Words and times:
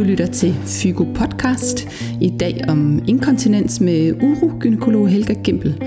Du 0.00 0.04
lytter 0.04 0.26
til 0.26 0.54
Fygo 0.66 1.04
Podcast. 1.14 1.88
I 2.20 2.32
dag 2.40 2.64
om 2.68 3.02
inkontinens 3.08 3.80
med 3.80 4.12
urogynekolog 4.22 5.08
Helga 5.08 5.32
Gimpel. 5.32 5.82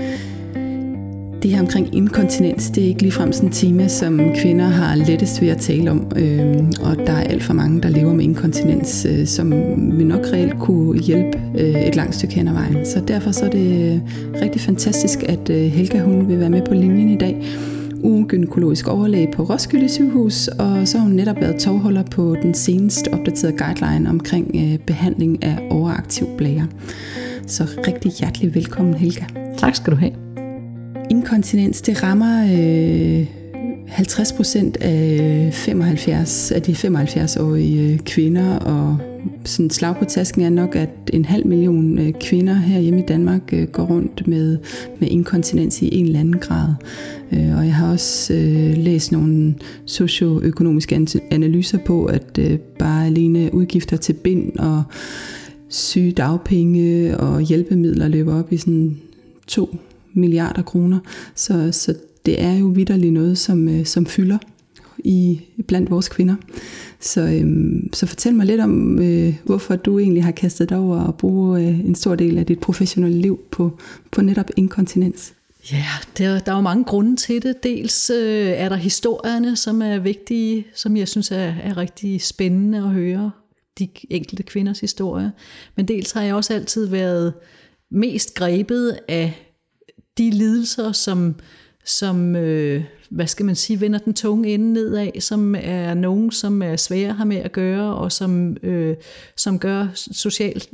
Det 1.42 1.50
her 1.50 1.60
omkring 1.60 1.94
inkontinens, 1.94 2.70
det 2.70 2.84
er 2.84 2.88
ikke 2.88 3.02
ligefrem 3.02 3.32
sådan 3.32 3.48
et 3.48 3.54
tema, 3.54 3.88
som 3.88 4.20
kvinder 4.36 4.64
har 4.64 4.96
lettest 4.96 5.42
ved 5.42 5.48
at 5.48 5.58
tale 5.58 5.90
om. 5.90 6.12
Øh, 6.16 6.56
og 6.82 6.96
der 6.96 7.12
er 7.12 7.20
alt 7.20 7.42
for 7.42 7.52
mange, 7.52 7.82
der 7.82 7.88
lever 7.88 8.14
med 8.14 8.24
inkontinens, 8.24 9.06
øh, 9.10 9.26
som 9.26 9.52
vi 9.98 10.04
nok 10.04 10.26
reelt 10.32 10.58
kunne 10.58 11.00
hjælpe 11.00 11.40
øh, 11.58 11.86
et 11.86 11.96
langt 11.96 12.14
stykke 12.14 12.34
hen 12.34 12.48
ad 12.48 12.52
vejen. 12.52 12.86
Så 12.86 13.00
derfor 13.08 13.30
så 13.30 13.44
er 13.44 13.50
det 13.50 13.92
øh, 13.92 14.00
rigtig 14.42 14.60
fantastisk, 14.60 15.22
at 15.22 15.50
øh, 15.50 15.56
Helga 15.56 16.00
hun 16.00 16.28
vil 16.28 16.40
være 16.40 16.50
med 16.50 16.62
på 16.62 16.74
linjen 16.74 17.08
i 17.08 17.18
dag 17.18 17.44
ugegynekologisk 18.04 18.88
overlæge 18.88 19.32
på 19.32 19.42
Roskilde 19.42 19.88
Sygehus, 19.88 20.48
og 20.48 20.88
så 20.88 20.98
har 20.98 21.04
hun 21.04 21.14
netop 21.14 21.36
været 21.36 21.60
tovholder 21.60 22.02
på 22.02 22.36
den 22.42 22.54
senest 22.54 23.08
opdaterede 23.12 23.56
guideline 23.56 24.10
omkring 24.10 24.50
øh, 24.54 24.78
behandling 24.78 25.44
af 25.44 25.68
overaktiv 25.70 26.26
blære. 26.38 26.68
Så 27.46 27.64
rigtig 27.86 28.10
hjertelig 28.10 28.54
velkommen, 28.54 28.94
Helga. 28.94 29.24
Tak 29.58 29.74
skal 29.74 29.92
du 29.92 29.96
have. 29.96 30.12
Inkontinens, 31.10 31.82
det 31.82 32.02
rammer 32.02 32.42
øh, 32.42 33.43
50 33.86 34.32
procent 34.32 34.76
af, 34.76 35.50
75, 35.52 36.52
af 36.52 36.62
de 36.62 36.72
75-årige 36.72 37.92
øh, 37.92 37.98
kvinder, 37.98 38.58
og 38.58 38.98
sådan 39.44 39.70
slag 39.70 39.96
på 39.98 40.04
tasken 40.04 40.42
er 40.42 40.50
nok, 40.50 40.76
at 40.76 40.90
en 41.12 41.24
halv 41.24 41.46
million 41.46 41.98
øh, 41.98 42.12
kvinder 42.20 42.54
her 42.54 42.80
hjemme 42.80 43.00
i 43.00 43.06
Danmark 43.06 43.42
øh, 43.52 43.68
går 43.68 43.82
rundt 43.82 44.26
med, 44.26 44.58
med 44.98 45.08
inkontinens 45.08 45.82
i 45.82 45.94
en 45.94 46.06
eller 46.06 46.20
anden 46.20 46.38
grad. 46.38 46.68
Øh, 47.32 47.58
og 47.58 47.64
jeg 47.64 47.74
har 47.74 47.92
også 47.92 48.32
læst 48.76 49.12
nogle 49.12 49.54
socioøkonomiske 49.86 51.06
analyser 51.30 51.78
på, 51.78 52.04
at 52.04 52.40
bare 52.78 53.06
alene 53.06 53.54
udgifter 53.54 53.96
til 53.96 54.12
bind 54.12 54.58
og 54.58 54.82
syge 55.68 56.12
dagpenge 56.12 57.16
og 57.18 57.40
hjælpemidler 57.40 58.08
løber 58.08 58.38
op 58.38 58.52
i 58.52 58.56
sådan 58.56 58.98
2 59.46 59.76
milliarder 60.12 60.62
kroner. 60.62 60.98
Så, 61.34 61.72
så 61.72 61.94
det 62.26 62.42
er 62.42 62.52
jo 62.52 62.66
vidderligt 62.66 63.12
noget, 63.12 63.38
som, 63.38 63.68
øh, 63.68 63.86
som 63.86 64.06
fylder 64.06 64.38
i 64.98 65.40
blandt 65.68 65.90
vores 65.90 66.08
kvinder. 66.08 66.34
Så, 67.00 67.20
øhm, 67.20 67.92
så 67.92 68.06
fortæl 68.06 68.34
mig 68.34 68.46
lidt 68.46 68.60
om, 68.60 68.98
øh, 68.98 69.36
hvorfor 69.44 69.76
du 69.76 69.98
egentlig 69.98 70.24
har 70.24 70.32
kastet 70.32 70.68
dig 70.68 70.78
over 70.78 71.08
at 71.08 71.16
bruge 71.16 71.60
øh, 71.60 71.80
en 71.80 71.94
stor 71.94 72.14
del 72.14 72.38
af 72.38 72.46
dit 72.46 72.60
professionelle 72.60 73.18
liv 73.18 73.40
på, 73.50 73.78
på 74.10 74.22
netop 74.22 74.50
inkontinens. 74.56 75.32
Ja, 75.72 75.84
der, 76.18 76.38
der 76.38 76.52
er 76.52 76.56
jo 76.56 76.62
mange 76.62 76.84
grunde 76.84 77.16
til 77.16 77.42
det. 77.42 77.62
Dels 77.62 78.10
øh, 78.10 78.48
er 78.48 78.68
der 78.68 78.76
historierne, 78.76 79.56
som 79.56 79.82
er 79.82 79.98
vigtige, 79.98 80.66
som 80.74 80.96
jeg 80.96 81.08
synes 81.08 81.30
er, 81.30 81.54
er 81.62 81.76
rigtig 81.76 82.22
spændende 82.22 82.78
at 82.78 82.90
høre, 82.90 83.30
de 83.78 83.88
enkelte 84.10 84.42
kvinders 84.42 84.80
historier. 84.80 85.30
Men 85.76 85.88
dels 85.88 86.12
har 86.12 86.22
jeg 86.22 86.34
også 86.34 86.54
altid 86.54 86.86
været 86.86 87.32
mest 87.90 88.34
grebet 88.34 88.98
af 89.08 89.50
de 90.18 90.30
lidelser, 90.30 90.92
som, 90.92 91.34
som 91.84 92.36
øh, 92.36 92.84
hvad 93.10 93.26
skal 93.26 93.46
man 93.46 93.56
sige, 93.56 93.80
vender 93.80 93.98
den 93.98 94.14
tunge 94.14 94.54
ende 94.54 94.72
nedad, 94.72 95.20
som 95.20 95.54
er 95.58 95.94
nogen, 95.94 96.30
som 96.30 96.62
er 96.62 96.76
svære 96.76 97.08
at 97.08 97.16
have 97.16 97.26
med 97.26 97.36
at 97.36 97.52
gøre, 97.52 97.94
og 97.94 98.12
som, 98.12 98.56
øh, 98.62 98.96
som 99.36 99.58
gør 99.58 99.86
socialt, 99.94 100.70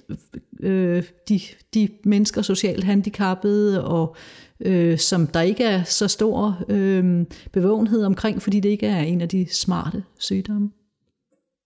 øh, 0.61 1.03
de, 1.29 1.41
de 1.75 1.89
mennesker 2.05 2.43
socialt 2.43 2.85
handicappede, 2.85 3.85
og 3.85 4.17
øh, 4.61 4.99
som 4.99 5.27
der 5.27 5.41
ikke 5.41 5.65
er 5.65 5.85
så 5.85 6.09
stor 6.09 6.65
øh, 6.69 7.25
bevågenhed 7.53 8.05
omkring, 8.05 8.43
fordi 8.43 8.61
det 8.61 8.69
ikke 8.69 8.87
er 8.87 9.01
en 9.01 9.21
af 9.21 9.29
de 9.29 9.47
smarte 9.51 10.03
sygdomme. 10.19 10.71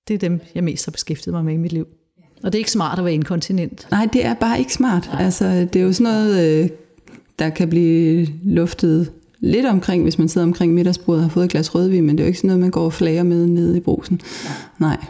Det 0.08 0.14
er 0.14 0.18
dem, 0.18 0.40
jeg 0.54 0.64
mest 0.64 0.84
har 0.84 0.92
beskæftiget 0.92 1.34
mig 1.34 1.44
med 1.44 1.54
i 1.54 1.56
mit 1.56 1.72
liv. 1.72 1.86
Og 2.42 2.52
det 2.52 2.54
er 2.54 2.60
ikke 2.60 2.70
smart 2.70 2.98
at 2.98 3.04
være 3.04 3.14
inkontinent. 3.14 3.86
Nej, 3.90 4.08
det 4.12 4.24
er 4.24 4.34
bare 4.34 4.58
ikke 4.58 4.72
smart. 4.72 5.10
Altså, 5.12 5.68
det 5.72 5.76
er 5.76 5.82
jo 5.84 5.92
sådan 5.92 6.12
noget, 6.12 6.62
øh, 6.62 6.70
der 7.38 7.50
kan 7.50 7.70
blive 7.70 8.28
luftet 8.44 9.12
lidt 9.44 9.66
omkring, 9.66 10.02
hvis 10.02 10.18
man 10.18 10.28
sidder 10.28 10.46
omkring 10.46 10.74
middagsbordet 10.74 11.20
og 11.20 11.24
har 11.24 11.30
fået 11.30 11.44
et 11.44 11.50
glas 11.50 11.74
rødvin, 11.74 12.06
men 12.06 12.18
det 12.18 12.22
er 12.22 12.26
jo 12.26 12.28
ikke 12.28 12.38
sådan 12.38 12.48
noget, 12.48 12.60
man 12.60 12.70
går 12.70 12.84
og 12.84 12.92
flager 12.92 13.22
med 13.22 13.46
nede 13.46 13.76
i 13.76 13.80
brusen. 13.80 14.20
Nej. 14.78 15.04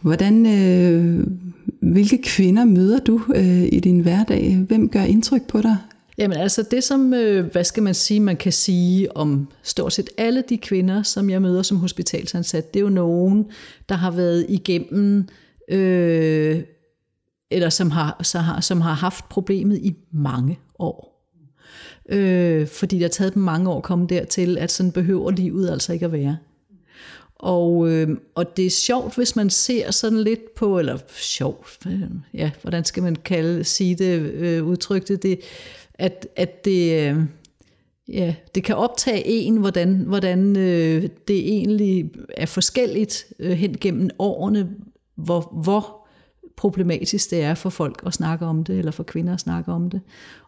Hvordan, 0.00 0.46
øh, 0.46 1.26
hvilke 1.80 2.22
kvinder 2.22 2.64
møder 2.64 2.98
du 2.98 3.20
øh, 3.34 3.62
i 3.62 3.80
din 3.80 4.00
hverdag? 4.00 4.56
Hvem 4.68 4.88
gør 4.88 5.02
indtryk 5.02 5.46
på 5.48 5.60
dig? 5.60 5.76
Jamen 6.18 6.36
altså 6.36 6.64
det 6.70 6.84
som, 6.84 7.14
øh, 7.14 7.52
hvad 7.52 7.64
skal 7.64 7.82
man 7.82 7.94
sige, 7.94 8.20
man 8.20 8.36
kan 8.36 8.52
sige 8.52 9.16
om 9.16 9.48
stort 9.62 9.92
set 9.92 10.10
alle 10.18 10.44
de 10.48 10.58
kvinder, 10.58 11.02
som 11.02 11.30
jeg 11.30 11.42
møder 11.42 11.62
som 11.62 11.76
hospitalsansat, 11.76 12.74
det 12.74 12.80
er 12.80 12.84
jo 12.84 12.90
nogen, 12.90 13.44
der 13.88 13.94
har 13.94 14.10
været 14.10 14.46
igennem, 14.48 15.28
øh, 15.68 16.62
eller 17.50 17.68
som 17.68 17.90
har, 17.90 18.20
så 18.22 18.38
har, 18.38 18.60
som 18.60 18.80
har 18.80 18.94
haft 18.94 19.28
problemet 19.28 19.78
i 19.78 19.96
mange 20.12 20.58
år 20.78 21.11
øh, 22.08 22.66
fordi 22.66 22.96
det 22.96 23.02
har 23.02 23.08
taget 23.08 23.34
dem 23.34 23.42
mange 23.42 23.70
år 23.70 23.76
at 23.76 23.82
komme 23.82 24.06
dertil, 24.06 24.58
at 24.58 24.70
sådan 24.70 24.92
behøver 24.92 25.30
livet 25.30 25.70
altså 25.70 25.92
ikke 25.92 26.04
at 26.04 26.12
være. 26.12 26.36
Og, 27.34 27.88
øh, 27.88 28.08
og 28.34 28.56
det 28.56 28.66
er 28.66 28.70
sjovt, 28.70 29.14
hvis 29.14 29.36
man 29.36 29.50
ser 29.50 29.90
sådan 29.90 30.18
lidt 30.18 30.54
på, 30.54 30.78
eller 30.78 30.98
sjovt, 31.08 31.78
øh, 31.86 32.02
ja, 32.34 32.50
hvordan 32.62 32.84
skal 32.84 33.02
man 33.02 33.16
kalde, 33.16 33.64
sige 33.64 33.94
det, 33.94 34.20
øh, 34.20 34.64
udtrykte 34.64 35.16
det, 35.16 35.40
at, 35.94 36.28
at 36.36 36.64
det, 36.64 37.00
øh, 37.00 37.16
ja, 38.08 38.34
det 38.54 38.64
kan 38.64 38.76
optage 38.76 39.24
en, 39.26 39.56
hvordan, 39.56 39.94
hvordan 39.96 40.56
øh, 40.56 41.02
det 41.28 41.48
egentlig 41.48 42.10
er 42.36 42.46
forskelligt 42.46 43.26
øh, 43.38 43.52
hen 43.52 43.76
gennem 43.80 44.10
årene, 44.18 44.70
hvor, 45.16 45.60
hvor 45.62 46.01
problematisk 46.62 47.30
det 47.30 47.42
er 47.42 47.54
for 47.54 47.70
folk 47.70 48.02
at 48.06 48.12
snakke 48.12 48.46
om 48.46 48.64
det, 48.64 48.78
eller 48.78 48.92
for 48.92 49.02
kvinder 49.02 49.34
at 49.34 49.40
snakke 49.40 49.72
om 49.72 49.90
det. 49.90 50.00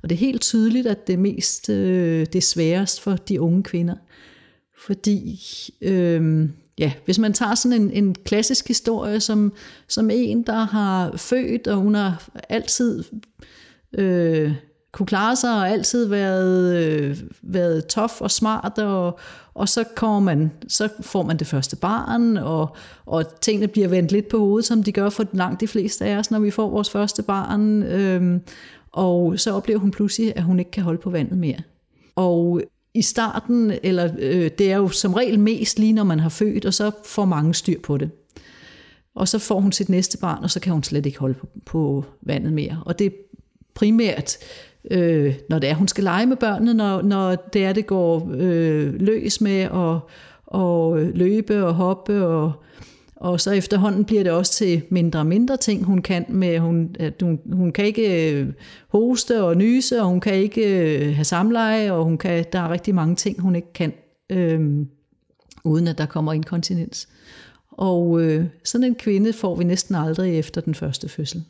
Og 0.02 0.08
det 0.08 0.14
er 0.14 0.18
helt 0.18 0.42
tydeligt, 0.42 0.86
at 0.86 1.06
det 1.06 1.12
er 1.12 1.18
mest 1.18 1.68
øh, 1.68 2.20
det 2.20 2.36
er 2.36 2.40
sværest 2.40 3.00
for 3.00 3.16
de 3.16 3.40
unge 3.40 3.62
kvinder. 3.62 3.94
Fordi, 4.86 5.40
øh, 5.80 6.48
ja, 6.78 6.92
hvis 7.04 7.18
man 7.18 7.32
tager 7.32 7.54
sådan 7.54 7.82
en, 7.82 7.90
en 7.90 8.14
klassisk 8.14 8.68
historie, 8.68 9.20
som, 9.20 9.52
som 9.88 10.10
en, 10.10 10.42
der 10.42 10.64
har 10.64 11.16
født, 11.16 11.66
og 11.66 11.76
hun 11.76 11.94
har 11.94 12.28
altid 12.48 13.04
øh, 13.98 14.52
kunne 14.94 15.06
klare 15.06 15.36
sig, 15.36 15.50
og 15.50 15.70
altid 15.70 16.06
været, 16.06 16.76
øh, 16.76 17.16
været 17.42 17.86
tof 17.86 18.20
og 18.20 18.30
smart, 18.30 18.78
og, 18.78 19.18
og 19.54 19.68
så, 19.68 19.84
kommer 19.96 20.20
man, 20.20 20.50
så 20.68 20.88
får 21.00 21.22
man 21.22 21.36
det 21.36 21.46
første 21.46 21.76
barn, 21.76 22.36
og, 22.36 22.76
og 23.06 23.40
tingene 23.40 23.68
bliver 23.68 23.88
vendt 23.88 24.12
lidt 24.12 24.28
på 24.28 24.38
hovedet, 24.38 24.66
som 24.66 24.82
de 24.82 24.92
gør 24.92 25.10
for 25.10 25.24
langt 25.32 25.60
de 25.60 25.68
fleste 25.68 26.04
af 26.04 26.16
os, 26.16 26.30
når 26.30 26.38
vi 26.38 26.50
får 26.50 26.70
vores 26.70 26.90
første 26.90 27.22
barn. 27.22 27.82
Øh, 27.82 28.40
og 28.92 29.40
så 29.40 29.52
oplever 29.52 29.80
hun 29.80 29.90
pludselig, 29.90 30.32
at 30.36 30.42
hun 30.42 30.58
ikke 30.58 30.70
kan 30.70 30.82
holde 30.82 31.00
på 31.00 31.10
vandet 31.10 31.38
mere. 31.38 31.58
Og 32.16 32.62
i 32.94 33.02
starten, 33.02 33.72
eller 33.82 34.10
øh, 34.18 34.50
det 34.58 34.72
er 34.72 34.76
jo 34.76 34.88
som 34.88 35.14
regel 35.14 35.40
mest 35.40 35.78
lige 35.78 35.92
når 35.92 36.04
man 36.04 36.20
har 36.20 36.28
født, 36.28 36.64
og 36.64 36.74
så 36.74 36.90
får 37.04 37.24
mange 37.24 37.54
styr 37.54 37.80
på 37.80 37.96
det. 37.96 38.10
Og 39.14 39.28
så 39.28 39.38
får 39.38 39.60
hun 39.60 39.72
sit 39.72 39.88
næste 39.88 40.18
barn, 40.18 40.44
og 40.44 40.50
så 40.50 40.60
kan 40.60 40.72
hun 40.72 40.82
slet 40.82 41.06
ikke 41.06 41.18
holde 41.18 41.34
på, 41.34 41.46
på 41.66 42.04
vandet 42.22 42.52
mere. 42.52 42.82
Og 42.86 42.98
det 42.98 43.06
er 43.06 43.10
primært 43.74 44.36
øh, 44.90 45.34
når 45.48 45.58
det 45.58 45.70
er, 45.70 45.74
hun 45.74 45.88
skal 45.88 46.04
lege 46.04 46.26
med 46.26 46.36
børnene, 46.36 46.74
når, 46.74 47.02
når 47.02 47.34
det 47.34 47.64
er, 47.64 47.72
det 47.72 47.86
går 47.86 48.30
øh, 48.34 48.94
løs 48.94 49.40
med 49.40 49.60
at 49.60 50.00
og 50.54 50.98
løbe 50.98 51.64
og 51.64 51.74
hoppe, 51.74 52.26
og, 52.26 52.52
og 53.16 53.40
så 53.40 53.50
efterhånden 53.50 54.04
bliver 54.04 54.22
det 54.22 54.32
også 54.32 54.52
til 54.52 54.82
mindre 54.90 55.18
og 55.18 55.26
mindre 55.26 55.56
ting, 55.56 55.84
hun 55.84 56.02
kan 56.02 56.24
med, 56.28 56.58
hun, 56.58 56.96
at 56.98 57.22
hun, 57.22 57.40
hun 57.52 57.72
kan 57.72 57.84
ikke 57.84 58.32
øh, 58.32 58.52
hoste 58.88 59.42
og 59.42 59.56
nyse, 59.56 60.00
og 60.00 60.06
hun 60.08 60.20
kan 60.20 60.34
ikke 60.34 60.94
øh, 61.06 61.14
have 61.14 61.24
samleje, 61.24 61.92
og 61.92 62.04
hun 62.04 62.18
kan, 62.18 62.44
der 62.52 62.58
er 62.58 62.70
rigtig 62.70 62.94
mange 62.94 63.16
ting, 63.16 63.40
hun 63.40 63.56
ikke 63.56 63.72
kan, 63.72 63.92
øh, 64.30 64.86
uden 65.64 65.88
at 65.88 65.98
der 65.98 66.06
kommer 66.06 66.32
inkontinens. 66.32 67.08
Og 67.70 68.20
øh, 68.20 68.44
sådan 68.64 68.86
en 68.86 68.94
kvinde 68.94 69.32
får 69.32 69.56
vi 69.56 69.64
næsten 69.64 69.94
aldrig 69.94 70.38
efter 70.38 70.60
den 70.60 70.74
første 70.74 71.08
fødsel. 71.08 71.44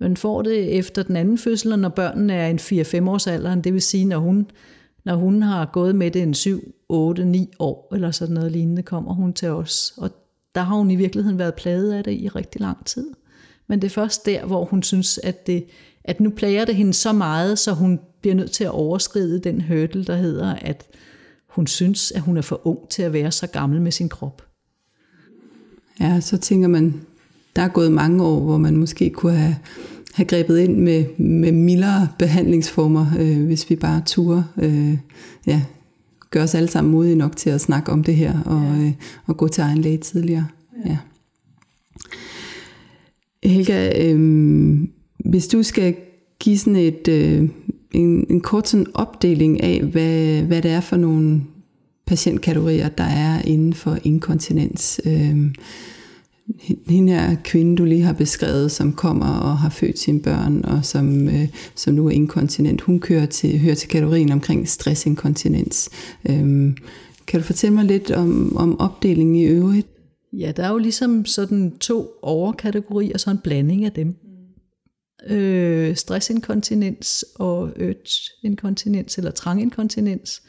Man 0.00 0.16
får 0.16 0.42
det 0.42 0.78
efter 0.78 1.02
den 1.02 1.16
anden 1.16 1.38
fødsel, 1.38 1.72
og 1.72 1.78
når 1.78 1.88
børnene 1.88 2.34
er 2.34 2.48
en 2.48 2.58
4-5 2.58 3.10
års 3.10 3.26
alderen, 3.26 3.64
det 3.64 3.72
vil 3.72 3.82
sige, 3.82 4.04
når 4.04 4.18
hun, 4.18 4.50
når 5.04 5.14
hun 5.14 5.42
har 5.42 5.70
gået 5.72 5.94
med 5.94 6.10
det 6.10 6.22
en 6.22 6.34
7, 6.34 6.74
8, 6.88 7.24
9 7.24 7.50
år, 7.58 7.94
eller 7.94 8.10
sådan 8.10 8.34
noget 8.34 8.52
lignende, 8.52 8.82
kommer 8.82 9.14
hun 9.14 9.32
til 9.32 9.48
os. 9.48 9.94
Og 9.96 10.10
der 10.54 10.60
har 10.60 10.76
hun 10.76 10.90
i 10.90 10.96
virkeligheden 10.96 11.38
været 11.38 11.54
plaget 11.54 11.92
af 11.92 12.04
det 12.04 12.12
i 12.12 12.28
rigtig 12.28 12.60
lang 12.60 12.86
tid. 12.86 13.06
Men 13.66 13.82
det 13.82 13.86
er 13.86 13.94
først 13.94 14.26
der, 14.26 14.46
hvor 14.46 14.64
hun 14.64 14.82
synes, 14.82 15.18
at, 15.18 15.46
det, 15.46 15.64
at 16.04 16.20
nu 16.20 16.30
plager 16.30 16.64
det 16.64 16.76
hende 16.76 16.94
så 16.94 17.12
meget, 17.12 17.58
så 17.58 17.72
hun 17.72 18.00
bliver 18.20 18.34
nødt 18.34 18.50
til 18.50 18.64
at 18.64 18.70
overskride 18.70 19.38
den 19.38 19.60
hurdle, 19.60 20.04
der 20.04 20.16
hedder, 20.16 20.54
at 20.54 20.84
hun 21.48 21.66
synes, 21.66 22.12
at 22.12 22.20
hun 22.20 22.36
er 22.36 22.42
for 22.42 22.66
ung 22.66 22.88
til 22.88 23.02
at 23.02 23.12
være 23.12 23.32
så 23.32 23.46
gammel 23.46 23.80
med 23.80 23.92
sin 23.92 24.08
krop. 24.08 24.42
Ja, 26.00 26.20
så 26.20 26.38
tænker 26.38 26.68
man, 26.68 27.00
der 27.56 27.62
er 27.62 27.68
gået 27.68 27.92
mange 27.92 28.24
år, 28.24 28.40
hvor 28.40 28.58
man 28.58 28.76
måske 28.76 29.10
kunne 29.10 29.36
have, 29.36 29.56
have 30.12 30.26
grebet 30.26 30.58
ind 30.58 30.76
med, 30.76 31.04
med 31.18 31.52
mildere 31.52 32.08
behandlingsformer, 32.18 33.06
øh, 33.18 33.44
hvis 33.44 33.70
vi 33.70 33.76
bare 33.76 34.02
turde 34.06 34.44
øh, 34.58 34.96
ja, 35.46 35.62
gøre 36.30 36.42
os 36.42 36.54
alle 36.54 36.68
sammen 36.68 36.92
modige 36.92 37.16
nok 37.16 37.36
til 37.36 37.50
at 37.50 37.60
snakke 37.60 37.92
om 37.92 38.04
det 38.04 38.16
her, 38.16 38.42
og, 38.44 38.78
ja. 38.78 38.86
øh, 38.86 38.92
og 39.26 39.36
gå 39.36 39.48
til 39.48 39.62
egen 39.62 39.78
læge 39.78 39.98
tidligere. 39.98 40.46
Ja. 40.86 40.96
Helga, 43.44 44.04
øh, 44.04 44.78
hvis 45.18 45.48
du 45.48 45.62
skal 45.62 45.94
give 46.38 46.58
sådan 46.58 46.76
et, 46.76 47.08
øh, 47.08 47.48
en, 47.92 48.26
en 48.30 48.40
kort 48.40 48.68
sådan 48.68 48.86
opdeling 48.94 49.62
af, 49.62 49.82
hvad, 49.82 50.42
hvad 50.42 50.62
det 50.62 50.70
er 50.70 50.80
for 50.80 50.96
nogle 50.96 51.42
patientkategorier, 52.06 52.88
der 52.88 53.04
er 53.04 53.42
inden 53.42 53.74
for 53.74 53.98
inkontinens. 54.04 55.00
Øh, 55.04 55.54
hende 56.86 57.12
her 57.12 57.36
kvinde, 57.44 57.76
du 57.76 57.84
lige 57.84 58.02
har 58.02 58.12
beskrevet, 58.12 58.70
som 58.70 58.92
kommer 58.92 59.26
og 59.26 59.58
har 59.58 59.70
født 59.70 59.98
sine 59.98 60.20
børn, 60.20 60.64
og 60.64 60.84
som, 60.84 61.28
øh, 61.28 61.48
som 61.74 61.94
nu 61.94 62.06
er 62.06 62.10
inkontinent, 62.10 62.80
hun 62.80 63.00
kører 63.00 63.26
til, 63.26 63.58
hører 63.58 63.74
til 63.74 63.88
kategorien 63.88 64.32
omkring 64.32 64.68
stressinkontinens. 64.68 65.90
Øhm, 66.28 66.76
kan 67.26 67.40
du 67.40 67.46
fortælle 67.46 67.74
mig 67.74 67.84
lidt 67.84 68.10
om, 68.10 68.56
om 68.56 68.80
opdelingen 68.80 69.36
i 69.36 69.44
øvrigt? 69.44 69.86
Ja, 70.32 70.52
der 70.56 70.64
er 70.64 70.70
jo 70.70 70.78
ligesom 70.78 71.24
sådan 71.24 71.78
to 71.78 72.08
overkategorier, 72.22 73.18
så 73.18 73.30
en 73.30 73.38
blanding 73.38 73.84
af 73.84 73.92
dem. 73.92 74.14
Øh, 75.28 75.96
stressinkontinens 75.96 77.24
og 77.34 77.70
inkontinens 78.44 79.18
eller 79.18 79.30
tranginkontinens, 79.30 80.42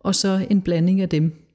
og 0.00 0.14
så 0.14 0.46
en 0.50 0.62
blanding 0.62 1.00
af 1.00 1.08
dem. 1.08 1.45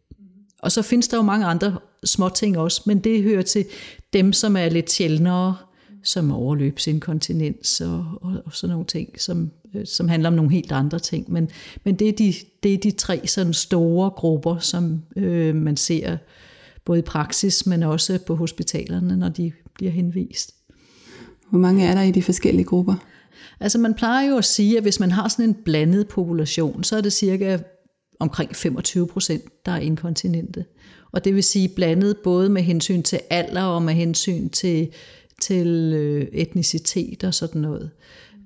Og 0.61 0.71
så 0.71 0.81
findes 0.81 1.07
der 1.07 1.17
jo 1.17 1.23
mange 1.23 1.45
andre 1.45 1.77
små 2.03 2.29
ting 2.29 2.57
også, 2.57 2.81
men 2.85 2.99
det 2.99 3.23
hører 3.23 3.41
til 3.41 3.65
dem, 4.13 4.33
som 4.33 4.57
er 4.57 4.69
lidt 4.69 4.91
sjældnere, 4.91 5.55
som 6.03 6.31
overløbsinkontinens 6.31 7.81
og, 7.81 8.05
og, 8.21 8.33
og 8.45 8.53
sådan 8.53 8.71
nogle 8.71 8.85
ting, 8.85 9.21
som, 9.21 9.51
øh, 9.75 9.85
som 9.85 10.09
handler 10.09 10.29
om 10.29 10.35
nogle 10.35 10.51
helt 10.51 10.71
andre 10.71 10.99
ting. 10.99 11.31
Men, 11.31 11.49
men 11.83 11.95
det, 11.95 12.09
er 12.09 12.13
de, 12.13 12.33
det 12.63 12.73
er 12.73 12.77
de 12.77 12.91
tre 12.91 13.27
sådan 13.27 13.53
store 13.53 14.09
grupper, 14.09 14.57
som 14.59 15.01
øh, 15.15 15.55
man 15.55 15.77
ser 15.77 16.17
både 16.85 16.99
i 16.99 17.01
praksis, 17.01 17.65
men 17.65 17.83
også 17.83 18.19
på 18.27 18.35
hospitalerne, 18.35 19.17
når 19.17 19.29
de 19.29 19.51
bliver 19.73 19.91
henvist. 19.91 20.55
Hvor 21.49 21.59
mange 21.59 21.85
er 21.85 21.95
der 21.95 22.01
i 22.01 22.11
de 22.11 22.23
forskellige 22.23 22.65
grupper? 22.65 22.95
Altså 23.59 23.77
man 23.77 23.93
plejer 23.93 24.29
jo 24.29 24.37
at 24.37 24.45
sige, 24.45 24.77
at 24.77 24.83
hvis 24.83 24.99
man 24.99 25.11
har 25.11 25.27
sådan 25.27 25.45
en 25.45 25.57
blandet 25.65 26.07
population, 26.07 26.83
så 26.83 26.97
er 26.97 27.01
det 27.01 27.13
cirka 27.13 27.57
omkring 28.21 28.55
25 28.55 29.07
procent, 29.07 29.65
der 29.65 29.71
er 29.71 29.79
inkontinente. 29.79 30.65
Og 31.11 31.25
det 31.25 31.35
vil 31.35 31.43
sige 31.43 31.69
blandet 31.69 32.17
både 32.17 32.49
med 32.49 32.61
hensyn 32.61 33.03
til 33.03 33.19
alder 33.29 33.63
og 33.63 33.81
med 33.81 33.93
hensyn 33.93 34.49
til, 34.49 34.93
til 35.41 35.67
øh, 35.95 36.27
etnicitet 36.33 37.23
og 37.23 37.33
sådan 37.33 37.61
noget. 37.61 37.91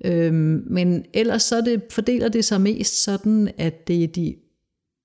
Øhm, 0.06 0.64
men 0.68 1.06
ellers 1.14 1.44
så 1.44 1.62
det, 1.62 1.82
fordeler 1.90 2.30
det 2.30 2.46
sig 2.46 2.62
mest 2.62 3.04
sådan, 3.04 3.52
at 3.58 3.88
det 3.88 4.04
er 4.04 4.08
de 4.08 4.36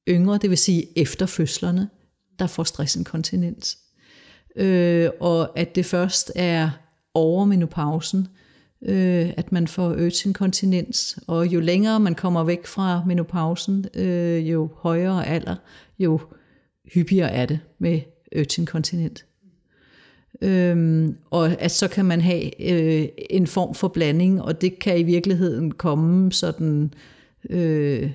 yngre, 0.08 0.38
det 0.42 0.50
vil 0.50 0.58
sige 0.58 0.98
efterfødslerne, 0.98 1.88
der 2.38 2.46
får 2.46 2.64
stressinkontinens. 2.64 3.78
Øh, 4.56 5.10
og 5.20 5.58
at 5.58 5.74
det 5.74 5.86
først 5.86 6.32
er 6.34 6.70
over 7.14 7.44
menopausen, 7.44 8.28
øh, 8.82 9.32
at 9.36 9.52
man 9.52 9.68
får 9.68 9.88
øjetinkontinens. 9.88 11.18
Og 11.26 11.46
jo 11.46 11.60
længere 11.60 12.00
man 12.00 12.14
kommer 12.14 12.44
væk 12.44 12.66
fra 12.66 13.04
menopausen, 13.06 13.86
øh, 13.94 14.50
jo 14.50 14.68
højere 14.76 15.26
alder, 15.26 15.56
jo 15.98 16.20
hyppigere 16.94 17.30
er 17.30 17.46
det 17.46 17.60
med 17.78 18.00
øjetinkontinent. 18.36 19.24
Øhm, 20.42 21.16
og 21.30 21.60
at 21.60 21.70
så 21.70 21.88
kan 21.88 22.04
man 22.04 22.20
have 22.20 22.70
øh, 22.72 23.08
en 23.30 23.46
form 23.46 23.74
for 23.74 23.88
blanding, 23.88 24.42
og 24.42 24.60
det 24.60 24.78
kan 24.78 24.98
i 24.98 25.02
virkeligheden 25.02 25.70
komme 25.72 26.32
sådan 26.32 26.94
øh, 27.50 28.10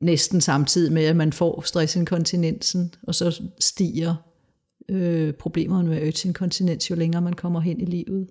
næsten 0.00 0.40
samtidig 0.40 0.92
med, 0.92 1.04
at 1.04 1.16
man 1.16 1.32
får 1.32 1.62
stressinkontinensen, 1.66 2.94
og 3.02 3.14
så 3.14 3.42
stiger 3.60 4.14
øh, 4.88 5.32
problemerne 5.32 5.88
med 5.88 6.00
øjetinkontinens, 6.00 6.90
jo 6.90 6.94
længere 6.94 7.22
man 7.22 7.32
kommer 7.32 7.60
hen 7.60 7.80
i 7.80 7.84
livet. 7.84 8.28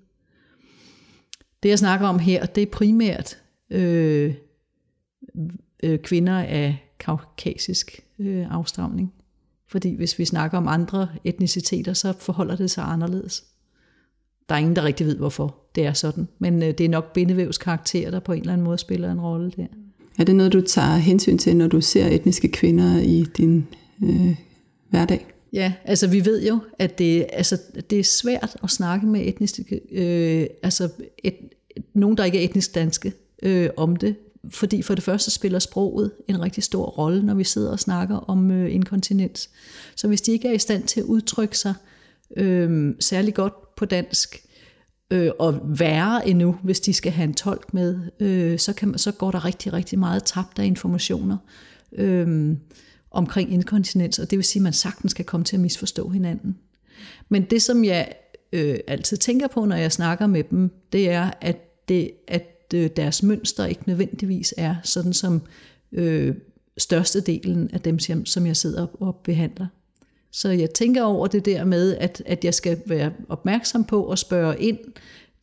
Det 1.63 1.69
jeg 1.69 1.79
snakker 1.79 2.07
om 2.07 2.19
her, 2.19 2.45
det 2.45 2.61
er 2.61 2.71
primært 2.71 3.38
øh, 3.69 4.33
øh, 5.83 6.00
kvinder 6.00 6.39
af 6.39 6.77
kaukasisk 7.00 8.00
øh, 8.19 8.45
afstamning. 8.51 9.13
Fordi 9.67 9.95
hvis 9.95 10.19
vi 10.19 10.25
snakker 10.25 10.57
om 10.57 10.67
andre 10.67 11.07
etniciteter, 11.23 11.94
så 11.94 12.13
forholder 12.19 12.56
det 12.56 12.71
sig 12.71 12.83
anderledes. 12.83 13.44
Der 14.50 14.56
er 14.56 14.59
ingen, 14.59 14.75
der 14.75 14.83
rigtig 14.83 15.06
ved, 15.06 15.17
hvorfor 15.17 15.56
det 15.75 15.85
er 15.85 15.94
sådan. 15.94 16.27
Men 16.39 16.63
øh, 16.63 16.69
det 16.69 16.81
er 16.81 16.89
nok 16.89 17.13
bindevævskarakter, 17.13 18.11
der 18.11 18.19
på 18.19 18.33
en 18.33 18.39
eller 18.39 18.53
anden 18.53 18.65
måde 18.65 18.77
spiller 18.77 19.11
en 19.11 19.21
rolle 19.21 19.51
der. 19.51 19.65
Er 20.19 20.23
det 20.23 20.35
noget, 20.35 20.53
du 20.53 20.61
tager 20.61 20.97
hensyn 20.97 21.38
til, 21.38 21.57
når 21.57 21.67
du 21.67 21.81
ser 21.81 22.07
etniske 22.07 22.47
kvinder 22.47 23.00
i 23.00 23.25
din 23.38 23.67
øh, 24.03 24.35
hverdag? 24.89 25.27
Ja, 25.54 25.74
altså 25.86 26.07
vi 26.07 26.25
ved 26.25 26.44
jo, 26.44 26.60
at 26.80 26.98
det, 26.98 27.25
altså, 27.34 27.57
det 27.90 28.00
er 28.00 28.04
svært 28.04 28.57
at 28.63 28.69
snakke 28.69 29.07
med 29.07 29.28
etniske, 29.28 29.81
øh, 29.92 30.48
altså 30.63 30.90
et, 31.24 31.36
nogen, 31.94 32.18
der 32.18 32.24
ikke 32.24 32.40
er 32.40 32.44
etnisk 32.44 32.75
danske, 32.75 33.13
øh, 33.44 33.69
om 33.78 33.96
det. 33.96 34.16
Fordi 34.50 34.81
for 34.81 34.96
det 34.96 35.04
første 35.04 35.31
spiller 35.31 35.60
sproget 35.60 36.12
en 36.28 36.42
rigtig 36.42 36.63
stor 36.63 36.86
rolle, 36.86 37.25
når 37.25 37.34
vi 37.34 37.44
sidder 37.44 37.72
og 37.72 37.80
snakker 37.80 38.16
om 38.16 38.51
øh, 38.51 38.74
inkontinens. 38.74 39.50
Så 39.96 40.07
hvis 40.07 40.22
de 40.22 40.31
ikke 40.31 40.48
er 40.48 40.54
i 40.54 40.60
stand 40.60 40.84
til 40.84 41.00
at 41.00 41.06
udtrykke 41.06 41.57
sig 41.57 41.74
øh, 42.38 42.95
særlig 43.00 43.34
godt 43.34 43.75
på 43.75 43.86
dansk, 43.86 44.42
øh, 45.12 45.31
og 45.40 45.60
værre 45.80 46.28
endnu, 46.28 46.56
hvis 46.63 46.80
de 46.80 46.94
skal 46.94 47.12
have 47.12 47.24
en 47.24 47.34
tolk 47.34 47.74
med, 47.74 48.00
øh, 48.19 48.60
så, 48.60 48.74
kan, 48.74 48.98
så 48.98 49.12
går 49.12 49.31
der 49.31 49.45
rigtig, 49.45 49.74
rigtig 49.74 50.00
meget 50.00 50.24
tabt 50.24 50.60
af 50.60 50.66
informationer. 50.66 51.38
Øh, 51.92 52.56
omkring 53.11 53.53
inkontinens, 53.53 54.19
og 54.19 54.29
det 54.29 54.38
vil 54.38 54.44
sige, 54.44 54.59
at 54.59 54.63
man 54.63 54.73
sagtens 54.73 55.11
skal 55.11 55.25
komme 55.25 55.44
til 55.44 55.56
at 55.56 55.59
misforstå 55.59 56.09
hinanden. 56.09 56.57
Men 57.29 57.44
det, 57.44 57.61
som 57.61 57.83
jeg 57.83 58.11
øh, 58.53 58.79
altid 58.88 59.17
tænker 59.17 59.47
på, 59.47 59.65
når 59.65 59.75
jeg 59.75 59.91
snakker 59.91 60.27
med 60.27 60.44
dem, 60.44 60.71
det 60.94 61.09
er, 61.09 61.31
at, 61.41 61.88
det, 61.89 62.11
at 62.27 62.73
øh, 62.75 62.89
deres 62.95 63.23
mønster 63.23 63.65
ikke 63.65 63.81
nødvendigvis 63.88 64.53
er 64.57 64.75
sådan 64.83 65.13
som 65.13 65.41
øh, 65.91 66.35
størstedelen 66.77 67.69
af 67.73 67.81
dem, 67.81 68.00
som 68.25 68.45
jeg 68.45 68.57
sidder 68.57 68.88
og 69.03 69.15
behandler. 69.15 69.67
Så 70.31 70.50
jeg 70.50 70.69
tænker 70.69 71.03
over 71.03 71.27
det 71.27 71.45
der 71.45 71.65
med, 71.65 71.95
at, 71.95 72.23
at 72.25 72.45
jeg 72.45 72.53
skal 72.53 72.81
være 72.85 73.11
opmærksom 73.29 73.83
på 73.83 74.09
at 74.09 74.19
spørge 74.19 74.59
ind 74.59 74.77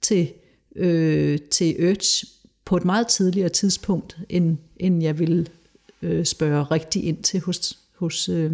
til, 0.03 0.33
øh, 0.77 1.39
til 1.51 1.77
Urge 1.85 2.27
på 2.65 2.77
et 2.77 2.85
meget 2.85 3.07
tidligere 3.07 3.49
tidspunkt, 3.49 4.19
end, 4.29 4.57
end 4.77 5.03
jeg 5.03 5.19
vil 5.19 5.51
øh, 6.03 6.25
spørge 6.25 6.63
rigtig 6.63 7.05
ind 7.05 7.23
til 7.23 7.41
hos, 7.41 7.79
hos 7.99 8.29
øh, 8.29 8.53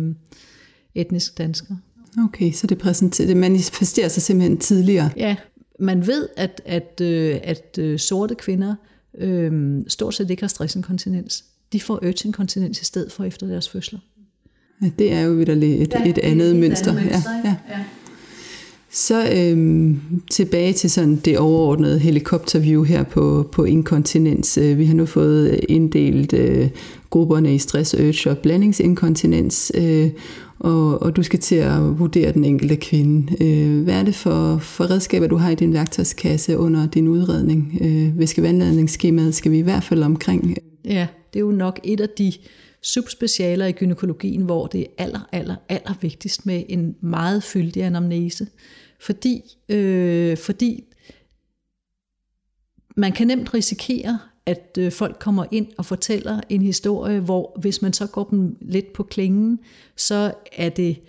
etniske 0.95 1.35
danskere. 1.39 1.79
Okay, 2.25 2.53
så 2.53 2.67
det, 2.67 2.79
præsenterer, 2.79 3.29
det 3.29 3.37
manifesterer 3.37 4.09
sig 4.09 4.23
simpelthen 4.23 4.59
tidligere? 4.59 5.11
Ja, 5.17 5.37
man 5.79 6.07
ved, 6.07 6.29
at, 6.37 6.63
at, 6.65 7.01
øh, 7.01 7.41
at 7.43 7.79
øh, 7.79 7.99
sorte 7.99 8.35
kvinder 8.35 8.75
øh, 9.19 9.83
stort 9.89 10.15
set 10.15 10.31
ikke 10.31 10.43
har 10.43 10.49
stressinkontinens. 10.49 11.45
De 11.73 11.81
får 11.81 11.99
øjetinkontinens 12.03 12.81
i 12.81 12.85
stedet 12.85 13.13
for 13.13 13.25
efter 13.25 13.47
deres 13.47 13.69
fødsler. 13.69 13.99
Ja, 14.83 14.91
det 14.99 15.13
er 15.13 15.21
jo 15.21 15.33
et, 15.33 15.49
et, 15.49 15.93
ja, 15.95 16.09
et 16.09 16.19
andet 16.19 16.51
et 16.51 16.57
mønster. 16.57 16.91
Andet 16.91 17.05
mønster 17.05 17.31
ja, 17.31 17.57
ja. 17.69 17.79
Ja. 17.79 17.85
Så 18.95 19.29
øhm, 19.37 20.01
tilbage 20.31 20.73
til 20.73 20.91
sådan 20.91 21.17
det 21.17 21.39
overordnede 21.39 21.99
helikopterview 21.99 22.83
her 22.83 23.03
på, 23.03 23.49
på 23.53 23.65
inkontinens. 23.65 24.59
Øh, 24.59 24.79
vi 24.79 24.85
har 24.85 24.95
nu 24.95 25.07
fået 25.07 25.61
inddelt 25.69 26.33
øh, 26.33 26.69
grupperne 27.11 27.55
i 27.55 27.59
stress, 27.59 27.95
urge 27.95 28.31
og 28.31 28.39
blandingsinkontinens, 28.39 29.73
øh, 29.75 30.11
og, 30.59 31.03
og 31.03 31.17
du 31.17 31.23
skal 31.23 31.39
til 31.39 31.57
at 31.57 31.99
vurdere 31.99 32.33
den 32.33 32.45
enkelte 32.45 32.77
kvinde. 32.77 33.45
Øh, 33.45 33.83
hvad 33.83 33.95
er 33.95 34.03
det 34.03 34.15
for, 34.15 34.59
for 34.59 34.91
redskaber, 34.91 35.27
du 35.27 35.37
har 35.37 35.51
i 35.51 35.55
din 35.55 35.73
værktøjskasse 35.73 36.59
under 36.59 36.87
din 36.87 37.09
udredning? 37.09 37.79
Øh, 37.81 38.19
væskevandladningsskemaet 38.19 39.35
skal 39.35 39.53
vi 39.53 39.59
i 39.59 39.63
hvert 39.63 39.85
fald 39.85 40.03
omkring. 40.03 40.57
Ja, 40.85 41.07
det 41.33 41.39
er 41.39 41.45
jo 41.45 41.53
nok 41.53 41.81
et 41.85 42.01
af 42.01 42.09
de 42.19 42.33
subspecialer 42.83 43.67
i 43.67 43.73
gynekologien, 43.73 44.43
hvor 44.43 44.67
det 44.67 44.81
er 44.81 44.87
aller, 44.99 45.29
aller, 45.33 45.57
aller 45.69 45.95
vigtigst 46.01 46.47
med 46.47 46.63
en 46.69 46.95
meget 47.01 47.43
fyldig 47.43 47.83
anamnese. 47.83 48.47
Fordi, 49.03 49.43
øh, 49.69 50.37
fordi 50.37 50.85
man 52.97 53.13
kan 53.13 53.27
nemt 53.27 53.55
risikere, 53.55 54.19
at 54.47 54.79
øh, 54.79 54.93
folk 54.93 55.17
kommer 55.21 55.45
ind 55.51 55.67
og 55.79 55.87
fortæller 55.87 56.41
en 56.49 56.63
historie, 56.63 57.21
hvor 57.21 57.59
hvis 57.61 57.83
man 57.83 57.93
så 57.93 58.07
går 58.07 58.25
dem 58.25 58.57
lidt 58.61 58.93
på 58.93 59.03
klingen, 59.03 59.59
så 59.97 60.35
er 60.53 60.69
det 60.69 61.01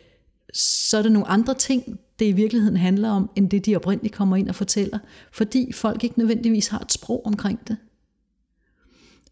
så 0.53 0.97
er 0.97 1.01
det 1.01 1.11
nogle 1.11 1.27
andre 1.27 1.53
ting, 1.53 1.99
det 2.19 2.25
i 2.25 2.31
virkeligheden 2.31 2.77
handler 2.77 3.09
om, 3.09 3.29
end 3.35 3.49
det 3.49 3.65
de 3.65 3.75
oprindeligt 3.75 4.15
kommer 4.15 4.35
ind 4.35 4.49
og 4.49 4.55
fortæller, 4.55 4.99
fordi 5.31 5.71
folk 5.71 6.03
ikke 6.03 6.19
nødvendigvis 6.19 6.67
har 6.67 6.79
et 6.79 6.91
sprog 6.91 7.25
omkring 7.25 7.67
det. 7.67 7.77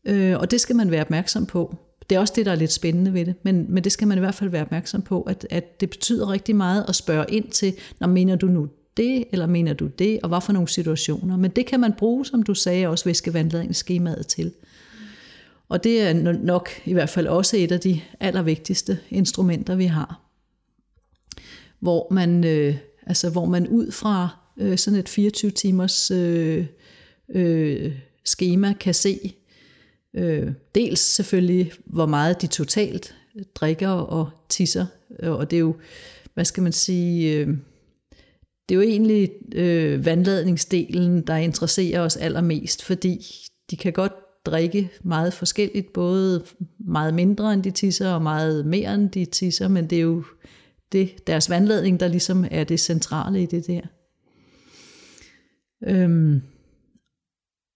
Øh, 0.06 0.38
og 0.38 0.52
det 0.52 0.62
skal 0.62 0.76
man 0.76 0.92
være 0.92 1.02
opmærksom 1.02 1.46
på. 1.46 1.76
Det 2.12 2.16
er 2.16 2.20
også 2.20 2.34
det, 2.36 2.46
der 2.46 2.52
er 2.52 2.56
lidt 2.56 2.72
spændende 2.72 3.14
ved 3.14 3.26
det, 3.26 3.36
men, 3.44 3.66
men 3.70 3.84
det 3.84 3.92
skal 3.92 4.08
man 4.08 4.18
i 4.18 4.20
hvert 4.20 4.36
fald 4.36 4.50
være 4.50 4.62
opmærksom 4.62 5.02
på, 5.02 5.22
at, 5.22 5.48
at 5.50 5.82
det 5.82 5.90
betyder 5.90 6.32
rigtig 6.32 6.56
meget 6.56 6.86
at 6.88 6.96
spørge 6.96 7.26
ind 7.30 7.50
til, 7.50 7.74
når 8.00 8.08
mener 8.08 8.36
du 8.36 8.48
nu 8.48 8.70
det, 8.98 9.24
eller 9.32 9.48
mener 9.48 9.74
du 9.74 9.88
det, 9.88 10.20
og 10.24 10.30
hvad 10.30 10.42
for 10.42 10.54
nogle 10.54 10.68
situationer. 10.68 11.38
Men 11.38 11.52
det 11.52 11.66
kan 11.66 11.80
man 11.80 11.94
bruge, 11.94 12.26
som 12.26 12.44
du 12.44 12.54
sagde, 12.54 12.88
også 12.88 13.06
væskevandladningsskemaet 13.06 14.28
til. 14.28 14.54
Og 15.70 15.84
det 15.84 16.02
er 16.02 16.34
nok 16.34 16.70
i 16.86 16.94
hvert 16.94 17.10
fald 17.10 17.28
også 17.28 17.58
et 17.58 17.72
af 17.72 17.80
de 17.80 18.02
allervigtigste 18.20 19.00
instrumenter, 19.10 19.76
vi 19.76 19.86
har. 19.86 20.22
Hvor 21.80 22.08
man, 22.14 22.44
øh, 22.44 22.76
altså, 23.08 23.30
hvor 23.30 23.46
man 23.46 23.68
ud 23.68 23.92
fra 23.92 24.30
øh, 24.58 24.78
sådan 24.78 25.00
et 25.00 25.10
24 25.10 25.52
timers 25.52 26.12
øh, 26.12 26.66
øh, 27.30 27.94
schema 28.26 28.74
kan 28.74 28.94
se 28.94 29.34
øh, 30.14 30.52
dels 30.76 31.00
selvfølgelig, 31.00 31.72
hvor 31.86 32.06
meget 32.06 32.42
de 32.42 32.48
totalt 32.48 33.16
drikker 33.56 33.90
og 33.90 34.30
tisser, 34.50 34.86
øh, 35.20 35.32
og 35.32 35.52
det 35.52 35.58
er 35.58 35.62
jo, 35.62 35.76
hvad 36.34 36.46
skal 36.46 36.64
man 36.64 36.72
sige, 36.72 37.38
øh, 37.38 37.48
det 38.70 38.76
er 38.76 38.80
jo 38.80 38.82
egentlig 38.82 39.32
øh, 39.56 40.06
vandladningsdelen, 40.06 41.22
der 41.28 41.36
interesserer 41.36 42.02
os 42.02 42.18
allermest, 42.18 42.84
fordi 42.84 43.26
de 43.72 43.78
kan 43.78 43.94
godt 43.94 44.14
drikke 44.46 44.90
meget 45.04 45.34
forskelligt, 45.34 45.94
både 45.94 46.46
meget 46.80 47.14
mindre 47.14 47.54
end 47.54 47.64
de 47.64 47.72
tisser 47.72 48.10
og 48.10 48.22
meget 48.22 48.66
mere 48.66 48.94
end 48.94 49.10
de 49.10 49.26
tisser, 49.26 49.68
men 49.68 49.90
det 49.90 49.98
er 49.98 50.02
jo 50.02 50.24
det, 50.92 51.28
deres 51.28 51.50
vandladning, 51.50 52.00
der 52.00 52.08
ligesom 52.08 52.46
er 52.52 52.64
det 52.64 52.80
centrale 52.80 53.44
i 53.44 53.46
det 53.46 53.68
der. 53.68 53.82
Øhm, 55.88 56.42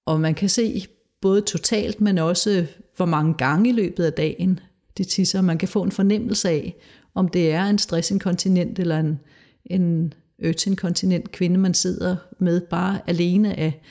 og 0.05 0.19
man 0.19 0.35
kan 0.35 0.49
se 0.49 0.85
både 1.25 1.41
totalt, 1.41 2.01
men 2.01 2.17
også 2.17 2.65
hvor 2.95 3.05
mange 3.05 3.33
gange 3.33 3.69
i 3.69 3.73
løbet 3.73 4.03
af 4.03 4.13
dagen 4.13 4.59
de 4.97 5.03
tisser. 5.03 5.41
Man 5.41 5.57
kan 5.57 5.67
få 5.67 5.83
en 5.83 5.91
fornemmelse 5.91 6.49
af, 6.49 6.75
om 7.15 7.27
det 7.27 7.51
er 7.51 7.65
en 7.65 7.77
stressinkontinent 7.77 8.79
eller 8.79 8.99
en, 8.99 9.19
en 9.65 10.13
øtinkontinent 10.39 11.31
kvinde, 11.31 11.57
man 11.57 11.73
sidder 11.73 12.15
med 12.39 12.61
bare 12.61 12.99
alene 13.07 13.59
af, 13.59 13.81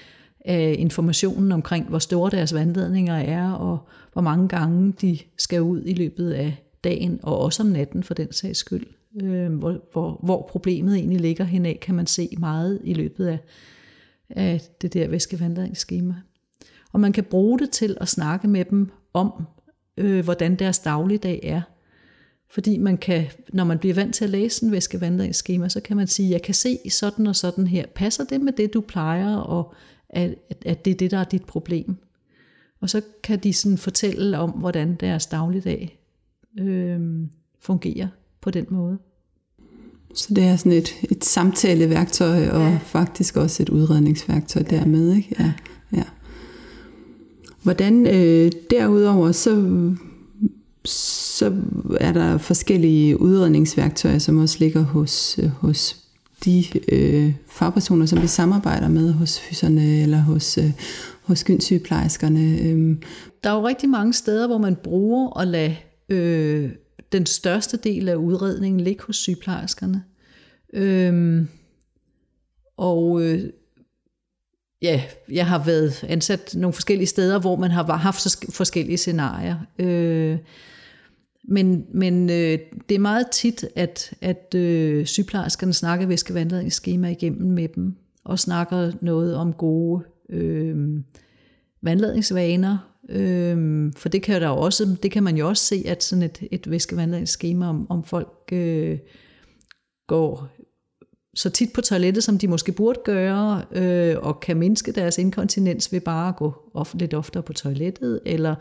af 0.44 0.76
informationen 0.78 1.52
omkring, 1.52 1.88
hvor 1.88 1.98
store 1.98 2.30
deres 2.30 2.54
vandladninger 2.54 3.14
er, 3.14 3.52
og 3.52 3.78
hvor 4.12 4.22
mange 4.22 4.48
gange 4.48 4.94
de 5.00 5.18
skal 5.38 5.62
ud 5.62 5.82
i 5.86 5.94
løbet 5.94 6.30
af 6.30 6.56
dagen, 6.84 7.20
og 7.22 7.38
også 7.38 7.62
om 7.62 7.68
natten 7.68 8.02
for 8.02 8.14
den 8.14 8.32
sags 8.32 8.58
skyld. 8.58 8.86
Øh, 9.22 9.52
hvor, 9.52 9.80
hvor, 9.92 10.20
hvor 10.22 10.48
problemet 10.50 10.96
egentlig 10.96 11.20
ligger 11.20 11.44
henad, 11.44 11.74
kan 11.74 11.94
man 11.94 12.06
se 12.06 12.28
meget 12.38 12.80
i 12.84 12.94
løbet 12.94 13.26
af, 13.26 13.38
af 14.30 14.60
det 14.82 14.94
der 14.94 15.08
væskevandringsskema. 15.08 16.14
Og 16.94 17.00
man 17.00 17.12
kan 17.12 17.24
bruge 17.24 17.58
det 17.58 17.70
til 17.70 17.96
at 18.00 18.08
snakke 18.08 18.48
med 18.48 18.64
dem 18.64 18.90
om, 19.12 19.46
øh, 19.96 20.24
hvordan 20.24 20.56
deres 20.56 20.78
dagligdag 20.78 21.40
er. 21.42 21.60
Fordi 22.50 22.78
man 22.78 22.98
kan, 22.98 23.26
når 23.52 23.64
man 23.64 23.78
bliver 23.78 23.94
vant 23.94 24.14
til 24.14 24.24
at 24.24 24.30
læse 24.30 24.64
en 24.64 24.72
væskevandringsskema, 24.72 25.68
så 25.68 25.80
kan 25.80 25.96
man 25.96 26.06
sige, 26.06 26.30
jeg 26.30 26.42
kan 26.42 26.54
se 26.54 26.78
sådan 26.90 27.26
og 27.26 27.36
sådan 27.36 27.66
her. 27.66 27.86
Passer 27.94 28.24
det 28.24 28.40
med 28.40 28.52
det, 28.52 28.74
du 28.74 28.80
plejer, 28.80 29.36
og 29.36 29.74
at, 30.08 30.34
at 30.66 30.84
det 30.84 30.90
er 30.90 30.94
det, 30.94 31.10
der 31.10 31.18
er 31.18 31.24
dit 31.24 31.44
problem? 31.44 31.96
Og 32.80 32.90
så 32.90 33.00
kan 33.22 33.38
de 33.38 33.52
sådan 33.52 33.78
fortælle 33.78 34.38
om, 34.38 34.50
hvordan 34.50 34.94
deres 34.94 35.26
dagligdag 35.26 35.98
øh, 36.60 37.00
fungerer 37.60 38.08
på 38.40 38.50
den 38.50 38.66
måde. 38.70 38.98
Så 40.14 40.34
det 40.34 40.44
er 40.44 40.56
sådan 40.56 40.72
et, 40.72 40.94
et 41.10 41.24
samtaleværktøj, 41.24 42.48
og 42.48 42.60
ja. 42.60 42.78
faktisk 42.82 43.36
også 43.36 43.62
et 43.62 43.68
udredningsværktøj 43.68 44.62
ja. 44.70 44.76
dermed. 44.76 45.12
Ikke? 45.12 45.36
Ja. 45.38 45.52
Hvordan 47.64 48.06
øh, 48.06 48.52
derudover, 48.70 49.32
så, 49.32 49.70
så 50.84 51.52
er 52.00 52.12
der 52.12 52.38
forskellige 52.38 53.20
udredningsværktøjer, 53.20 54.18
som 54.18 54.38
også 54.38 54.56
ligger 54.58 54.82
hos, 54.82 55.38
øh, 55.42 55.48
hos 55.48 55.96
de 56.44 56.64
øh, 56.92 57.34
fagpersoner, 57.46 58.06
som 58.06 58.22
vi 58.22 58.26
samarbejder 58.26 58.88
med, 58.88 59.12
hos 59.12 59.40
fyserne 59.40 60.02
eller 60.02 60.18
hos, 60.18 60.58
øh, 60.58 60.70
hos 61.22 61.44
gynsygeplejerskerne. 61.44 62.58
Øh. 62.60 62.96
Der 63.44 63.50
er 63.50 63.54
jo 63.54 63.66
rigtig 63.66 63.88
mange 63.88 64.12
steder, 64.12 64.46
hvor 64.46 64.58
man 64.58 64.76
bruger 64.76 65.40
at 65.40 65.48
lade 65.48 65.76
øh, 66.08 66.70
den 67.12 67.26
største 67.26 67.76
del 67.76 68.08
af 68.08 68.14
udredningen 68.14 68.80
ligge 68.80 69.02
hos 69.06 69.16
sygeplejerskerne. 69.16 70.02
Øh, 70.72 71.46
og 72.76 73.22
øh, 73.22 73.50
ja, 74.84 75.02
jeg 75.32 75.46
har 75.46 75.64
været 75.64 76.04
ansat 76.08 76.54
nogle 76.56 76.72
forskellige 76.72 77.06
steder, 77.06 77.40
hvor 77.40 77.56
man 77.56 77.70
har 77.70 77.96
haft 77.96 78.26
forskellige 78.50 78.96
scenarier. 78.96 79.56
Øh, 79.78 80.38
men 81.48 81.86
men 81.94 82.30
øh, 82.30 82.58
det 82.88 82.94
er 82.94 82.98
meget 82.98 83.26
tit, 83.32 83.64
at, 83.76 84.14
at 84.20 84.54
øh, 84.54 85.06
sygeplejerskerne 85.06 85.72
snakker 85.72 86.06
væskevandladningsskema 86.06 87.10
igennem 87.10 87.50
med 87.50 87.68
dem, 87.68 87.94
og 88.24 88.38
snakker 88.38 88.92
noget 89.00 89.36
om 89.36 89.52
gode 89.52 90.04
øh, 90.30 90.76
vandladningsvaner, 91.82 92.78
Øhm, 93.08 93.92
for 93.92 94.08
det 94.08 94.22
kan, 94.22 94.42
der 94.42 94.48
også, 94.48 94.96
det 95.02 95.10
kan 95.10 95.22
man 95.22 95.36
jo 95.36 95.48
også 95.48 95.64
se, 95.64 95.82
at 95.86 96.02
sådan 96.02 96.22
et, 96.22 96.42
et 96.50 96.70
væskevandringsskema, 96.70 97.68
om, 97.68 97.90
om 97.90 98.04
folk 98.04 98.48
øh, 98.52 98.98
går 100.06 100.48
så 101.34 101.50
tit 101.50 101.72
på 101.72 101.80
toilettet, 101.80 102.24
som 102.24 102.38
de 102.38 102.48
måske 102.48 102.72
burde 102.72 103.00
gøre, 103.04 103.64
øh, 103.72 104.16
og 104.22 104.40
kan 104.40 104.56
mindske 104.56 104.92
deres 104.92 105.18
inkontinens 105.18 105.92
ved 105.92 106.00
bare 106.00 106.28
at 106.28 106.36
gå 106.36 106.54
of, 106.74 106.94
lidt 106.94 107.14
oftere 107.14 107.42
på 107.42 107.52
toilettet, 107.52 108.20
eller 108.26 108.54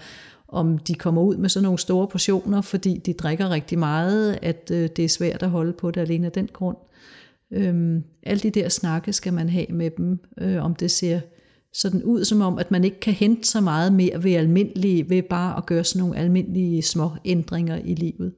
om 0.48 0.78
de 0.78 0.96
kommer 0.96 1.22
ud 1.22 1.38
med 1.38 1.50
sådan 1.50 1.64
nogle 1.64 1.80
store 1.80 2.08
portioner, 2.08 2.62
fordi 2.62 2.98
de 3.06 3.14
drikker 3.14 3.50
rigtig 3.50 3.80
meget, 3.80 4.40
at 4.42 4.72
øh, 4.74 4.90
det 4.96 5.06
er 5.06 5.10
svært 5.10 5.44
at 5.44 5.50
holde 5.50 5.74
på 5.74 5.92
det 5.92 6.02
alene 6.02 6.26
af 6.26 6.32
den 6.32 6.50
grund. 6.54 6.78
Øhm, 7.52 8.04
alle 8.24 8.42
de 8.42 8.50
der 8.50 8.70
snakke 8.70 9.14
skal 9.14 9.34
man 9.34 9.50
have 9.50 9.68
med 9.70 9.92
dem, 9.98 10.20
øh, 10.38 10.64
om 10.64 10.76
det 10.76 10.92
ser 10.92 11.20
sådan 11.74 12.04
ud 12.04 12.26
som 12.26 12.42
om, 12.42 12.58
at 12.58 12.72
man 12.72 12.84
ikke 12.84 13.00
kan 13.00 13.14
hente 13.14 13.48
så 13.48 13.62
meget 13.62 13.94
mere 13.94 14.24
ved, 14.24 14.34
almindelige, 14.34 15.10
ved 15.10 15.24
bare 15.24 15.58
at 15.58 15.66
gøre 15.66 15.84
sådan 15.84 16.00
nogle 16.00 16.18
almindelige 16.18 16.82
små 16.82 17.12
ændringer 17.26 17.76
i 17.76 17.96
livet. 17.96 18.34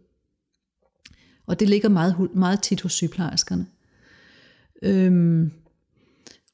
Og 1.47 1.59
det 1.59 1.69
ligger 1.69 1.89
meget, 1.89 2.15
meget 2.35 2.61
tit 2.61 2.81
hos 2.81 2.93
sygeplejerskerne. 2.93 3.65
Øhm, 4.81 5.51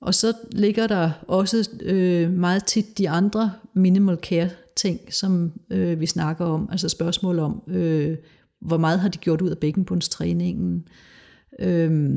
og 0.01 0.16
så 0.16 0.34
ligger 0.51 0.88
der 0.88 1.12
også 1.28 1.70
øh, 1.82 2.32
meget 2.32 2.66
tit 2.66 2.98
de 2.98 3.10
andre 3.10 3.51
minimal 3.74 4.18
care 4.22 4.50
ting, 4.75 5.13
som 5.13 5.51
øh, 5.70 6.00
vi 6.00 6.06
snakker 6.06 6.46
om. 6.46 6.70
Altså 6.72 6.90
spørgsmål 6.90 7.40
om, 7.40 7.63
øh, 7.68 8.18
hvor 8.60 8.78
meget 8.78 9.00
har 9.00 9.10
de 9.10 9.18
gjort 9.18 9.42
ud 9.42 9.50
af 9.50 9.58
bækkenbundstræningen? 9.58 10.88
Øh, 11.60 12.12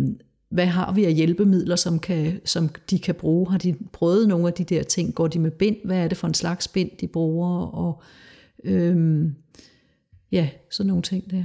hvad 0.48 0.66
har 0.66 0.92
vi 0.92 1.04
af 1.04 1.14
hjælpemidler, 1.14 1.76
som, 1.76 1.98
kan, 1.98 2.40
som 2.44 2.68
de 2.90 2.98
kan 2.98 3.14
bruge? 3.14 3.50
Har 3.50 3.58
de 3.58 3.74
prøvet 3.92 4.28
nogle 4.28 4.46
af 4.46 4.52
de 4.52 4.64
der 4.64 4.82
ting? 4.82 5.14
Går 5.14 5.26
de 5.26 5.38
med 5.38 5.50
bind? 5.50 5.76
Hvad 5.84 5.98
er 5.98 6.08
det 6.08 6.18
for 6.18 6.26
en 6.28 6.34
slags 6.34 6.68
bind, 6.68 6.90
de 7.00 7.06
bruger? 7.06 7.66
Og 7.66 8.02
øh, 8.64 9.24
ja, 10.32 10.48
sådan 10.70 10.88
nogle 10.88 11.02
ting 11.02 11.30
der. 11.30 11.44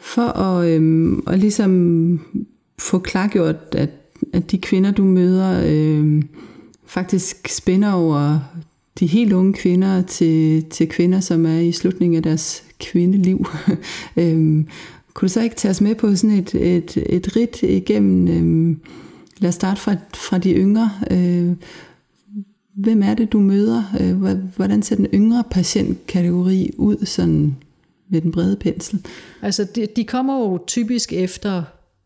For 0.00 0.38
at, 0.38 0.68
øh, 0.68 1.18
at 1.26 1.38
ligesom 1.38 2.20
få 2.84 2.98
klargjort, 2.98 3.56
at, 3.72 3.90
at 4.32 4.50
de 4.50 4.58
kvinder, 4.58 4.90
du 4.90 5.04
møder, 5.04 5.62
øh, 5.66 6.22
faktisk 6.86 7.48
spænder 7.48 7.92
over 7.92 8.38
de 8.98 9.06
helt 9.06 9.32
unge 9.32 9.52
kvinder 9.52 10.02
til, 10.02 10.64
til 10.64 10.88
kvinder, 10.88 11.20
som 11.20 11.46
er 11.46 11.58
i 11.58 11.72
slutningen 11.72 12.16
af 12.16 12.22
deres 12.22 12.64
kvindeliv. 12.80 13.46
øhm, 14.16 14.68
kunne 15.14 15.28
du 15.28 15.32
så 15.32 15.42
ikke 15.42 15.56
tage 15.56 15.70
os 15.70 15.80
med 15.80 15.94
på 15.94 16.16
sådan 16.16 16.36
et, 16.36 16.54
et, 16.54 16.96
et 17.06 17.36
rit 17.36 17.62
igennem, 17.62 18.28
øhm, 18.28 18.80
lad 19.38 19.48
os 19.48 19.54
starte 19.54 19.80
fra, 19.80 19.96
fra 20.14 20.38
de 20.38 20.52
yngre. 20.54 20.90
Øh, 21.10 21.52
hvem 22.74 23.02
er 23.02 23.14
det, 23.14 23.32
du 23.32 23.40
møder? 23.40 23.82
Øh, 24.00 24.38
hvordan 24.56 24.82
ser 24.82 24.96
den 24.96 25.06
yngre 25.14 25.44
patientkategori 25.50 26.70
ud 26.76 27.06
sådan 27.06 27.56
med 28.08 28.20
den 28.20 28.32
brede 28.32 28.56
pensel? 28.56 29.06
Altså, 29.42 29.64
de, 29.64 29.86
de 29.96 30.04
kommer 30.04 30.38
jo 30.38 30.58
typisk 30.66 31.12
efter 31.12 31.62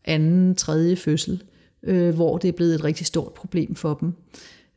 anden, 0.09 0.55
tredje 0.55 0.95
fødsel, 0.95 1.43
øh, 1.83 2.15
hvor 2.15 2.37
det 2.37 2.47
er 2.47 2.51
blevet 2.51 2.75
et 2.75 2.83
rigtig 2.83 3.05
stort 3.05 3.33
problem 3.33 3.75
for 3.75 3.93
dem. 3.93 4.13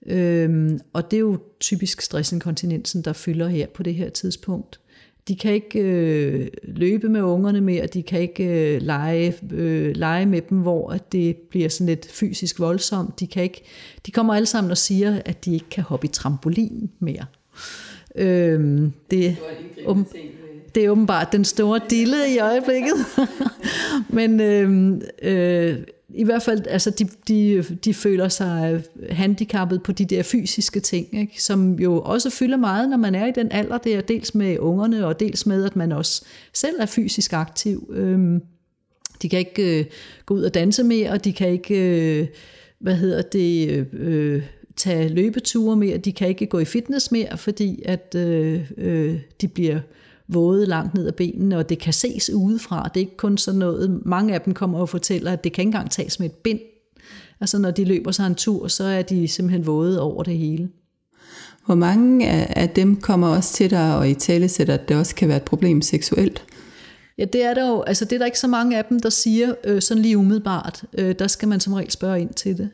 Øhm, 0.06 0.80
og 0.92 1.10
det 1.10 1.16
er 1.16 1.20
jo 1.20 1.38
typisk 1.60 2.00
stressinkontinensen, 2.00 3.02
der 3.02 3.12
fylder 3.12 3.48
her 3.48 3.66
på 3.74 3.82
det 3.82 3.94
her 3.94 4.08
tidspunkt. 4.08 4.80
De 5.28 5.36
kan 5.36 5.52
ikke 5.52 5.80
øh, 5.80 6.46
løbe 6.62 7.08
med 7.08 7.22
ungerne 7.22 7.60
mere, 7.60 7.86
de 7.86 8.02
kan 8.02 8.20
ikke 8.20 8.74
øh, 8.74 8.82
lege, 8.82 9.34
øh, 9.52 9.96
lege 9.96 10.26
med 10.26 10.40
dem, 10.50 10.58
hvor 10.58 10.90
at 10.90 11.12
det 11.12 11.36
bliver 11.36 11.68
sådan 11.68 11.86
lidt 11.86 12.10
fysisk 12.10 12.60
voldsomt. 12.60 13.20
De, 13.20 13.26
kan 13.26 13.42
ikke, 13.42 13.62
de 14.06 14.10
kommer 14.10 14.34
alle 14.34 14.46
sammen 14.46 14.70
og 14.70 14.78
siger, 14.78 15.20
at 15.24 15.44
de 15.44 15.54
ikke 15.54 15.68
kan 15.70 15.84
hoppe 15.84 16.06
i 16.06 16.08
trampolin 16.08 16.90
mere. 16.98 17.26
Øhm, 18.16 18.92
det, 19.10 19.36
um, 19.86 20.06
det 20.75 20.85
er 20.85 20.91
åbenbart 20.91 21.33
den 21.33 21.45
store 21.45 21.81
dille 21.91 22.17
i 22.35 22.38
øjeblikket. 22.38 22.95
Men 24.19 24.41
øh, 24.41 25.00
øh, 25.23 25.79
i 26.14 26.25
hvert 26.25 26.43
fald, 26.43 26.67
altså 26.67 26.91
de, 26.91 27.09
de, 27.29 27.62
de 27.62 27.95
føler 27.95 28.29
sig 28.29 28.83
øh, 28.97 29.17
handicappet 29.17 29.83
på 29.83 29.93
de 29.93 30.05
der 30.05 30.23
fysiske 30.23 30.81
ting, 30.81 31.21
ikke? 31.21 31.43
som 31.43 31.79
jo 31.79 32.00
også 32.00 32.31
fylder 32.31 32.57
meget, 32.57 32.88
når 32.88 32.97
man 32.97 33.14
er 33.14 33.26
i 33.26 33.33
den 33.33 33.52
alder 33.52 33.79
der, 33.79 34.00
dels 34.00 34.35
med 34.35 34.59
ungerne, 34.59 35.07
og 35.07 35.21
dels 35.21 35.47
med, 35.47 35.64
at 35.64 35.76
man 35.76 35.93
også 35.93 36.25
selv 36.55 36.76
er 36.81 36.87
fysisk 36.87 37.33
aktiv. 37.33 37.93
Øh, 37.95 38.41
de 39.23 39.29
kan 39.29 39.38
ikke 39.38 39.81
øh, 39.81 39.85
gå 40.26 40.35
ud 40.35 40.43
og 40.43 40.55
danse 40.55 40.85
mere, 40.85 41.11
og 41.11 41.25
de 41.25 41.33
kan 41.33 41.49
ikke, 41.49 42.21
øh, 42.21 42.26
hvad 42.79 42.95
hedder 42.95 43.23
det, 43.23 43.87
øh, 43.93 44.43
tage 44.76 45.09
løbeture 45.09 45.76
mere, 45.76 45.97
de 45.97 46.12
kan 46.12 46.29
ikke 46.29 46.47
gå 46.47 46.59
i 46.59 46.64
fitness 46.64 47.12
mere, 47.12 47.38
fordi 47.38 47.83
at 47.85 48.14
øh, 48.17 48.71
øh, 48.79 49.19
de 49.41 49.49
bliver 49.49 49.81
våde 50.34 50.66
langt 50.66 50.94
ned 50.94 51.06
ad 51.06 51.12
benene, 51.12 51.58
og 51.58 51.68
det 51.68 51.78
kan 51.78 51.92
ses 51.92 52.30
udefra. 52.30 52.90
Det 52.94 53.00
er 53.00 53.04
ikke 53.04 53.16
kun 53.16 53.38
sådan 53.38 53.58
noget. 53.58 54.00
Mange 54.04 54.34
af 54.34 54.40
dem 54.40 54.54
kommer 54.54 54.78
og 54.78 54.88
fortæller, 54.88 55.32
at 55.32 55.44
det 55.44 55.52
kan 55.52 55.62
ikke 55.62 55.68
engang 55.68 55.90
tages 55.90 56.20
med 56.20 56.28
et 56.28 56.34
bind. 56.34 56.60
Altså 57.40 57.58
når 57.58 57.70
de 57.70 57.84
løber 57.84 58.10
sig 58.10 58.26
en 58.26 58.34
tur, 58.34 58.68
så 58.68 58.84
er 58.84 59.02
de 59.02 59.28
simpelthen 59.28 59.66
våde 59.66 60.00
over 60.00 60.22
det 60.22 60.38
hele. 60.38 60.68
Hvor 61.66 61.74
mange 61.74 62.28
af 62.58 62.68
dem 62.68 62.96
kommer 62.96 63.28
også 63.28 63.54
til 63.54 63.70
dig 63.70 63.96
og 63.96 64.10
i 64.10 64.14
tale 64.14 64.48
sætter, 64.48 64.74
at 64.74 64.88
det 64.88 64.96
også 64.96 65.14
kan 65.14 65.28
være 65.28 65.36
et 65.36 65.42
problem 65.42 65.82
seksuelt? 65.82 66.42
Ja, 67.18 67.24
det 67.24 67.44
er 67.44 67.54
der 67.54 67.68
jo. 67.68 67.82
Altså, 67.82 68.04
det 68.04 68.12
er 68.12 68.18
der 68.18 68.26
ikke 68.26 68.38
så 68.38 68.48
mange 68.48 68.78
af 68.78 68.84
dem, 68.84 69.00
der 69.00 69.10
siger 69.10 69.54
øh, 69.64 69.82
sådan 69.82 70.02
lige 70.02 70.18
umiddelbart. 70.18 70.84
Øh, 70.98 71.14
der 71.18 71.26
skal 71.26 71.48
man 71.48 71.60
som 71.60 71.72
regel 71.72 71.90
spørge 71.90 72.20
ind 72.20 72.34
til 72.34 72.58
det. 72.58 72.70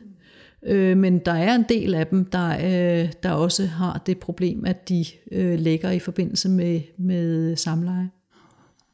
Øh, 0.67 0.97
men 0.97 1.19
der 1.25 1.31
er 1.31 1.55
en 1.55 1.65
del 1.69 1.95
af 1.95 2.07
dem, 2.07 2.25
der, 2.25 2.49
øh, 2.49 3.09
der 3.23 3.31
også 3.31 3.65
har 3.65 4.03
det 4.05 4.17
problem, 4.17 4.65
at 4.65 4.89
de 4.89 5.05
øh, 5.31 5.59
ligger 5.59 5.91
i 5.91 5.99
forbindelse 5.99 6.49
med, 6.49 6.81
med 6.97 7.55
samleje. 7.55 8.09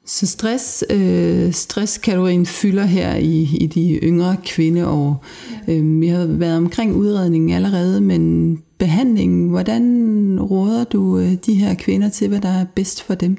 Så 0.06 0.28
stress, 0.28 0.84
øh, 0.90 1.54
stresskategorien 1.54 2.46
fylder 2.46 2.84
her 2.84 3.16
i, 3.16 3.42
i 3.62 3.68
de 3.68 4.00
yngre 4.04 4.38
kvindeår. 4.46 5.26
Ja. 5.68 5.74
Øh, 5.74 6.02
vi 6.02 6.08
har 6.08 6.26
været 6.26 6.58
omkring 6.58 6.96
udredningen 6.96 7.50
allerede, 7.50 8.02
men 8.02 8.58
behandlingen, 8.78 9.50
hvordan 9.50 10.40
råder 10.42 10.84
du 10.84 11.20
øh, 11.20 11.34
de 11.46 11.54
her 11.54 11.74
kvinder 11.74 12.10
til, 12.10 12.28
hvad 12.28 12.42
der 12.42 12.50
er 12.50 12.66
bedst 12.76 13.04
for 13.04 13.16
dem? 13.16 13.38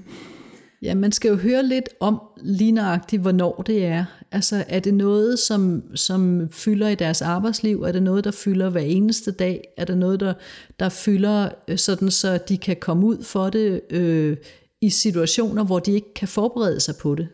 Ja, 0.82 0.94
man 0.94 1.12
skal 1.12 1.28
jo 1.28 1.36
høre 1.36 1.62
lidt 1.62 1.88
om 2.00 2.20
lige 2.42 2.72
nøjagtigt, 2.72 3.22
hvornår 3.22 3.62
det 3.66 3.84
er. 3.84 4.04
Altså, 4.32 4.64
er 4.68 4.80
det 4.80 4.94
noget, 4.94 5.38
som, 5.38 5.82
som 5.94 6.48
fylder 6.52 6.88
i 6.88 6.94
deres 6.94 7.22
arbejdsliv? 7.22 7.82
Er 7.82 7.92
det 7.92 8.02
noget, 8.02 8.24
der 8.24 8.30
fylder 8.30 8.70
hver 8.70 8.80
eneste 8.80 9.30
dag? 9.30 9.64
Er 9.76 9.84
det 9.84 9.98
noget, 9.98 10.20
der, 10.20 10.34
der 10.78 10.88
fylder 10.88 11.48
øh, 11.68 11.78
sådan, 11.78 12.10
så 12.10 12.38
de 12.48 12.58
kan 12.58 12.76
komme 12.80 13.06
ud 13.06 13.22
for 13.22 13.50
det 13.50 13.80
øh, 13.90 14.36
i 14.80 14.90
situationer, 14.90 15.64
hvor 15.64 15.78
de 15.78 15.92
ikke 15.92 16.14
kan 16.14 16.28
forberede 16.28 16.80
sig 16.80 16.94
på 16.96 17.14
det? 17.14 17.28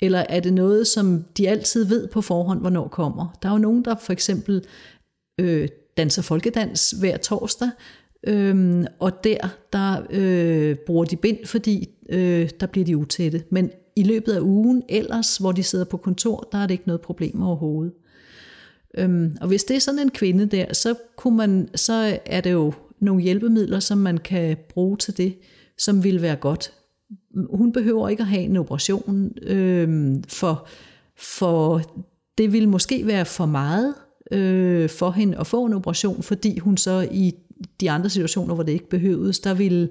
Eller 0.00 0.24
er 0.28 0.40
det 0.40 0.52
noget, 0.52 0.86
som 0.86 1.24
de 1.36 1.48
altid 1.48 1.84
ved 1.84 2.08
på 2.08 2.20
forhånd, 2.20 2.60
hvornår 2.60 2.88
kommer? 2.88 3.38
Der 3.42 3.48
er 3.48 3.52
jo 3.52 3.58
nogen, 3.58 3.84
der 3.84 3.94
for 4.02 4.12
eksempel 4.12 4.64
øh, 5.40 5.68
danser 5.96 6.22
folkedans 6.22 6.90
hver 6.90 7.16
torsdag, 7.16 7.70
Øhm, 8.26 8.86
og 8.98 9.24
der, 9.24 9.36
der 9.72 10.06
øh, 10.10 10.76
bruger 10.76 11.04
de 11.04 11.16
bind, 11.16 11.46
fordi 11.46 11.88
øh, 12.08 12.50
der 12.60 12.66
bliver 12.66 12.84
de 12.84 12.96
utætte. 12.96 13.44
Men 13.50 13.70
i 13.96 14.02
løbet 14.02 14.32
af 14.32 14.40
ugen 14.40 14.82
ellers, 14.88 15.36
hvor 15.36 15.52
de 15.52 15.62
sidder 15.62 15.84
på 15.84 15.96
kontor, 15.96 16.48
der 16.52 16.58
er 16.58 16.66
det 16.66 16.74
ikke 16.74 16.86
noget 16.86 17.00
problem 17.00 17.42
overhovedet. 17.42 17.92
Øhm, 18.98 19.36
og 19.40 19.48
hvis 19.48 19.64
det 19.64 19.76
er 19.76 19.80
sådan 19.80 20.00
en 20.00 20.10
kvinde 20.10 20.46
der, 20.46 20.74
så, 20.74 20.94
kunne 21.16 21.36
man, 21.36 21.68
så 21.74 22.18
er 22.26 22.40
det 22.40 22.52
jo 22.52 22.72
nogle 23.00 23.22
hjælpemidler, 23.22 23.80
som 23.80 23.98
man 23.98 24.18
kan 24.18 24.56
bruge 24.68 24.96
til 24.96 25.16
det, 25.16 25.38
som 25.78 26.04
vil 26.04 26.22
være 26.22 26.36
godt. 26.36 26.72
Hun 27.50 27.72
behøver 27.72 28.08
ikke 28.08 28.20
at 28.20 28.26
have 28.26 28.42
en 28.42 28.56
operation, 28.56 29.32
øhm, 29.42 30.22
for, 30.28 30.68
for 31.16 31.82
det 32.38 32.52
vil 32.52 32.68
måske 32.68 33.06
være 33.06 33.24
for 33.24 33.46
meget 33.46 33.94
øh, 34.32 34.88
for 34.88 35.10
hende 35.10 35.38
at 35.38 35.46
få 35.46 35.64
en 35.66 35.72
operation, 35.72 36.22
fordi 36.22 36.58
hun 36.58 36.76
så 36.76 37.08
i 37.12 37.34
de 37.80 37.90
andre 37.90 38.10
situationer, 38.10 38.54
hvor 38.54 38.62
det 38.62 38.72
ikke 38.72 38.88
behøvedes, 38.88 39.38
der 39.38 39.54
ville 39.54 39.88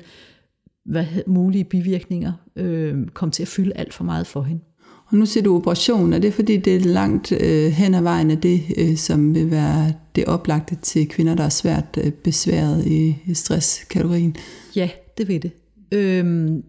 hvad, 0.86 1.06
mulige 1.28 1.64
bivirkninger 1.64 2.34
øh, 2.56 3.08
komme 3.08 3.32
til 3.32 3.44
at 3.44 3.48
fylde 3.48 3.78
alt 3.78 3.94
for 3.94 4.04
meget 4.04 4.28
for 4.28 4.42
hende. 4.42 4.62
Og 5.08 5.18
nu 5.18 5.26
siger 5.26 5.44
du 5.44 5.56
operation, 5.56 6.14
er 6.14 6.20
det 6.20 6.34
fordi 6.34 6.58
det 6.58 6.76
er 6.76 6.80
langt 6.80 7.32
øh, 7.32 7.72
hen 7.72 7.94
ad 7.94 8.02
vejen 8.02 8.32
af 8.32 8.42
det, 8.42 8.62
øh, 8.78 8.98
som 8.98 9.36
vil 9.36 9.52
være 9.52 9.94
det 10.16 10.26
oplagte 10.26 10.76
til 10.76 11.10
kvinder, 11.10 11.36
der 11.36 11.44
er 11.44 11.50
svært 11.50 12.00
øh, 12.04 12.12
besværet 12.12 12.86
i, 12.86 13.16
i 13.26 13.34
stresskategorien? 13.34 14.36
Ja, 14.76 14.90
det 15.18 15.28
vil 15.28 15.42
det. 15.42 15.52
Øhm, 15.92 16.64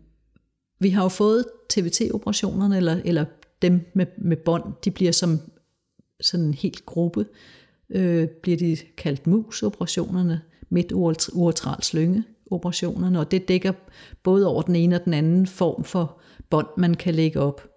vi 0.81 0.91
har 0.91 1.03
jo 1.03 1.09
fået 1.09 1.45
TVT-operationerne, 1.71 2.77
eller, 2.77 3.01
eller 3.05 3.25
dem 3.63 3.81
med, 3.95 4.07
med 4.19 4.37
bånd, 4.37 4.65
de 4.85 4.91
bliver 4.91 5.13
som 5.13 5.39
sådan 6.21 6.47
en 6.47 6.55
helt 6.55 6.87
gruppe, 6.87 7.27
øh, 7.91 8.29
bliver 8.43 8.59
de 8.59 8.77
kaldt 8.97 9.27
mus-operationerne 9.27 10.41
midt 10.71 10.93
uretral 11.33 11.83
slynge 11.83 12.25
operationerne, 12.51 13.21
og 13.21 13.31
det 13.31 13.49
dækker 13.49 13.73
både 14.23 14.47
over 14.47 14.63
den 14.63 14.77
ene 14.77 14.97
og 14.97 15.05
den 15.05 15.15
anden 15.15 15.47
form 15.47 15.85
for 15.85 16.19
bånd, 16.51 16.67
man 16.77 16.95
kan 16.95 17.15
lægge 17.15 17.41
op. 17.41 17.69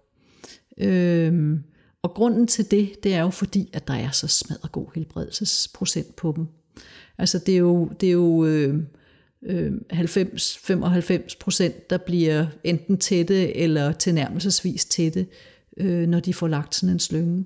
Øhm, 0.78 1.62
og 2.02 2.10
grunden 2.10 2.46
til 2.46 2.70
det, 2.70 3.04
det 3.04 3.14
er 3.14 3.20
jo 3.20 3.30
fordi, 3.30 3.70
at 3.72 3.88
der 3.88 3.94
er 3.94 4.10
så 4.10 4.28
smadret 4.28 4.72
god 4.72 4.86
helbredelsesprocent 4.94 6.16
på 6.16 6.32
dem. 6.36 6.46
Altså 7.18 7.38
det 7.38 7.54
er 7.54 7.58
jo, 7.58 7.90
det 8.00 8.06
er 8.06 8.12
jo 8.12 8.44
øh, 8.44 8.82
øh, 9.42 9.72
90-95 9.92 11.38
procent, 11.40 11.90
der 11.90 11.98
bliver 11.98 12.46
enten 12.64 12.98
tætte 12.98 13.56
eller 13.56 13.92
tilnærmelsesvis 13.92 14.84
tætte, 14.84 15.26
øh, 15.76 16.08
når 16.08 16.20
de 16.20 16.34
får 16.34 16.48
lagt 16.48 16.74
sådan 16.74 16.92
en 16.92 16.98
slynge. 16.98 17.44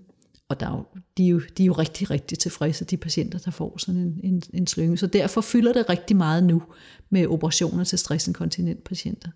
Og 0.54 0.60
der 0.60 0.66
er 0.66 0.70
jo, 0.70 0.84
de, 1.18 1.24
er 1.24 1.28
jo, 1.28 1.40
de 1.58 1.62
er 1.62 1.66
jo 1.66 1.72
rigtig, 1.72 2.10
rigtig 2.10 2.38
tilfredse, 2.38 2.84
de 2.84 2.96
patienter, 2.96 3.38
der 3.38 3.50
får 3.50 3.74
sådan 3.78 4.00
en, 4.00 4.20
en, 4.22 4.42
en 4.54 4.66
slynge. 4.66 4.96
Så 4.96 5.06
derfor 5.06 5.40
fylder 5.40 5.72
det 5.72 5.88
rigtig 5.88 6.16
meget 6.16 6.44
nu 6.44 6.62
med 7.10 7.26
operationer 7.26 7.84
til 7.84 7.98
stressinkontinentpatienter. 7.98 9.28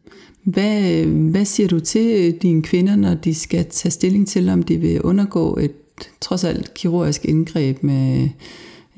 Hvad, 0.42 1.04
hvad 1.04 1.44
siger 1.44 1.68
du 1.68 1.81
til 1.81 2.35
øh, 2.35 2.42
dine 2.42 2.62
kvinder, 2.62 2.96
når 2.96 3.14
de 3.14 3.35
skal 3.35 3.66
tage 3.70 3.92
stilling 3.92 4.28
til, 4.28 4.48
om 4.48 4.62
de 4.62 4.76
vil 4.76 5.02
undergå 5.02 5.57
et 5.57 5.72
trods 6.20 6.44
alt 6.44 6.74
kirurgisk 6.74 7.24
indgreb 7.24 7.83
med 7.83 8.28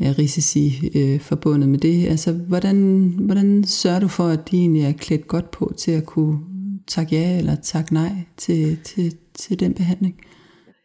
ja, 0.01 0.15
risici 0.19 0.91
øh, 0.95 1.21
forbundet 1.21 1.69
med 1.69 1.79
det? 1.79 2.07
Altså, 2.07 2.33
hvordan, 2.33 3.03
hvordan 3.19 3.65
sørger 3.65 4.01
du 4.01 4.09
for, 4.09 4.27
at 4.27 4.51
de 4.51 4.57
egentlig 4.57 4.83
er 4.83 4.93
klædt 4.93 5.29
godt 5.29 5.51
på 5.51 5.75
til 5.77 5.91
at 5.91 6.07
kunne 6.07 6.39
takke 6.87 7.17
ja 7.17 7.39
eller 7.39 7.55
takke 7.55 7.95
nej 7.95 8.13
til, 8.37 8.79
til, 8.85 9.15
til 9.35 9.61
den 9.61 9.75
behandling? 9.75 10.15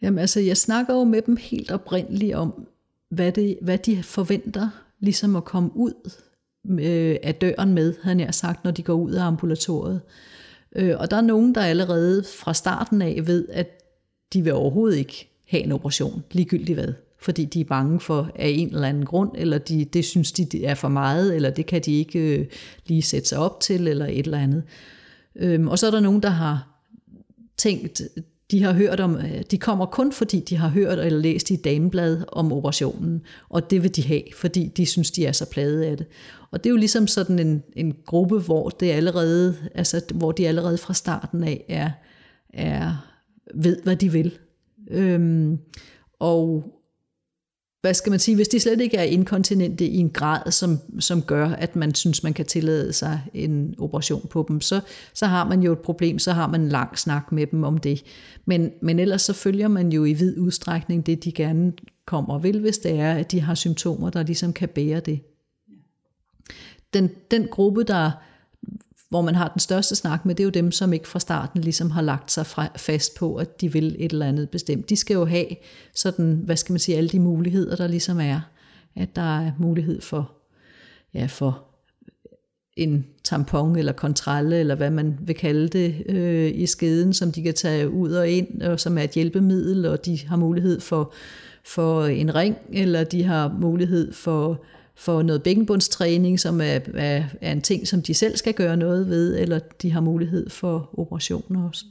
Jamen 0.05 0.19
altså, 0.19 0.39
jeg 0.39 0.57
snakker 0.57 0.93
jo 0.93 1.03
med 1.03 1.21
dem 1.21 1.37
helt 1.41 1.71
oprindeligt 1.71 2.35
om, 2.35 2.67
hvad, 3.09 3.31
det, 3.31 3.57
hvad 3.61 3.77
de 3.77 4.03
forventer 4.03 4.69
ligesom 4.99 5.35
at 5.35 5.45
komme 5.45 5.69
ud 5.75 6.11
øh, 6.69 7.15
af 7.23 7.35
døren 7.35 7.73
med, 7.73 7.93
havde 8.03 8.19
jeg 8.19 8.33
sagt, 8.33 8.63
når 8.63 8.71
de 8.71 8.83
går 8.83 8.93
ud 8.93 9.11
af 9.11 9.23
ambulatoriet. 9.23 10.01
Øh, 10.75 10.95
og 10.99 11.11
der 11.11 11.17
er 11.17 11.21
nogen, 11.21 11.55
der 11.55 11.61
allerede 11.61 12.23
fra 12.23 12.53
starten 12.53 13.01
af 13.01 13.23
ved, 13.25 13.47
at 13.49 13.81
de 14.33 14.43
vil 14.43 14.53
overhovedet 14.53 14.97
ikke 14.97 15.29
have 15.47 15.63
en 15.63 15.71
operation, 15.71 16.23
ligegyldigt 16.31 16.79
hvad. 16.79 16.93
Fordi 17.19 17.45
de 17.45 17.61
er 17.61 17.65
bange 17.65 17.99
for 17.99 18.31
af 18.35 18.47
en 18.47 18.67
eller 18.67 18.87
anden 18.87 19.05
grund, 19.05 19.31
eller 19.35 19.57
de, 19.57 19.85
det 19.85 20.05
synes 20.05 20.31
de 20.31 20.65
er 20.65 20.75
for 20.75 20.87
meget, 20.87 21.35
eller 21.35 21.49
det 21.49 21.65
kan 21.65 21.81
de 21.81 21.91
ikke 21.91 22.39
øh, 22.39 22.45
lige 22.87 23.01
sætte 23.01 23.27
sig 23.27 23.37
op 23.37 23.59
til, 23.59 23.87
eller 23.87 24.05
et 24.05 24.25
eller 24.25 24.39
andet. 24.39 24.63
Øh, 25.35 25.67
og 25.67 25.79
så 25.79 25.87
er 25.87 25.91
der 25.91 25.99
nogen, 25.99 26.23
der 26.23 26.29
har 26.29 26.67
tænkt, 27.57 28.01
de 28.51 28.63
har 28.63 28.73
hørt 28.73 28.99
om, 28.99 29.15
øh, 29.15 29.41
de 29.51 29.57
kommer 29.57 29.85
kun 29.85 30.11
fordi 30.11 30.39
de 30.39 30.57
har 30.57 30.69
hørt 30.69 30.99
eller 30.99 31.19
læst 31.19 31.51
i 31.51 31.55
Dameblad 31.55 32.23
om 32.27 32.51
operationen, 32.51 33.21
og 33.49 33.69
det 33.69 33.83
vil 33.83 33.95
de 33.95 34.03
have, 34.03 34.21
fordi 34.35 34.71
de 34.77 34.85
synes, 34.85 35.11
de 35.11 35.25
er 35.25 35.31
så 35.31 35.49
plade 35.49 35.87
af 35.87 35.97
det. 35.97 36.05
Og 36.51 36.63
det 36.63 36.69
er 36.69 36.71
jo 36.71 36.77
ligesom 36.77 37.07
sådan 37.07 37.39
en, 37.39 37.63
en 37.75 37.95
gruppe, 38.05 38.39
hvor, 38.39 38.69
det 38.69 38.91
allerede, 38.91 39.55
altså, 39.75 40.01
hvor 40.13 40.31
de 40.31 40.47
allerede 40.47 40.77
fra 40.77 40.93
starten 40.93 41.43
af 41.43 41.65
er, 41.69 41.91
er 42.53 43.07
ved, 43.55 43.81
hvad 43.83 43.95
de 43.95 44.11
vil. 44.11 44.37
Øhm, 44.87 45.57
og 46.19 46.74
hvad 47.85 47.93
skal 47.93 48.09
man 48.09 48.19
sige, 48.19 48.35
hvis 48.35 48.47
de 48.47 48.59
slet 48.59 48.81
ikke 48.81 48.97
er 48.97 49.03
inkontinente 49.03 49.85
i 49.85 49.97
en 49.97 50.09
grad, 50.09 50.51
som, 50.51 50.79
som 50.99 51.21
gør, 51.21 51.49
at 51.49 51.75
man 51.75 51.95
synes, 51.95 52.23
man 52.23 52.33
kan 52.33 52.45
tillade 52.45 52.93
sig 52.93 53.21
en 53.33 53.75
operation 53.77 54.27
på 54.29 54.45
dem, 54.47 54.61
så, 54.61 54.81
så 55.13 55.25
har 55.25 55.49
man 55.49 55.61
jo 55.61 55.71
et 55.71 55.79
problem, 55.79 56.19
så 56.19 56.31
har 56.31 56.47
man 56.47 56.61
en 56.61 56.69
lang 56.69 56.99
snak 56.99 57.31
med 57.31 57.47
dem 57.47 57.63
om 57.63 57.77
det. 57.77 58.03
Men, 58.45 58.71
men 58.81 58.99
ellers 58.99 59.21
så 59.21 59.33
følger 59.33 59.67
man 59.67 59.91
jo 59.91 60.05
i 60.05 60.13
vid 60.13 60.37
udstrækning 60.37 61.05
det, 61.05 61.23
de 61.23 61.31
gerne 61.31 61.73
kommer 62.05 62.33
og 62.33 62.43
vil, 62.43 62.59
hvis 62.59 62.77
det 62.77 62.99
er, 62.99 63.13
at 63.13 63.31
de 63.31 63.41
har 63.41 63.55
symptomer, 63.55 64.09
der 64.09 64.23
ligesom 64.23 64.53
kan 64.53 64.69
bære 64.69 64.99
det. 64.99 65.19
Den, 66.93 67.09
den 67.31 67.47
gruppe, 67.47 67.83
der 67.83 68.11
hvor 69.09 69.21
man 69.21 69.35
har 69.35 69.47
den 69.47 69.59
største 69.59 69.95
snak 69.95 70.25
med, 70.25 70.35
det 70.35 70.43
er 70.43 70.45
jo 70.45 70.49
dem, 70.49 70.71
som 70.71 70.93
ikke 70.93 71.07
fra 71.07 71.19
starten 71.19 71.61
ligesom 71.61 71.91
har 71.91 72.01
lagt 72.01 72.31
sig 72.31 72.45
fra, 72.45 72.67
fast 72.77 73.15
på, 73.15 73.35
at 73.35 73.61
de 73.61 73.73
vil 73.73 73.95
et 73.99 74.11
eller 74.11 74.25
andet 74.25 74.49
bestemt. 74.49 74.89
De 74.89 74.95
skal 74.95 75.13
jo 75.13 75.25
have 75.25 75.45
sådan, 75.95 76.41
hvad 76.45 76.57
skal 76.57 76.73
man 76.73 76.79
sige, 76.79 76.97
alle 76.97 77.09
de 77.09 77.19
muligheder, 77.19 77.75
der 77.75 77.87
ligesom 77.87 78.19
er. 78.19 78.39
At 78.95 79.15
der 79.15 79.39
er 79.39 79.51
mulighed 79.59 80.01
for, 80.01 80.31
ja, 81.13 81.25
for 81.25 81.63
en 82.77 83.05
tampon 83.23 83.75
eller 83.75 83.91
kontralle, 83.91 84.59
eller 84.59 84.75
hvad 84.75 84.89
man 84.89 85.17
vil 85.21 85.35
kalde 85.35 85.67
det, 85.67 86.03
øh, 86.09 86.51
i 86.55 86.65
skeden, 86.65 87.13
som 87.13 87.31
de 87.31 87.43
kan 87.43 87.53
tage 87.53 87.89
ud 87.89 88.11
og 88.11 88.29
ind, 88.29 88.61
og 88.61 88.79
som 88.79 88.97
er 88.97 89.01
et 89.01 89.11
hjælpemiddel, 89.11 89.85
og 89.85 90.05
de 90.05 90.27
har 90.27 90.35
mulighed 90.35 90.79
for, 90.79 91.13
for 91.65 92.05
en 92.05 92.35
ring, 92.35 92.57
eller 92.73 93.03
de 93.03 93.23
har 93.23 93.57
mulighed 93.59 94.13
for 94.13 94.63
for 94.97 95.21
noget 95.21 95.43
bækkenbundstræning, 95.43 96.39
som 96.39 96.61
er, 96.61 96.79
er, 96.93 97.23
er 97.41 97.51
en 97.51 97.61
ting, 97.61 97.87
som 97.87 98.01
de 98.01 98.13
selv 98.13 98.37
skal 98.37 98.53
gøre 98.53 98.77
noget 98.77 99.09
ved, 99.09 99.39
eller 99.39 99.59
de 99.81 99.91
har 99.91 100.01
mulighed 100.01 100.49
for 100.49 100.89
operationer 100.99 101.67
også. 101.67 101.85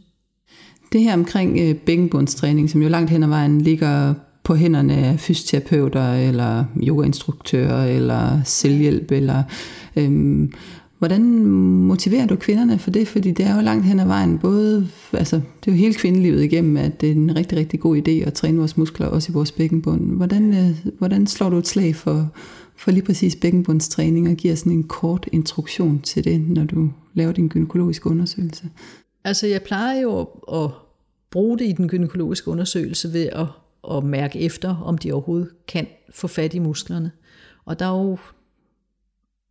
Det 0.92 1.02
her 1.02 1.14
omkring 1.14 1.58
øh, 1.60 1.74
bækkenbundstræning, 1.74 2.70
som 2.70 2.82
jo 2.82 2.88
langt 2.88 3.10
hen 3.10 3.22
ad 3.22 3.28
vejen 3.28 3.60
ligger 3.60 4.14
på 4.44 4.54
hænderne 4.54 4.94
af 4.94 5.20
fysioterapeuter, 5.20 6.12
eller 6.14 6.64
yogainstruktører, 6.82 7.84
eller 7.84 8.40
selvhjælp, 8.44 9.10
eller 9.10 9.42
øhm, 9.96 10.52
Hvordan 10.98 11.44
motiverer 11.86 12.26
du 12.26 12.36
kvinderne 12.36 12.78
for 12.78 12.90
det? 12.90 13.08
Fordi 13.08 13.30
det 13.30 13.46
er 13.46 13.56
jo 13.56 13.62
langt 13.62 13.86
hen 13.86 14.00
ad 14.00 14.06
vejen, 14.06 14.38
både, 14.38 14.88
altså 15.12 15.36
det 15.36 15.70
er 15.70 15.72
jo 15.72 15.78
hele 15.78 15.94
kvindelivet 15.94 16.44
igennem, 16.44 16.76
at 16.76 17.00
det 17.00 17.08
er 17.08 17.14
en 17.14 17.36
rigtig, 17.36 17.58
rigtig 17.58 17.80
god 17.80 17.96
idé 17.96 18.10
at 18.10 18.34
træne 18.34 18.58
vores 18.58 18.76
muskler, 18.76 19.06
også 19.06 19.32
i 19.32 19.34
vores 19.34 19.52
bækkenbund. 19.52 20.16
Hvordan, 20.16 20.54
øh, 20.54 20.92
hvordan 20.98 21.26
slår 21.26 21.50
du 21.50 21.58
et 21.58 21.66
slag 21.66 21.96
for, 21.96 22.28
for 22.76 22.90
lige 22.90 23.04
præcis 23.04 23.36
bækkenbundstræning 23.36 24.28
og 24.28 24.34
giver 24.34 24.54
sådan 24.54 24.72
en 24.72 24.88
kort 24.88 25.28
introduktion 25.32 26.00
til 26.00 26.24
det, 26.24 26.40
når 26.40 26.64
du 26.64 26.90
laver 27.14 27.32
din 27.32 27.48
gynækologiske 27.48 28.06
undersøgelse? 28.06 28.70
Altså 29.24 29.46
jeg 29.46 29.62
plejer 29.62 30.00
jo 30.00 30.20
at, 30.20 30.26
at 30.52 30.70
bruge 31.30 31.58
det 31.58 31.64
i 31.64 31.72
den 31.72 31.88
gynækologiske 31.88 32.48
undersøgelse 32.48 33.12
ved 33.12 33.28
at, 33.32 33.46
at 33.90 34.04
mærke 34.04 34.40
efter, 34.40 34.76
om 34.76 34.98
de 34.98 35.12
overhovedet 35.12 35.50
kan 35.68 35.86
få 36.10 36.26
fat 36.26 36.54
i 36.54 36.58
musklerne. 36.58 37.10
Og 37.64 37.78
der 37.78 37.86
er 37.86 38.02
jo 38.02 38.18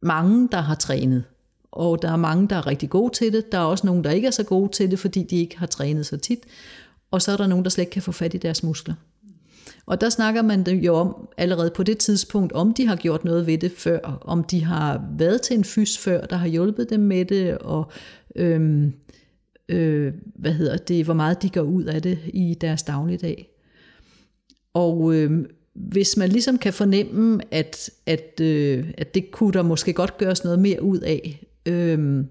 mange, 0.02 0.50
der 0.52 0.62
har 0.62 0.76
trænet 0.76 1.24
og 1.76 2.02
der 2.02 2.12
er 2.12 2.16
mange, 2.16 2.48
der 2.48 2.56
er 2.56 2.68
rigtig 2.68 2.90
gode 2.90 3.14
til 3.14 3.34
det. 3.34 3.52
Der 3.52 3.58
er 3.58 3.64
også 3.64 3.88
nogen, 3.88 4.04
der 4.04 4.12
ikke 4.12 4.28
er 4.28 4.32
så 4.32 4.44
gode 4.44 4.72
til 4.72 4.92
det, 4.92 5.00
fordi 5.00 5.24
de 5.24 5.36
ikke 5.36 5.60
har 5.60 5.66
trænet 5.66 6.06
så 6.06 6.18
tit. 6.18 6.40
Og 7.12 7.22
så 7.22 7.32
er 7.32 7.38
der 7.38 7.48
nogen, 7.48 7.64
der 7.64 7.70
slet 7.70 7.82
ikke 7.82 7.92
kan 7.92 8.02
få 8.02 8.12
fat 8.12 8.34
i 8.34 8.38
deres 8.38 8.64
muskler. 8.64 8.96
Og 9.86 10.02
der 10.02 10.10
snakker 10.10 10.42
man 10.42 10.68
jo 10.68 10.94
om 10.94 11.30
allerede 11.38 11.72
på 11.76 11.84
det 11.84 11.98
tidspunkt, 11.98 12.54
om 12.54 12.74
de 12.74 12.88
har 12.88 12.96
gjort 12.96 13.26
noget 13.26 13.48
ved 13.48 13.58
det 13.58 13.72
før, 13.72 14.00
om 14.22 14.44
de 14.44 14.64
har 14.64 15.06
været 15.18 15.42
til 15.42 15.58
en 15.58 15.64
fys 15.64 15.98
før, 15.98 16.26
der 16.26 16.36
har 16.36 16.48
hjulpet 16.48 16.90
dem 16.90 17.00
med 17.00 17.26
det, 17.26 17.58
og 17.58 17.92
øhm, 18.36 18.94
øh, 19.70 20.14
hvad 20.36 20.52
hedder 20.54 20.78
det, 20.78 21.06
hvor 21.06 21.14
meget 21.14 21.42
de 21.42 21.50
går 21.50 21.62
ud 21.62 21.84
af 21.84 22.02
det 22.02 22.20
i 22.34 22.58
deres 22.62 22.84
dagligdag. 22.84 23.50
Og 24.74 25.16
øhm, 25.16 25.46
hvis 25.74 26.18
man 26.18 26.30
ligesom 26.30 26.58
kan 26.58 26.74
fornemme, 26.74 27.42
at, 27.52 27.90
at, 28.06 28.40
øh, 28.42 28.92
at 28.98 29.14
det 29.14 29.32
kunne 29.32 29.54
der 29.54 29.62
måske 29.62 29.94
godt 29.94 30.18
gøres 30.18 30.44
noget 30.44 30.60
mere 30.60 30.84
ud 30.84 31.00
af, 31.00 31.46
øhm, 31.66 32.28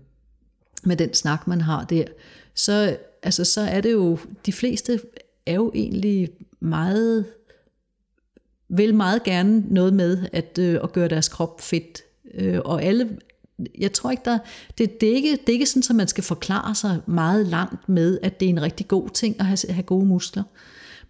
med 0.85 0.97
den 0.97 1.15
snak, 1.15 1.47
man 1.47 1.61
har 1.61 1.85
der, 1.85 2.05
så, 2.55 2.97
altså, 3.23 3.45
så 3.45 3.61
er 3.61 3.81
det 3.81 3.93
jo, 3.93 4.19
de 4.47 4.53
fleste 4.53 5.01
er 5.47 5.55
jo 5.55 5.73
egentlig 5.75 6.31
meget, 6.61 7.25
vil 8.73 8.95
meget 8.95 9.23
gerne 9.23 9.65
noget 9.69 9.95
med 9.95 10.19
at, 10.33 10.59
øh, 10.59 10.79
at 10.83 10.93
gøre 10.93 11.09
deres 11.09 11.29
krop 11.29 11.61
fedt. 11.61 12.03
Øh, 12.35 12.59
og 12.65 12.83
alle, 12.83 13.19
jeg 13.79 13.93
tror 13.93 14.11
ikke, 14.11 14.23
der, 14.25 14.39
det, 14.79 15.01
det, 15.01 15.09
er 15.09 15.15
ikke, 15.15 15.31
det 15.31 15.49
er 15.49 15.53
ikke 15.53 15.67
sådan, 15.67 15.83
at 15.91 15.97
man 15.97 16.09
skal 16.09 16.25
forklare 16.25 16.75
sig 16.75 17.01
meget 17.07 17.47
langt 17.47 17.89
med, 17.89 18.19
at 18.23 18.41
det 18.41 18.47
er 18.47 18.51
en 18.51 18.63
rigtig 18.63 18.89
god 18.89 19.09
ting 19.09 19.41
at 19.41 19.47
have, 19.47 19.59
have 19.71 19.83
gode 19.83 20.07
muskler. 20.07 20.43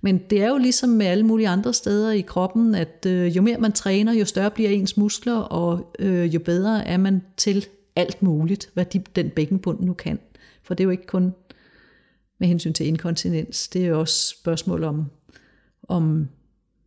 Men 0.01 0.19
det 0.19 0.43
er 0.43 0.49
jo 0.49 0.57
ligesom 0.57 0.91
med 0.91 1.07
alle 1.07 1.27
mulige 1.27 1.49
andre 1.49 1.75
steder 1.75 2.11
i 2.11 2.21
kroppen, 2.21 2.75
at 2.75 3.07
øh, 3.07 3.37
jo 3.37 3.43
mere 3.43 3.59
man 3.59 3.73
træner, 3.73 4.13
jo 4.13 4.25
større 4.25 4.51
bliver 4.51 4.71
ens 4.71 4.97
muskler, 4.97 5.37
og 5.37 5.95
øh, 5.99 6.35
jo 6.35 6.41
bedre 6.41 6.87
er 6.87 6.97
man 6.97 7.23
til 7.37 7.67
alt 7.97 8.23
muligt, 8.23 8.71
hvad 8.75 8.85
de, 8.85 9.03
den 9.17 9.31
bækkenbund 9.31 9.81
nu 9.81 9.93
kan. 9.93 10.19
For 10.63 10.75
det 10.75 10.83
er 10.83 10.85
jo 10.85 10.91
ikke 10.91 11.07
kun 11.07 11.35
med 12.41 12.49
hensyn 12.49 12.73
til 12.73 12.87
inkontinens, 12.87 13.69
det 13.69 13.83
er 13.83 13.87
jo 13.87 14.01
også 14.01 14.29
spørgsmål 14.29 14.85
om, 14.85 15.05
om 15.89 16.29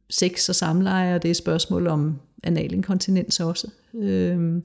sex 0.09 0.49
og 0.49 0.55
samleje, 0.55 1.15
og 1.15 1.21
det 1.21 1.27
er 1.27 1.31
et 1.31 1.37
spørgsmål 1.37 1.87
om 1.87 2.19
analinkontinens 2.43 3.39
også. 3.39 3.67
Øhm, 3.93 4.63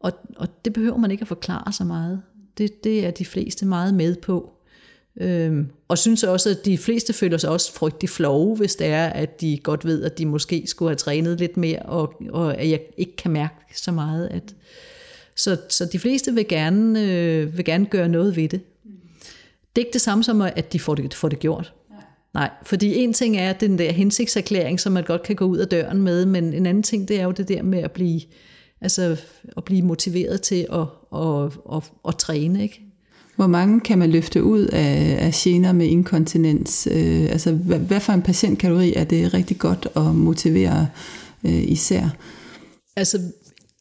og, 0.00 0.12
og 0.36 0.48
det 0.64 0.72
behøver 0.72 0.96
man 0.96 1.10
ikke 1.10 1.22
at 1.22 1.28
forklare 1.28 1.72
så 1.72 1.84
meget. 1.84 2.22
Det, 2.58 2.84
det 2.84 3.06
er 3.06 3.10
de 3.10 3.24
fleste 3.24 3.66
meget 3.66 3.94
med 3.94 4.16
på. 4.16 4.52
Øhm, 5.20 5.70
og 5.88 5.98
synes 5.98 6.24
også, 6.24 6.50
at 6.50 6.64
de 6.64 6.78
fleste 6.78 7.12
føler 7.12 7.38
sig 7.38 7.50
også 7.50 7.72
frygtelig 7.72 8.10
flove, 8.10 8.56
hvis 8.56 8.76
det 8.76 8.86
er, 8.86 9.06
at 9.06 9.40
de 9.40 9.58
godt 9.62 9.84
ved, 9.84 10.02
at 10.02 10.18
de 10.18 10.26
måske 10.26 10.64
skulle 10.66 10.88
have 10.88 10.96
trænet 10.96 11.38
lidt 11.38 11.56
mere, 11.56 11.82
og, 11.82 12.22
og 12.30 12.60
at 12.60 12.70
jeg 12.70 12.80
ikke 12.96 13.16
kan 13.16 13.30
mærke 13.30 13.54
så 13.74 13.92
meget, 13.92 14.28
at, 14.28 14.54
så, 15.36 15.60
så 15.68 15.84
de 15.84 15.98
fleste 15.98 16.34
vil 16.34 16.48
gerne, 16.48 17.02
øh, 17.12 17.56
vil 17.56 17.64
gerne 17.64 17.86
gøre 17.86 18.08
noget 18.08 18.36
ved 18.36 18.48
det. 18.48 18.60
Det 19.76 19.82
er 19.82 19.86
ikke 19.86 19.92
det 19.92 20.00
samme 20.00 20.24
som, 20.24 20.40
at 20.40 20.72
de 20.72 20.80
får 20.80 20.94
det, 20.94 21.14
får 21.14 21.28
det 21.28 21.38
gjort. 21.38 21.72
Nej, 22.36 22.50
fordi 22.62 22.96
en 22.96 23.12
ting 23.12 23.36
er 23.36 23.52
den 23.52 23.78
der 23.78 23.92
hensigtserklæring, 23.92 24.80
som 24.80 24.92
man 24.92 25.04
godt 25.04 25.22
kan 25.22 25.36
gå 25.36 25.44
ud 25.44 25.58
af 25.58 25.68
døren 25.68 26.02
med, 26.02 26.26
men 26.26 26.52
en 26.52 26.66
anden 26.66 26.82
ting, 26.82 27.08
det 27.08 27.20
er 27.20 27.24
jo 27.24 27.30
det 27.30 27.48
der 27.48 27.62
med 27.62 27.78
at 27.78 27.92
blive, 27.92 28.20
altså, 28.80 29.16
at 29.56 29.64
blive 29.64 29.82
motiveret 29.82 30.42
til 30.42 30.66
at, 30.72 30.86
at, 31.20 31.52
at, 31.76 31.92
at, 32.08 32.16
træne. 32.16 32.62
Ikke? 32.62 32.80
Hvor 33.36 33.46
mange 33.46 33.80
kan 33.80 33.98
man 33.98 34.10
løfte 34.10 34.44
ud 34.44 34.60
af, 34.60 35.18
af 35.20 35.32
gener 35.34 35.72
med 35.72 35.86
inkontinens? 35.86 36.88
Øh, 36.90 37.22
altså, 37.22 37.52
hvad, 37.52 37.78
hvad 37.78 38.00
for 38.00 38.12
en 38.12 38.22
patientkategori 38.22 38.94
er 38.94 39.04
det 39.04 39.34
rigtig 39.34 39.58
godt 39.58 39.88
at 39.96 40.14
motivere 40.14 40.88
øh, 41.44 41.70
især? 41.70 42.08
Altså, 42.96 43.20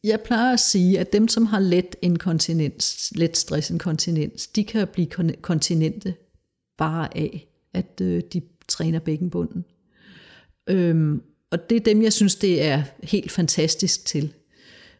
jeg 0.03 0.21
plejer 0.21 0.53
at 0.53 0.59
sige, 0.59 0.99
at 0.99 1.13
dem, 1.13 1.27
som 1.27 1.45
har 1.45 1.59
let 1.59 1.95
inkontinens, 2.01 3.13
let 3.15 3.37
stressinkontinens, 3.37 4.47
de 4.47 4.63
kan 4.63 4.87
blive 4.87 5.07
kontinente 5.41 6.13
bare 6.77 7.17
af, 7.17 7.47
at 7.75 8.01
øh, 8.01 8.21
de 8.33 8.41
træner 8.67 8.99
bækkenbunden. 8.99 9.65
Øhm, 10.69 11.21
og 11.51 11.69
det 11.69 11.75
er 11.75 11.79
dem, 11.79 12.01
jeg 12.01 12.13
synes, 12.13 12.35
det 12.35 12.63
er 12.63 12.83
helt 13.03 13.31
fantastisk 13.31 14.05
til. 14.05 14.33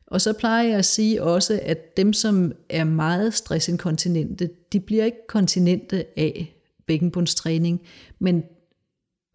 Og 0.08 0.22
så 0.22 0.34
plejer 0.34 0.68
jeg 0.68 0.78
at 0.78 0.86
sige 0.86 1.24
også, 1.24 1.60
at 1.64 1.98
dem, 1.98 2.14
som 2.14 2.52
er 2.70 2.84
meget 2.84 3.34
stressinkontinente, 3.34 4.50
de 4.74 4.80
bliver 4.80 5.06
ikke 5.06 5.28
kontinente 5.28 6.20
af 6.20 6.56
bækkenbundstræning, 6.88 7.82
men, 8.20 8.44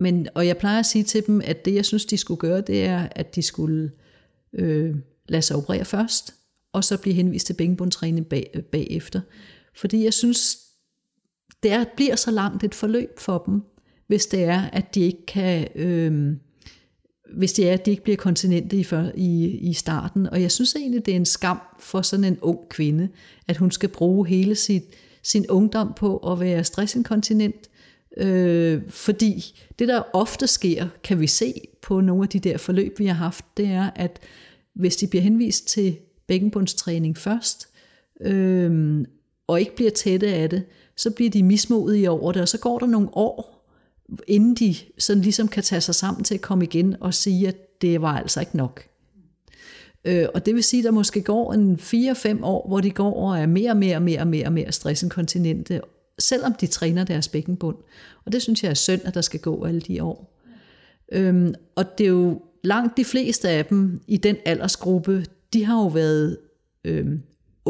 men, 0.01 0.29
og 0.35 0.47
jeg 0.47 0.57
plejer 0.57 0.79
at 0.79 0.87
sige 0.87 1.05
til 1.05 1.27
dem, 1.27 1.41
at 1.45 1.65
det, 1.65 1.75
jeg 1.75 1.85
synes, 1.85 2.05
de 2.05 2.17
skulle 2.17 2.41
gøre, 2.41 2.61
det 2.61 2.85
er, 2.85 3.09
at 3.11 3.35
de 3.35 3.43
skulle 3.43 3.91
øh, 4.53 4.97
lade 5.29 5.43
sig 5.43 5.57
operere 5.57 5.85
først, 5.85 6.35
og 6.73 6.85
så 6.85 6.99
blive 6.99 7.15
henvist 7.15 7.47
til 7.47 7.55
bækkenbundstræning 7.55 8.27
bag, 8.27 8.51
øh, 8.55 8.63
bagefter. 8.63 9.21
Fordi 9.75 10.05
jeg 10.05 10.15
synes, 10.15 10.59
det 11.63 11.73
er, 11.73 11.85
bliver 11.97 12.17
så 12.17 12.31
langt 12.31 12.65
et 12.65 12.75
forløb 12.75 13.19
for 13.19 13.39
dem, 13.47 13.63
hvis 14.07 14.27
det 14.27 14.45
er, 14.45 14.61
at 14.61 14.95
de 14.95 15.01
ikke 15.01 15.27
kan... 15.27 15.69
Øh, 15.75 16.37
hvis 17.37 17.53
det 17.53 17.69
er, 17.69 17.73
at 17.73 17.87
de 17.87 17.91
ikke 17.91 18.03
bliver 18.03 18.17
kontinente 18.17 18.77
i, 18.77 18.87
i, 19.17 19.59
i 19.59 19.73
starten. 19.73 20.27
Og 20.27 20.43
jeg 20.43 20.53
synes 20.53 20.75
egentlig, 20.75 21.07
det 21.07 21.13
er 21.13 21.17
en 21.17 21.27
skam 21.27 21.61
for 21.79 22.03
sådan 22.03 22.25
en 22.25 22.39
ung 22.43 22.69
kvinde, 22.69 23.09
at 23.49 23.57
hun 23.57 23.71
skal 23.71 23.89
bruge 23.89 24.29
hele 24.29 24.55
sit, 24.55 24.83
sin 25.23 25.47
ungdom 25.49 25.93
på 25.97 26.17
at 26.17 26.41
være 26.41 26.65
stressinkontinent. 26.65 27.71
Øh, 28.17 28.83
fordi 28.89 29.61
det, 29.79 29.89
der 29.89 30.03
ofte 30.13 30.47
sker, 30.47 30.89
kan 31.05 31.21
vi 31.21 31.27
se 31.27 31.55
på 31.83 32.01
nogle 32.01 32.23
af 32.23 32.29
de 32.29 32.39
der 32.39 32.59
forløb, 32.59 32.99
vi 32.99 33.07
har 33.07 33.15
haft, 33.15 33.45
det 33.57 33.67
er, 33.67 33.91
at 33.97 34.21
hvis 34.75 34.97
de 34.97 35.07
bliver 35.07 35.23
henvist 35.23 35.69
til 35.69 35.97
bækkenbundstræning 36.27 37.17
først, 37.17 37.69
øh, 38.21 39.01
og 39.47 39.61
ikke 39.61 39.77
bliver 39.77 39.91
tætte 39.91 40.27
af 40.27 40.51
det, 40.51 40.65
så 41.01 41.11
bliver 41.11 41.31
de 41.31 41.43
mismodige 41.43 42.11
over 42.11 42.33
det, 42.33 42.43
og 42.43 42.49
så 42.49 42.59
går 42.59 42.79
der 42.79 42.87
nogle 42.87 43.09
år, 43.13 43.67
inden 44.27 44.55
de 44.55 44.75
sådan 44.99 45.23
ligesom 45.23 45.49
kan 45.49 45.63
tage 45.63 45.81
sig 45.81 45.95
sammen 45.95 46.25
til 46.25 46.35
at 46.35 46.41
komme 46.41 46.65
igen 46.65 46.97
og 47.01 47.15
sige, 47.15 47.49
at 47.49 47.81
det 47.83 48.03
var 48.03 48.19
altså 48.19 48.41
ikke 48.41 48.57
nok. 48.57 48.83
Øh, 50.05 50.27
og 50.35 50.47
det 50.47 50.55
vil 50.55 50.65
sige, 50.65 50.81
at 50.81 50.85
der 50.85 50.91
måske 50.91 51.23
går 51.23 51.53
en 51.53 51.75
4-5 51.75 52.45
år, 52.45 52.69
hvor 52.69 52.81
de 52.81 52.91
går 52.91 53.29
og 53.29 53.39
er 53.39 53.47
mere 53.47 53.71
og 53.71 53.77
mere 53.77 53.97
og 53.97 54.03
mere 54.03 54.21
og 54.21 54.27
mere, 54.27 54.47
og 54.47 54.53
mere 54.53 54.73
stressinkontinente, 54.73 55.81
selvom 56.19 56.55
de 56.55 56.67
træner 56.67 57.05
deres 57.05 57.29
bækkenbund. 57.29 57.77
Og 58.25 58.33
det 58.33 58.43
synes 58.43 58.63
jeg 58.63 58.71
er 58.71 58.75
synd, 58.75 59.01
at 59.05 59.15
der 59.15 59.21
skal 59.21 59.41
gå 59.41 59.65
alle 59.65 59.81
de 59.81 60.03
år. 60.03 60.41
Øhm, 61.13 61.55
og 61.77 61.99
det 61.99 62.05
er 62.05 62.11
jo 62.11 62.43
langt 62.65 62.97
de 62.97 63.05
fleste 63.05 63.49
af 63.49 63.67
dem 63.67 64.01
i 64.07 64.17
den 64.17 64.37
aldersgruppe, 64.45 65.25
de 65.53 65.65
har 65.65 65.77
jo 65.77 65.87
været 65.87 66.39
øh, 66.85 67.07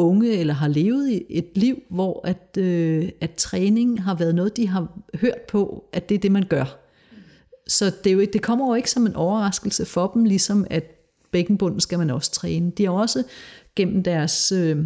unge 0.01 0.33
eller 0.39 0.55
har 0.55 0.69
levet 0.69 1.23
et 1.29 1.49
liv, 1.55 1.83
hvor 1.91 2.21
at, 2.25 2.57
øh, 2.59 3.09
at 3.21 3.35
træning 3.35 4.03
har 4.03 4.15
været 4.15 4.35
noget, 4.35 4.57
de 4.57 4.69
har 4.69 4.99
hørt 5.15 5.41
på, 5.49 5.85
at 5.93 6.09
det 6.09 6.15
er 6.15 6.19
det, 6.19 6.33
man 6.33 6.45
gør. 6.49 6.79
Så 7.69 7.93
det, 8.05 8.11
er 8.11 8.15
jo, 8.15 8.27
det 8.33 8.43
kommer 8.43 8.69
jo 8.69 8.75
ikke 8.75 8.91
som 8.91 9.07
en 9.07 9.17
overraskelse 9.17 9.85
for 9.85 10.11
dem, 10.15 10.25
ligesom 10.25 10.67
at 10.71 10.85
bækkenbunden 11.31 11.81
skal 11.81 11.99
man 11.99 12.11
også 12.11 12.31
træne. 12.33 12.71
De 12.71 12.85
har 12.85 12.93
også 12.93 13.23
gennem 13.77 14.03
deres 14.03 14.53
øh, 14.53 14.79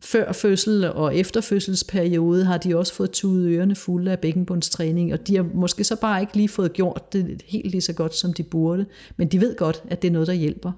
før 0.00 0.32
fødsel 0.32 0.92
og 0.92 1.16
efterfødselsperiode 1.16 2.44
har 2.44 2.58
de 2.58 2.76
også 2.76 2.94
fået 2.94 3.10
tudet 3.10 3.48
ørerne 3.48 3.74
fulde 3.74 4.10
af 4.10 4.18
bækkenbundstræning, 4.18 5.12
og 5.12 5.28
de 5.28 5.36
har 5.36 5.46
måske 5.54 5.84
så 5.84 5.96
bare 5.96 6.20
ikke 6.20 6.36
lige 6.36 6.48
fået 6.48 6.72
gjort 6.72 7.12
det 7.12 7.42
helt 7.46 7.70
lige 7.70 7.80
så 7.80 7.92
godt, 7.92 8.14
som 8.14 8.32
de 8.32 8.42
burde, 8.42 8.86
men 9.16 9.28
de 9.28 9.40
ved 9.40 9.56
godt, 9.56 9.82
at 9.88 10.02
det 10.02 10.08
er 10.08 10.12
noget, 10.12 10.28
der 10.28 10.34
hjælper. 10.34 10.72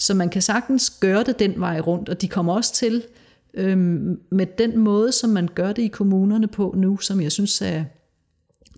Så 0.00 0.14
man 0.14 0.28
kan 0.28 0.42
sagtens 0.42 0.90
gøre 0.90 1.22
det 1.22 1.38
den 1.38 1.54
vej 1.56 1.80
rundt, 1.80 2.08
og 2.08 2.20
de 2.20 2.28
kommer 2.28 2.54
også 2.54 2.74
til 2.74 3.02
øhm, 3.54 4.20
med 4.30 4.46
den 4.58 4.78
måde, 4.78 5.12
som 5.12 5.30
man 5.30 5.48
gør 5.54 5.72
det 5.72 5.82
i 5.82 5.88
kommunerne 5.88 6.48
på 6.48 6.74
nu, 6.76 6.98
som 6.98 7.20
jeg 7.20 7.32
synes 7.32 7.62
er 7.62 7.84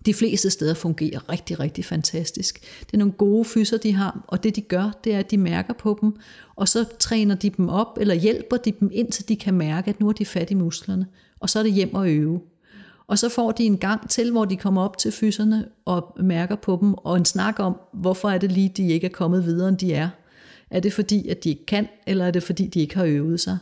de 0.06 0.14
fleste 0.14 0.50
steder 0.50 0.74
fungerer 0.74 1.30
rigtig, 1.32 1.60
rigtig 1.60 1.84
fantastisk. 1.84 2.60
Det 2.80 2.94
er 2.94 2.98
nogle 2.98 3.12
gode 3.12 3.44
fyser, 3.44 3.78
de 3.78 3.92
har, 3.92 4.24
og 4.28 4.42
det 4.42 4.56
de 4.56 4.60
gør, 4.60 4.98
det 5.04 5.14
er, 5.14 5.18
at 5.18 5.30
de 5.30 5.38
mærker 5.38 5.74
på 5.74 5.98
dem, 6.00 6.16
og 6.56 6.68
så 6.68 6.84
træner 6.98 7.34
de 7.34 7.50
dem 7.50 7.68
op, 7.68 7.98
eller 8.00 8.14
hjælper 8.14 8.56
de 8.56 8.72
dem, 8.80 8.90
indtil 8.92 9.28
de 9.28 9.36
kan 9.36 9.54
mærke, 9.54 9.88
at 9.88 10.00
nu 10.00 10.08
er 10.08 10.12
de 10.12 10.26
fat 10.26 10.50
i 10.50 10.54
musklerne, 10.54 11.06
og 11.40 11.50
så 11.50 11.58
er 11.58 11.62
det 11.62 11.72
hjem 11.72 11.94
og 11.94 12.10
øve. 12.10 12.40
Og 13.06 13.18
så 13.18 13.28
får 13.28 13.52
de 13.52 13.64
en 13.64 13.78
gang 13.78 14.10
til, 14.10 14.30
hvor 14.30 14.44
de 14.44 14.56
kommer 14.56 14.82
op 14.82 14.98
til 14.98 15.12
fyserne 15.12 15.68
og 15.84 16.16
mærker 16.20 16.56
på 16.56 16.78
dem, 16.80 16.94
og 16.94 17.16
en 17.16 17.24
snak 17.24 17.60
om, 17.60 17.76
hvorfor 17.92 18.30
er 18.30 18.38
det 18.38 18.52
lige, 18.52 18.68
de 18.68 18.88
ikke 18.88 19.06
er 19.06 19.10
kommet 19.10 19.44
videre, 19.44 19.68
end 19.68 19.78
de 19.78 19.94
er. 19.94 20.08
Er 20.72 20.80
det 20.80 20.92
fordi, 20.92 21.28
at 21.28 21.44
de 21.44 21.48
ikke 21.48 21.66
kan, 21.66 21.88
eller 22.06 22.24
er 22.26 22.30
det 22.30 22.42
fordi, 22.42 22.66
de 22.66 22.80
ikke 22.80 22.96
har 22.96 23.04
øvet 23.04 23.40
sig? 23.40 23.58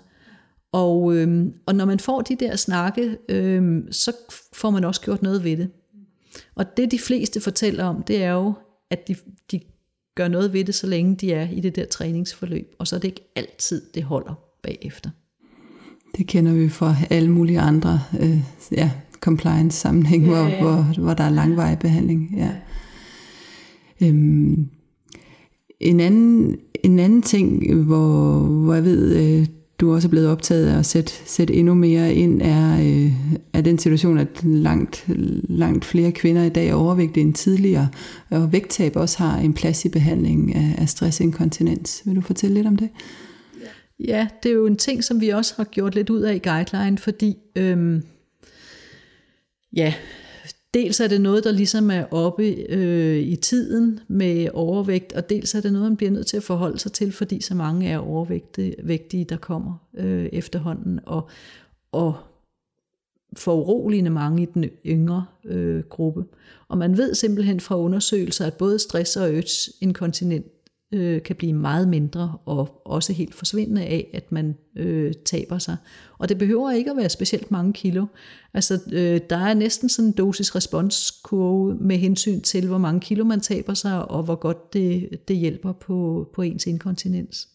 Og, 0.73 1.17
øh, 1.17 1.47
og 1.67 1.75
når 1.75 1.85
man 1.85 2.01
får 2.01 2.21
de 2.21 2.37
der 2.37 2.57
snakke, 2.57 3.17
øh, 3.29 3.83
så 3.91 4.13
får 4.53 4.71
man 4.71 4.85
også 4.85 5.01
gjort 5.01 5.23
noget 5.23 5.45
ved 5.45 5.57
det. 5.57 5.71
Og 6.55 6.77
det 6.77 6.91
de 6.91 6.99
fleste 6.99 7.41
fortæller 7.41 7.85
om, 7.85 8.03
det 8.03 8.23
er 8.23 8.33
jo, 8.33 8.53
at 8.91 9.09
de, 9.09 9.17
de 9.53 9.61
gør 10.15 10.29
noget 10.29 10.53
ved 10.53 10.65
det, 10.65 10.75
så 10.75 10.87
længe 10.87 11.17
de 11.17 11.33
er 11.33 11.49
i 11.51 11.61
det 11.61 11.77
der 11.77 11.85
træningsforløb. 11.85 12.75
Og 12.79 12.87
så 12.87 12.97
er 12.97 13.01
det 13.01 13.09
ikke 13.09 13.33
altid, 13.37 13.83
det 13.95 14.03
holder 14.03 14.35
bagefter. 14.63 15.11
Det 16.17 16.27
kender 16.27 16.53
vi 16.53 16.69
fra 16.69 16.97
alle 17.11 17.31
mulige 17.31 17.61
andre 17.61 18.01
øh, 18.21 18.39
ja, 18.73 18.91
compliance-sammenhæng, 19.21 20.27
ja, 20.27 20.47
ja. 20.47 20.63
Hvor, 20.63 20.73
hvor, 20.73 21.03
hvor 21.03 21.15
der 21.15 21.25
er 21.25 21.31
langvarig 21.31 21.79
behandling. 21.79 22.35
Ja. 22.37 22.51
Øhm, 24.03 24.71
en, 25.81 26.01
anden, 26.01 26.59
en 26.85 26.99
anden 26.99 27.23
ting, 27.23 27.75
hvor, 27.75 28.39
hvor 28.39 28.75
jeg 28.75 28.85
ved, 28.85 29.17
øh, 29.17 29.47
du 29.81 29.95
også 29.95 30.09
er 30.09 30.11
blevet 30.11 30.29
optaget 30.29 30.67
af 30.67 30.79
at 30.79 30.87
sætte, 30.87 31.13
sætte 31.25 31.55
endnu 31.55 31.75
mere 31.75 32.15
ind, 32.15 32.43
er, 32.43 32.81
øh, 32.81 33.13
er 33.53 33.61
den 33.61 33.79
situation, 33.79 34.19
at 34.19 34.45
langt, 34.45 35.05
langt 35.49 35.85
flere 35.85 36.13
kvinder 36.13 36.43
i 36.43 36.49
dag 36.49 36.69
er 36.69 36.75
overvægtige 36.75 37.25
end 37.25 37.35
tidligere, 37.35 37.89
og 38.31 38.53
vægttab 38.53 38.97
også 38.97 39.19
har 39.19 39.39
en 39.39 39.55
plads 39.55 39.85
i 39.85 39.89
behandlingen 39.89 40.57
af, 40.57 40.75
af 40.79 40.89
stressinkontinens. 40.89 42.03
Vil 42.05 42.17
du 42.17 42.21
fortælle 42.21 42.55
lidt 42.55 42.67
om 42.67 42.77
det? 42.77 42.89
Ja, 44.01 44.29
det 44.43 44.51
er 44.51 44.55
jo 44.55 44.67
en 44.67 44.77
ting, 44.77 45.05
som 45.05 45.21
vi 45.21 45.29
også 45.29 45.55
har 45.57 45.65
gjort 45.65 45.95
lidt 45.95 46.11
ud 46.11 46.21
af 46.21 46.35
i 46.35 46.49
Guideline, 46.49 46.99
fordi 46.99 47.37
øhm, 47.57 48.03
ja, 49.77 49.95
dels 50.75 51.01
er 51.01 51.09
det 51.09 51.21
noget, 51.21 51.45
der 51.45 51.53
ligesom 51.53 51.91
er 51.91 52.05
oppe 52.11 52.45
øh, 52.69 53.19
i 53.19 53.37
tiden 53.37 54.01
med 54.09 54.49
overvægt, 54.55 55.13
og 55.13 55.31
dels 55.31 55.55
er 55.55 55.61
det 55.61 55.73
noget, 55.73 55.91
man 55.91 55.97
bliver 55.97 56.11
nødt 56.11 56.27
til 56.27 56.37
at 56.37 56.43
forholde 56.43 56.79
sig 56.79 56.93
til, 56.93 57.13
fordi 57.13 57.41
så 57.41 57.55
mange 57.55 57.89
er 57.89 57.99
overvægtige, 57.99 59.25
der 59.25 59.37
kommer 59.37 59.75
øh, 59.95 60.29
efterhånden, 60.33 61.01
og, 61.07 61.29
og 61.93 62.15
foruroligende 63.37 64.11
mange 64.11 64.43
i 64.43 64.47
den 64.55 64.65
yngre 64.87 65.25
øh, 65.45 65.83
gruppe. 65.85 66.25
Og 66.69 66.79
man 66.79 66.97
ved 66.97 67.15
simpelthen 67.15 67.61
fra 67.61 67.79
undersøgelser, 67.79 68.47
at 68.47 68.55
både 68.55 68.79
stress 68.79 69.17
og 69.17 69.43
inkontinent 69.81 70.47
øh, 70.93 71.23
kan 71.23 71.37
blive 71.37 71.53
meget 71.53 71.89
mindre 71.89 72.39
og 72.45 72.83
også 72.85 73.13
helt 73.13 73.35
forsvindende 73.35 73.83
af, 73.83 74.11
at 74.15 74.33
man 74.33 74.57
øh, 74.77 75.13
taber 75.25 75.59
sig. 75.59 75.77
Og 76.19 76.29
det 76.29 76.39
behøver 76.39 76.71
ikke 76.71 76.91
at 76.91 76.97
være 76.97 77.09
specielt 77.09 77.51
mange 77.51 77.73
kilo. 77.73 78.07
Altså, 78.55 78.81
øh, 78.93 79.21
der 79.31 79.37
er 79.37 79.55
næsten 79.55 79.89
sådan 79.89 80.09
en 80.09 80.13
dosis-responskurve 80.13 81.75
med 81.75 81.97
hensyn 81.97 82.41
til, 82.41 82.67
hvor 82.67 82.79
mange 82.79 83.01
kilo 83.01 83.25
man 83.25 83.41
taber 83.41 83.75
sig, 83.75 84.09
og 84.11 84.23
hvor 84.23 84.35
godt 84.35 84.73
det, 84.73 85.09
det 85.29 85.37
hjælper 85.37 85.73
på, 85.73 86.29
på 86.35 86.43
ens 86.43 86.67
inkontinens. 86.67 87.49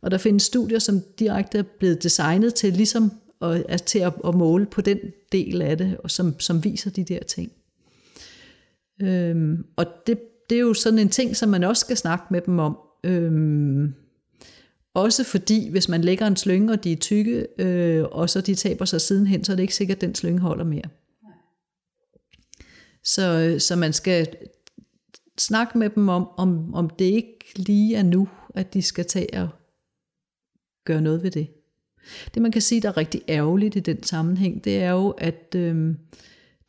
Og 0.00 0.10
der 0.10 0.18
findes 0.18 0.42
studier, 0.42 0.78
som 0.78 1.00
direkte 1.18 1.58
er 1.58 1.62
blevet 1.62 2.02
designet 2.02 2.54
til 2.54 2.72
ligesom 2.72 3.12
og, 3.40 3.62
at, 3.68 3.82
til 3.82 3.98
at, 3.98 4.12
at 4.26 4.34
måle 4.34 4.66
på 4.66 4.80
den 4.80 4.98
del 5.32 5.62
af 5.62 5.78
det, 5.78 5.96
og 5.96 6.10
som, 6.10 6.40
som 6.40 6.64
viser 6.64 6.90
de 6.90 7.04
der 7.04 7.22
ting. 7.22 7.52
Øhm, 9.02 9.66
og 9.76 9.86
det 10.06 10.18
det 10.50 10.56
er 10.56 10.60
jo 10.60 10.74
sådan 10.74 10.98
en 10.98 11.08
ting, 11.08 11.36
som 11.36 11.48
man 11.48 11.64
også 11.64 11.80
skal 11.80 11.96
snakke 11.96 12.24
med 12.30 12.40
dem 12.40 12.58
om. 12.58 12.78
Øhm, 13.04 13.94
også 14.94 15.24
fordi, 15.24 15.70
hvis 15.70 15.88
man 15.88 16.00
lægger 16.00 16.26
en 16.26 16.36
slynge, 16.36 16.72
og 16.72 16.84
de 16.84 16.92
er 16.92 16.96
tykke, 16.96 17.46
øh, 17.58 18.04
og 18.04 18.30
så 18.30 18.40
de 18.40 18.54
taber 18.54 18.84
sig 18.84 19.00
sidenhen, 19.00 19.44
så 19.44 19.52
er 19.52 19.56
det 19.56 19.62
ikke 19.62 19.74
sikkert, 19.74 19.96
at 19.96 20.00
den 20.00 20.14
slynge 20.14 20.40
holder 20.40 20.64
mere. 20.64 20.88
Så, 23.04 23.38
øh, 23.38 23.60
så 23.60 23.76
man 23.76 23.92
skal 23.92 24.28
snakke 25.38 25.78
med 25.78 25.90
dem 25.90 26.08
om, 26.08 26.28
om, 26.36 26.74
om 26.74 26.90
det 26.90 27.04
ikke 27.04 27.38
lige 27.56 27.96
er 27.96 28.02
nu, 28.02 28.28
at 28.54 28.74
de 28.74 28.82
skal 28.82 29.04
tage 29.04 29.42
og 29.42 29.48
gøre 30.84 31.00
noget 31.00 31.22
ved 31.22 31.30
det. 31.30 31.48
Det 32.34 32.42
man 32.42 32.52
kan 32.52 32.62
sige, 32.62 32.80
der 32.80 32.88
er 32.88 32.96
rigtig 32.96 33.22
ærgerligt 33.28 33.76
i 33.76 33.80
den 33.80 34.02
sammenhæng, 34.02 34.64
det 34.64 34.82
er 34.82 34.90
jo, 34.90 35.10
at 35.10 35.54
øh, 35.56 35.94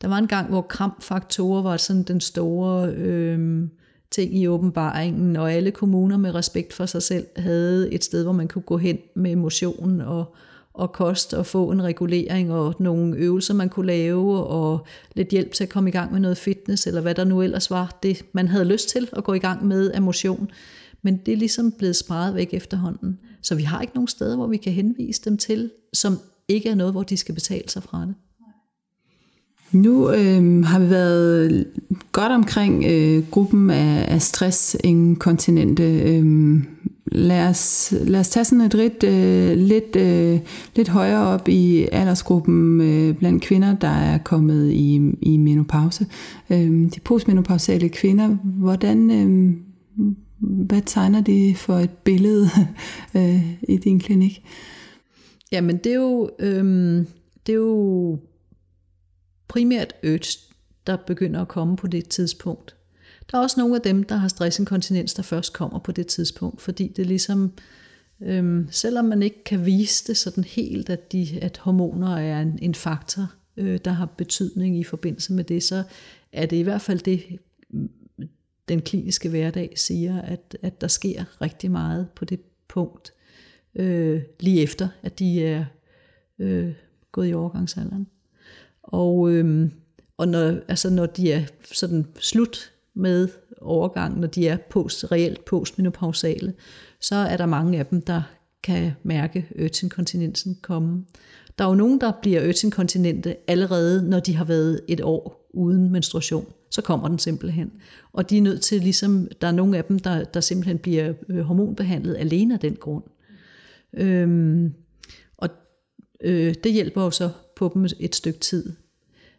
der 0.00 0.08
var 0.08 0.18
en 0.18 0.26
gang, 0.26 0.48
hvor 0.48 0.62
krampfaktorer 0.62 1.62
var 1.62 1.76
sådan 1.76 2.02
den 2.02 2.20
store 2.20 2.92
øh, 2.92 3.68
ting 4.10 4.36
i 4.36 4.48
åbenbaringen, 4.48 5.36
og 5.36 5.52
alle 5.52 5.70
kommuner 5.70 6.16
med 6.16 6.34
respekt 6.34 6.72
for 6.72 6.86
sig 6.86 7.02
selv 7.02 7.26
havde 7.36 7.92
et 7.92 8.04
sted, 8.04 8.22
hvor 8.22 8.32
man 8.32 8.48
kunne 8.48 8.62
gå 8.62 8.76
hen 8.76 8.98
med 9.16 9.36
motion 9.36 10.00
og, 10.00 10.34
og 10.74 10.92
kost 10.92 11.34
og 11.34 11.46
få 11.46 11.70
en 11.70 11.82
regulering 11.82 12.52
og 12.52 12.74
nogle 12.78 13.16
øvelser, 13.16 13.54
man 13.54 13.68
kunne 13.68 13.86
lave, 13.86 14.44
og 14.44 14.86
lidt 15.14 15.28
hjælp 15.28 15.52
til 15.52 15.64
at 15.64 15.70
komme 15.70 15.90
i 15.90 15.92
gang 15.92 16.12
med 16.12 16.20
noget 16.20 16.38
fitness, 16.38 16.86
eller 16.86 17.00
hvad 17.00 17.14
der 17.14 17.24
nu 17.24 17.42
ellers 17.42 17.70
var, 17.70 17.98
det 18.02 18.24
man 18.32 18.48
havde 18.48 18.64
lyst 18.64 18.88
til 18.88 19.08
at 19.12 19.24
gå 19.24 19.34
i 19.34 19.38
gang 19.38 19.66
med 19.66 19.90
af 19.90 20.02
motion. 20.02 20.50
Men 21.02 21.16
det 21.16 21.32
er 21.32 21.36
ligesom 21.36 21.72
blevet 21.72 21.96
sparet 21.96 22.34
væk 22.34 22.48
efterhånden. 22.52 23.18
Så 23.42 23.54
vi 23.54 23.62
har 23.62 23.80
ikke 23.80 23.94
nogen 23.94 24.08
steder, 24.08 24.36
hvor 24.36 24.46
vi 24.46 24.56
kan 24.56 24.72
henvise 24.72 25.22
dem 25.24 25.36
til, 25.36 25.70
som 25.92 26.18
ikke 26.48 26.68
er 26.68 26.74
noget, 26.74 26.92
hvor 26.92 27.02
de 27.02 27.16
skal 27.16 27.34
betale 27.34 27.68
sig 27.68 27.82
fra 27.82 28.06
det. 28.06 28.14
Nu 29.72 30.10
øh, 30.10 30.64
har 30.64 30.78
vi 30.78 30.90
været 30.90 31.66
godt 32.12 32.32
omkring 32.32 32.84
øh, 32.84 33.22
gruppen 33.30 33.70
af, 33.70 34.04
af 34.08 34.22
stressinkontinente. 34.22 36.00
Øh, 36.02 36.24
lad, 37.12 37.48
os, 37.48 37.94
lad 38.00 38.20
os 38.20 38.28
tage 38.28 38.44
sådan 38.44 38.60
et 38.60 38.74
rit 38.74 39.04
øh, 39.04 39.56
lidt, 39.56 39.96
øh, 39.96 40.40
lidt 40.76 40.88
højere 40.88 41.26
op 41.26 41.48
i 41.48 41.88
aldersgruppen 41.92 42.80
øh, 42.80 43.14
blandt 43.14 43.42
kvinder, 43.42 43.74
der 43.74 43.88
er 43.88 44.18
kommet 44.18 44.70
i, 44.70 45.00
i 45.22 45.36
menopause. 45.36 46.06
Øh, 46.50 46.90
de 46.94 47.00
postmenopausale 47.04 47.88
kvinder, 47.88 48.28
hvordan, 48.44 49.10
øh, 49.10 49.54
hvad 50.40 50.82
tegner 50.86 51.20
de 51.20 51.54
for 51.56 51.74
et 51.74 51.90
billede 51.90 52.48
øh, 53.16 53.52
i 53.68 53.76
din 53.76 54.00
klinik? 54.00 54.42
Jamen 55.52 55.76
det 55.76 55.92
er 55.92 56.00
jo, 56.00 56.30
øh, 56.38 56.64
det 57.46 57.52
er 57.52 57.56
jo 57.56 58.18
primært 59.48 59.94
urge, 60.04 60.38
der 60.86 60.96
begynder 60.96 61.40
at 61.40 61.48
komme 61.48 61.76
på 61.76 61.86
det 61.86 62.08
tidspunkt. 62.08 62.76
Der 63.30 63.38
er 63.38 63.42
også 63.42 63.60
nogle 63.60 63.76
af 63.76 63.82
dem, 63.82 64.02
der 64.02 64.16
har 64.16 64.28
stressinkontinens, 64.28 65.14
der 65.14 65.22
først 65.22 65.52
kommer 65.52 65.78
på 65.78 65.92
det 65.92 66.06
tidspunkt, 66.06 66.60
fordi 66.60 66.88
det 66.88 67.06
ligesom, 67.06 67.52
øhm, 68.20 68.68
selvom 68.70 69.04
man 69.04 69.22
ikke 69.22 69.44
kan 69.44 69.66
vise 69.66 70.06
det 70.06 70.16
sådan 70.16 70.44
helt, 70.44 70.90
at, 70.90 71.12
de, 71.12 71.38
at 71.42 71.58
hormoner 71.58 72.16
er 72.16 72.40
en, 72.42 72.58
en 72.62 72.74
faktor, 72.74 73.32
øh, 73.56 73.78
der 73.84 73.90
har 73.90 74.06
betydning 74.06 74.78
i 74.78 74.84
forbindelse 74.84 75.32
med 75.32 75.44
det, 75.44 75.62
så 75.62 75.82
er 76.32 76.46
det 76.46 76.56
i 76.56 76.62
hvert 76.62 76.80
fald 76.80 76.98
det, 76.98 77.38
den 78.68 78.82
kliniske 78.82 79.28
hverdag 79.28 79.72
siger, 79.76 80.22
at, 80.22 80.58
at 80.62 80.80
der 80.80 80.88
sker 80.88 81.24
rigtig 81.42 81.70
meget 81.70 82.08
på 82.16 82.24
det 82.24 82.40
punkt, 82.68 83.12
øh, 83.74 84.22
lige 84.40 84.62
efter, 84.62 84.88
at 85.02 85.18
de 85.18 85.44
er 85.44 85.64
øh, 86.38 86.72
gået 87.12 87.28
i 87.28 87.34
overgangsalderen. 87.34 88.06
Og, 88.88 89.30
øhm, 89.30 89.72
og 90.16 90.28
når, 90.28 90.54
altså 90.68 90.90
når 90.90 91.06
de 91.06 91.32
er 91.32 91.42
sådan 91.72 92.06
slut 92.20 92.72
med 92.94 93.28
overgang, 93.60 94.20
når 94.20 94.26
de 94.26 94.48
er 94.48 94.56
post, 94.70 95.12
reelt 95.12 95.44
postmenopausale, 95.44 96.54
så 97.00 97.14
er 97.14 97.36
der 97.36 97.46
mange 97.46 97.78
af 97.78 97.86
dem, 97.86 98.02
der 98.02 98.22
kan 98.62 98.92
mærke 99.02 99.48
øtinkontinensen 99.56 100.58
komme. 100.62 101.04
Der 101.58 101.64
er 101.64 101.68
jo 101.68 101.74
nogen, 101.74 102.00
der 102.00 102.12
bliver 102.22 102.42
øtinkontinente 102.44 103.36
allerede, 103.50 104.08
når 104.10 104.20
de 104.20 104.36
har 104.36 104.44
været 104.44 104.80
et 104.88 105.00
år 105.00 105.48
uden 105.54 105.90
menstruation. 105.90 106.46
Så 106.70 106.82
kommer 106.82 107.08
den 107.08 107.18
simpelthen. 107.18 107.72
Og 108.12 108.30
de 108.30 108.38
er 108.38 108.42
nødt 108.42 108.62
til, 108.62 108.80
ligesom, 108.80 109.28
der 109.40 109.46
er 109.46 109.52
nogle 109.52 109.76
af 109.78 109.84
dem, 109.84 109.98
der, 109.98 110.24
der 110.24 110.40
simpelthen 110.40 110.78
bliver 110.78 111.12
øh, 111.28 111.40
hormonbehandlet 111.40 112.16
alene 112.16 112.54
af 112.54 112.60
den 112.60 112.76
grund. 112.76 113.04
Øhm, 113.92 114.74
og 115.36 115.48
øh, 116.20 116.54
det 116.64 116.72
hjælper 116.72 117.02
jo 117.02 117.10
så 117.10 117.30
på 117.58 117.70
dem 117.74 117.86
et 118.00 118.14
stykke 118.14 118.38
tid. 118.38 118.72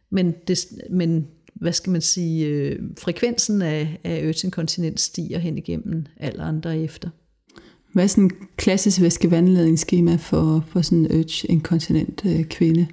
Men, 0.09 0.33
det, 0.47 0.65
men 0.89 1.27
hvad 1.53 1.73
skal 1.73 1.91
man 1.91 2.01
sige, 2.01 2.47
øh, 2.47 2.79
frekvensen 2.97 3.61
af, 3.61 3.99
af 4.03 4.23
øtinkontinens 4.23 5.01
stiger 5.01 5.37
hen 5.37 5.57
igennem 5.57 6.05
alderen 6.17 6.63
derefter. 6.63 7.09
Hvad 7.93 8.03
er 8.03 8.07
sådan 8.07 8.23
en 8.23 8.31
klassisk 8.57 9.01
væskevandledningsskema 9.01 10.15
for, 10.15 10.65
for 10.67 10.81
sådan 10.81 10.97
en 10.97 11.19
urge-inkontinent 11.19 12.25
øh, 12.25 12.43
kvinde? 12.43 12.87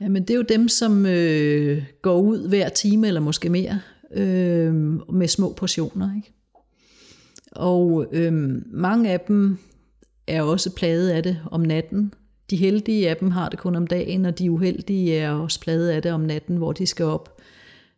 Jamen 0.00 0.22
det 0.22 0.30
er 0.30 0.36
jo 0.36 0.44
dem, 0.48 0.68
som 0.68 1.06
øh, 1.06 1.82
går 2.02 2.20
ud 2.20 2.48
hver 2.48 2.68
time 2.68 3.06
eller 3.06 3.20
måske 3.20 3.48
mere 3.48 3.80
øh, 4.14 4.74
med 5.14 5.28
små 5.28 5.52
portioner. 5.52 6.16
Ikke? 6.16 6.32
Og 7.52 8.06
øh, 8.12 8.32
mange 8.72 9.10
af 9.10 9.20
dem 9.20 9.58
er 10.26 10.42
også 10.42 10.74
plaget 10.74 11.08
af 11.08 11.22
det 11.22 11.38
om 11.50 11.60
natten, 11.60 12.14
de 12.52 12.56
heldige 12.56 13.10
af 13.10 13.16
dem 13.16 13.30
har 13.30 13.48
det 13.48 13.58
kun 13.58 13.76
om 13.76 13.86
dagen, 13.86 14.24
og 14.24 14.38
de 14.38 14.50
uheldige 14.50 15.16
er 15.16 15.30
også 15.30 15.60
pladet 15.60 15.88
af 15.88 16.02
det 16.02 16.12
om 16.12 16.20
natten, 16.20 16.56
hvor 16.56 16.72
de 16.72 16.86
skal 16.86 17.04
op 17.04 17.40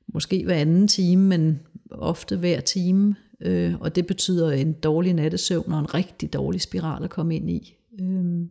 måske 0.07 0.45
hver 0.45 0.55
anden 0.55 0.89
time, 0.89 1.23
men 1.23 1.61
ofte 1.91 2.37
hver 2.37 2.61
time. 2.61 3.15
Øh, 3.41 3.75
og 3.81 3.97
det 3.97 4.07
betyder 4.07 4.51
en 4.51 4.73
dårlig 4.73 5.13
nattesøvn 5.13 5.73
og 5.73 5.81
en 5.81 5.95
rigtig 5.95 6.33
dårlig 6.33 6.61
spiral 6.61 7.05
at 7.05 7.11
komme 7.11 7.37
ind 7.37 7.51
i. 7.51 7.77
Øh. 8.01 8.47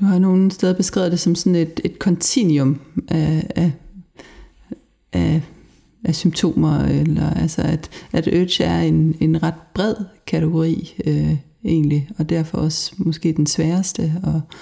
Du 0.00 0.04
har 0.04 0.18
nogle 0.18 0.50
steder 0.50 0.74
beskrevet 0.74 1.12
det 1.12 1.20
som 1.20 1.34
sådan 1.34 1.54
et, 1.54 1.80
et 1.84 1.98
kontinuum 1.98 2.80
af, 3.08 3.46
af, 3.56 3.72
af, 5.12 5.42
af 6.04 6.14
symptomer, 6.14 6.84
eller 6.84 7.30
altså 7.30 7.62
at, 7.62 7.90
at 8.12 8.26
urge 8.26 8.64
er 8.64 8.80
en, 8.80 9.16
en 9.20 9.42
ret 9.42 9.54
bred 9.74 9.94
kategori 10.26 10.94
øh, 11.06 11.36
egentlig, 11.64 12.08
og 12.18 12.30
derfor 12.30 12.58
også 12.58 12.94
måske 12.98 13.32
den 13.32 13.46
sværeste 13.46 14.02
at, 14.02 14.56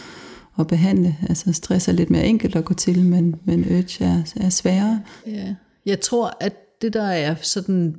at 0.59 0.67
behandle. 0.67 1.17
Altså 1.29 1.53
stress 1.53 1.89
er 1.89 1.93
lidt 1.93 2.11
mere 2.11 2.27
enkelt 2.27 2.57
at 2.57 2.65
gå 2.65 2.75
til, 2.75 3.05
men, 3.05 3.37
men 3.45 3.65
urge 3.65 4.05
er, 4.05 4.23
er 4.37 4.49
sværere. 4.49 5.03
Ja. 5.27 5.55
Jeg 5.87 6.01
tror, 6.01 6.37
at 6.41 6.83
det 6.83 6.93
der 6.93 7.03
er 7.03 7.35
sådan 7.43 7.97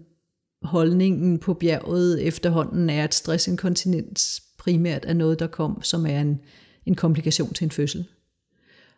holdningen 0.61 1.39
på 1.39 1.53
bjerget 1.53 2.23
efterhånden 2.23 2.89
er, 2.89 3.03
at 3.03 3.13
stressinkontinens 3.13 4.43
primært 4.57 5.05
er 5.07 5.13
noget, 5.13 5.39
der 5.39 5.47
kom, 5.47 5.83
som 5.83 6.05
er 6.05 6.21
en, 6.21 6.39
en 6.85 6.95
komplikation 6.95 7.53
til 7.53 7.65
en 7.65 7.71
fødsel. 7.71 8.05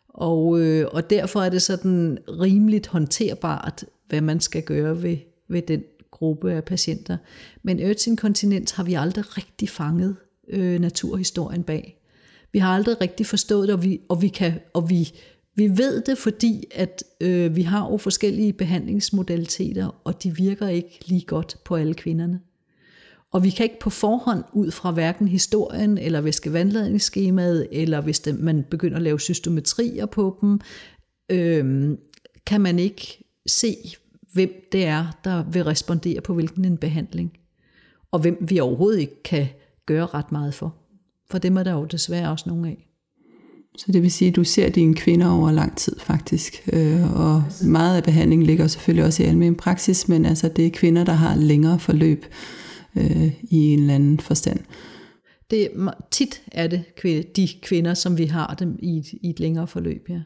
Og, 0.08 0.60
øh, 0.60 0.86
og 0.92 1.10
derfor 1.10 1.42
er 1.42 1.48
det 1.48 1.62
sådan 1.62 2.18
rimeligt 2.28 2.86
håndterbart, 2.86 3.84
hvad 4.08 4.20
man 4.20 4.40
skal 4.40 4.62
gøre 4.62 5.02
ved, 5.02 5.16
ved 5.48 5.62
den 5.62 5.82
gruppe 6.10 6.52
af 6.52 6.64
patienter. 6.64 7.16
Men 7.62 7.80
urge 7.80 8.72
har 8.74 8.82
vi 8.82 8.94
aldrig 8.94 9.36
rigtig 9.38 9.68
fanget 9.68 10.16
øh, 10.48 10.80
naturhistorien 10.80 11.62
bag. 11.62 11.97
Vi 12.52 12.58
har 12.58 12.74
aldrig 12.74 13.00
rigtig 13.00 13.26
forstået 13.26 13.68
det, 13.68 13.74
og 13.74 13.84
vi, 13.84 14.00
og 14.08 14.22
vi, 14.22 14.28
kan, 14.28 14.52
og 14.74 14.90
vi, 14.90 15.12
vi 15.54 15.68
ved 15.68 16.02
det, 16.02 16.18
fordi 16.18 16.64
at 16.70 17.04
øh, 17.20 17.56
vi 17.56 17.62
har 17.62 17.90
jo 17.90 17.96
forskellige 17.96 18.52
behandlingsmodaliteter, 18.52 20.00
og 20.04 20.22
de 20.22 20.36
virker 20.36 20.68
ikke 20.68 21.00
lige 21.06 21.24
godt 21.26 21.56
på 21.64 21.76
alle 21.76 21.94
kvinderne. 21.94 22.40
Og 23.32 23.44
vi 23.44 23.50
kan 23.50 23.64
ikke 23.64 23.80
på 23.80 23.90
forhånd 23.90 24.44
ud 24.52 24.70
fra 24.70 24.90
hverken 24.90 25.28
historien, 25.28 25.98
eller 25.98 26.20
væskevandladningsskemaet, 26.20 27.68
eller 27.72 28.00
hvis 28.00 28.20
det, 28.20 28.40
man 28.40 28.64
begynder 28.70 28.96
at 28.96 29.02
lave 29.02 29.20
systemetrier 29.20 30.06
på 30.06 30.38
dem, 30.40 30.60
øh, 31.30 31.96
kan 32.46 32.60
man 32.60 32.78
ikke 32.78 33.24
se, 33.46 33.76
hvem 34.32 34.68
det 34.72 34.84
er, 34.84 35.18
der 35.24 35.44
vil 35.50 35.64
respondere 35.64 36.20
på 36.20 36.34
hvilken 36.34 36.64
en 36.64 36.78
behandling. 36.78 37.32
Og 38.10 38.20
hvem 38.20 38.38
vi 38.48 38.60
overhovedet 38.60 39.00
ikke 39.00 39.22
kan 39.22 39.46
gøre 39.86 40.06
ret 40.06 40.32
meget 40.32 40.54
for. 40.54 40.74
For 41.30 41.38
dem 41.38 41.56
er 41.56 41.62
der 41.62 41.72
jo 41.72 41.84
desværre 41.84 42.30
også 42.30 42.44
nogle 42.48 42.68
af. 42.68 42.88
Så 43.78 43.92
det 43.92 44.02
vil 44.02 44.10
sige, 44.10 44.28
at 44.28 44.36
du 44.36 44.44
ser 44.44 44.68
dine 44.68 44.94
kvinder 44.94 45.30
over 45.30 45.52
lang 45.52 45.76
tid 45.76 45.96
faktisk, 46.00 46.68
øh, 46.72 47.20
og 47.20 47.44
meget 47.64 47.96
af 47.96 48.02
behandlingen 48.02 48.46
ligger 48.46 48.66
selvfølgelig 48.66 49.04
også 49.04 49.22
i 49.22 49.26
almen 49.26 49.54
praksis, 49.54 50.08
men 50.08 50.24
altså 50.24 50.48
det 50.48 50.66
er 50.66 50.70
kvinder, 50.70 51.04
der 51.04 51.12
har 51.12 51.36
længere 51.36 51.78
forløb 51.78 52.26
øh, 52.96 53.32
i 53.42 53.56
en 53.56 53.80
eller 53.80 53.94
anden 53.94 54.20
forstand. 54.20 54.60
Det, 55.50 55.68
tit 56.10 56.42
er 56.52 56.66
det 56.66 56.82
de 57.36 57.48
kvinder, 57.62 57.94
som 57.94 58.18
vi 58.18 58.24
har 58.24 58.54
dem 58.58 58.78
i 58.82 58.98
et, 58.98 59.06
i 59.12 59.30
et 59.30 59.40
længere 59.40 59.66
forløb, 59.66 60.06
ja. 60.08 60.20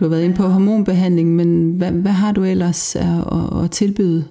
Du 0.00 0.04
har 0.04 0.08
været 0.08 0.24
inde 0.24 0.36
på 0.36 0.46
hormonbehandling, 0.46 1.36
men 1.36 1.72
hvad, 1.72 1.92
hvad 1.92 2.12
har 2.12 2.32
du 2.32 2.44
ellers 2.44 2.96
at, 2.96 3.04
at, 3.04 3.64
at 3.64 3.70
tilbyde? 3.70 4.28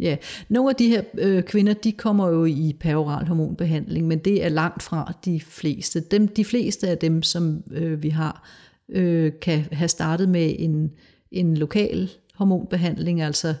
Ja, 0.00 0.16
nogle 0.48 0.70
af 0.70 0.76
de 0.76 0.88
her 0.88 1.02
øh, 1.18 1.42
kvinder, 1.42 1.74
de 1.74 1.92
kommer 1.92 2.28
jo 2.28 2.44
i 2.44 2.76
peroral 2.80 3.26
hormonbehandling, 3.26 4.06
men 4.06 4.18
det 4.18 4.44
er 4.44 4.48
langt 4.48 4.82
fra 4.82 5.12
de 5.24 5.40
fleste. 5.40 6.00
Dem, 6.00 6.28
de 6.28 6.44
fleste 6.44 6.88
af 6.88 6.98
dem, 6.98 7.22
som 7.22 7.62
øh, 7.72 8.02
vi 8.02 8.08
har, 8.08 8.48
øh, 8.88 9.32
kan 9.42 9.64
have 9.72 9.88
startet 9.88 10.28
med 10.28 10.54
en, 10.58 10.90
en 11.32 11.56
lokal 11.56 12.10
hormonbehandling, 12.34 13.22
altså 13.22 13.54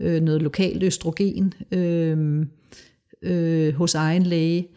øh, 0.00 0.22
noget 0.22 0.42
lokalt 0.42 0.82
østrogen 0.82 1.52
øh, 1.72 2.46
øh, 3.22 3.74
hos 3.74 3.94
egen 3.94 4.22
læge. 4.22 4.68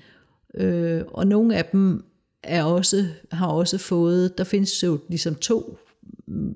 Øh, 0.58 1.02
og 1.08 1.28
nogle 1.28 1.56
af 1.56 1.65
dem 1.65 2.04
er 2.43 2.63
også, 2.63 3.06
har 3.32 3.47
også 3.47 3.78
fået, 3.78 4.38
der 4.38 4.43
findes 4.43 4.84
jo 4.84 4.99
ligesom 5.10 5.36
to 5.36 5.78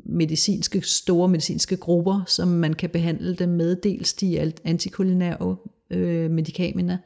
medicinske, 0.06 0.82
store 0.82 1.30
medicinske 1.30 1.78
grupper, 1.78 2.24
som 2.28 2.48
man 2.48 2.74
kan 2.74 2.90
behandle 2.90 3.36
dem 3.36 3.50
med. 3.50 3.76
Dels 3.76 4.14
de 4.14 4.54
antikulinære 4.64 5.56
øh, 5.90 6.32
medikamenter, 6.32 6.98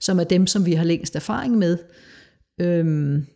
som 0.00 0.20
er 0.20 0.24
dem, 0.24 0.46
som 0.46 0.66
vi 0.66 0.72
har 0.72 0.84
længst 0.84 1.16
erfaring 1.16 1.58
med. 1.58 1.78
Øhm, 2.60 3.26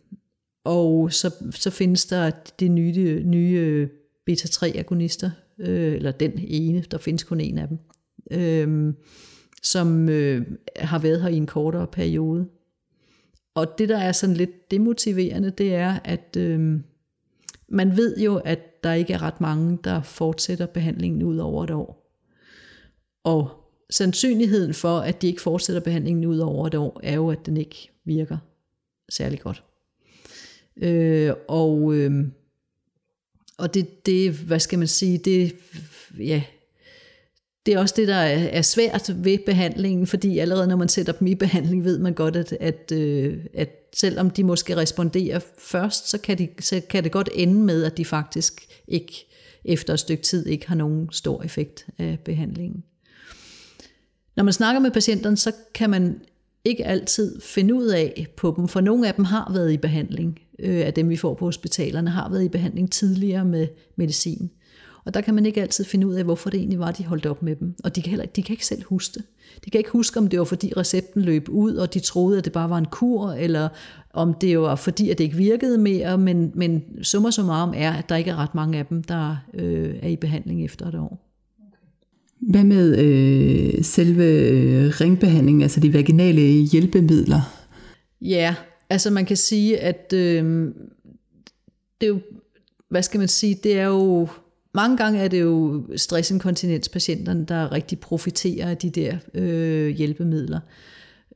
og 0.63 1.13
så, 1.13 1.33
så 1.51 1.69
findes 1.69 2.05
der 2.05 2.31
de 2.59 2.67
nye, 2.67 3.23
nye 3.25 3.89
beta-3-agonister, 4.25 5.29
øh, 5.59 5.95
eller 5.95 6.11
den 6.11 6.31
ene, 6.37 6.83
der 6.91 6.97
findes 6.97 7.23
kun 7.23 7.39
en 7.39 7.57
af 7.57 7.67
dem, 7.67 7.77
øh, 8.31 8.93
som 9.63 10.09
øh, 10.09 10.45
har 10.75 10.99
været 10.99 11.21
her 11.21 11.29
i 11.29 11.35
en 11.35 11.47
kortere 11.47 11.87
periode. 11.87 12.47
Og 13.55 13.67
det, 13.77 13.89
der 13.89 13.97
er 13.97 14.11
sådan 14.11 14.35
lidt 14.35 14.71
demotiverende, 14.71 15.49
det 15.49 15.75
er, 15.75 15.99
at 16.03 16.37
øh, 16.37 16.79
man 17.71 17.97
ved 17.97 18.17
jo, 18.17 18.37
at 18.37 18.83
der 18.83 18.93
ikke 18.93 19.13
er 19.13 19.21
ret 19.21 19.41
mange, 19.41 19.79
der 19.83 20.01
fortsætter 20.01 20.65
behandlingen 20.65 21.23
ud 21.23 21.37
over 21.37 21.63
et 21.63 21.71
år. 21.71 22.11
Og 23.23 23.49
sandsynligheden 23.89 24.73
for, 24.73 24.99
at 24.99 25.21
de 25.21 25.27
ikke 25.27 25.41
fortsætter 25.41 25.81
behandlingen 25.81 26.25
ud 26.25 26.39
over 26.39 26.67
et 26.67 26.75
år, 26.75 26.99
er 27.03 27.15
jo, 27.15 27.29
at 27.29 27.45
den 27.45 27.57
ikke 27.57 27.91
virker 28.05 28.37
særlig 29.09 29.39
godt. 29.39 29.63
Øh, 30.77 31.33
og 31.47 31.93
øh, 31.93 32.25
og 33.57 33.73
det, 33.73 34.05
det, 34.05 34.31
hvad 34.31 34.59
skal 34.59 34.79
man 34.79 34.87
sige, 34.87 35.17
det, 35.17 35.55
ja, 36.19 36.43
det 37.65 37.73
er 37.73 37.79
også 37.79 37.93
det, 37.97 38.07
der 38.07 38.15
er, 38.15 38.61
svært 38.61 39.11
ved 39.15 39.37
behandlingen, 39.45 40.07
fordi 40.07 40.37
allerede 40.37 40.67
når 40.67 40.75
man 40.75 40.89
sætter 40.89 41.13
dem 41.13 41.27
i 41.27 41.35
behandling, 41.35 41.83
ved 41.83 41.99
man 41.99 42.13
godt, 42.13 42.35
at, 42.35 42.57
at, 42.59 42.91
øh, 42.91 43.37
at 43.53 43.69
selvom 43.95 44.29
de 44.29 44.43
måske 44.43 44.77
responderer 44.77 45.39
først, 45.57 46.09
så 46.09 46.17
kan, 46.17 46.37
de, 46.37 46.47
så 46.59 46.81
kan 46.89 47.03
det 47.03 47.11
godt 47.11 47.29
ende 47.33 47.53
med, 47.53 47.83
at 47.83 47.97
de 47.97 48.05
faktisk 48.05 48.67
ikke 48.87 49.27
efter 49.65 49.93
et 49.93 49.99
stykke 49.99 50.23
tid 50.23 50.47
ikke 50.47 50.67
har 50.67 50.75
nogen 50.75 51.09
stor 51.11 51.43
effekt 51.43 51.85
af 51.97 52.19
behandlingen. 52.25 52.83
Når 54.35 54.43
man 54.43 54.53
snakker 54.53 54.79
med 54.79 54.91
patienterne, 54.91 55.37
så 55.37 55.51
kan 55.73 55.89
man 55.89 56.21
ikke 56.65 56.85
altid 56.85 57.41
finde 57.41 57.73
ud 57.73 57.85
af 57.85 58.27
på 58.37 58.53
dem, 58.57 58.67
for 58.67 58.81
nogle 58.81 59.07
af 59.07 59.13
dem 59.13 59.25
har 59.25 59.51
været 59.53 59.71
i 59.71 59.77
behandling, 59.77 60.39
øh, 60.59 60.85
af 60.85 60.93
dem 60.93 61.09
vi 61.09 61.17
får 61.17 61.33
på 61.33 61.45
hospitalerne, 61.45 62.09
har 62.09 62.29
været 62.29 62.43
i 62.43 62.49
behandling 62.49 62.91
tidligere 62.91 63.45
med 63.45 63.67
medicin. 63.95 64.51
Og 65.05 65.13
der 65.13 65.21
kan 65.21 65.33
man 65.33 65.45
ikke 65.45 65.61
altid 65.61 65.83
finde 65.83 66.07
ud 66.07 66.13
af, 66.13 66.23
hvorfor 66.23 66.49
det 66.49 66.57
egentlig 66.57 66.79
var, 66.79 66.91
de 66.91 67.05
holdt 67.05 67.25
op 67.25 67.43
med 67.43 67.55
dem. 67.55 67.75
Og 67.83 67.95
de 67.95 68.01
kan, 68.01 68.09
heller, 68.09 68.25
de 68.25 68.43
kan 68.43 68.53
ikke 68.53 68.65
selv 68.65 68.83
huske 68.85 69.13
det. 69.13 69.23
De 69.65 69.69
kan 69.69 69.77
ikke 69.77 69.89
huske, 69.89 70.19
om 70.19 70.27
det 70.27 70.39
var 70.39 70.45
fordi 70.45 70.73
recepten 70.77 71.21
løb 71.21 71.49
ud, 71.49 71.75
og 71.75 71.93
de 71.93 71.99
troede, 71.99 72.37
at 72.37 72.45
det 72.45 72.53
bare 72.53 72.69
var 72.69 72.77
en 72.77 72.85
kur, 72.85 73.31
eller 73.31 73.69
om 74.13 74.33
det 74.33 74.59
var 74.59 74.75
fordi, 74.75 75.09
at 75.09 75.17
det 75.17 75.23
ikke 75.23 75.37
virkede 75.37 75.77
mere. 75.77 76.17
Men, 76.17 76.51
men 76.55 76.83
summa 77.01 77.31
summarum 77.31 77.73
er, 77.75 77.91
at 77.91 78.09
der 78.09 78.15
ikke 78.15 78.31
er 78.31 78.35
ret 78.35 78.55
mange 78.55 78.77
af 78.77 78.85
dem, 78.85 79.03
der 79.03 79.37
øh, 79.53 79.95
er 80.01 80.07
i 80.07 80.15
behandling 80.15 80.65
efter 80.65 80.87
et 80.87 80.95
år. 80.95 81.27
Hvad 82.41 82.63
med 82.63 82.97
øh, 82.97 83.83
selve 83.83 84.25
øh, 84.25 84.93
ringbehandlingen, 85.01 85.61
altså 85.61 85.79
de 85.79 85.93
vaginale 85.93 86.41
hjælpemidler? 86.41 87.41
Ja, 88.21 88.55
altså 88.89 89.09
man 89.09 89.25
kan 89.25 89.37
sige, 89.37 89.79
at 89.79 90.13
øh, 90.15 90.73
det 92.01 92.07
er 92.07 92.07
jo, 92.07 92.19
hvad 92.89 93.03
skal 93.03 93.19
man 93.19 93.27
sige, 93.27 93.59
det 93.63 93.79
er 93.79 93.85
jo, 93.87 94.27
mange 94.73 94.97
gange 94.97 95.19
er 95.19 95.27
det 95.27 95.41
jo 95.41 95.83
stressinkontinenspatienterne, 95.95 97.45
der 97.45 97.71
rigtig 97.71 97.99
profiterer 97.99 98.69
af 98.69 98.77
de 98.77 98.89
der 98.89 99.17
øh, 99.33 99.89
hjælpemidler. 99.89 100.59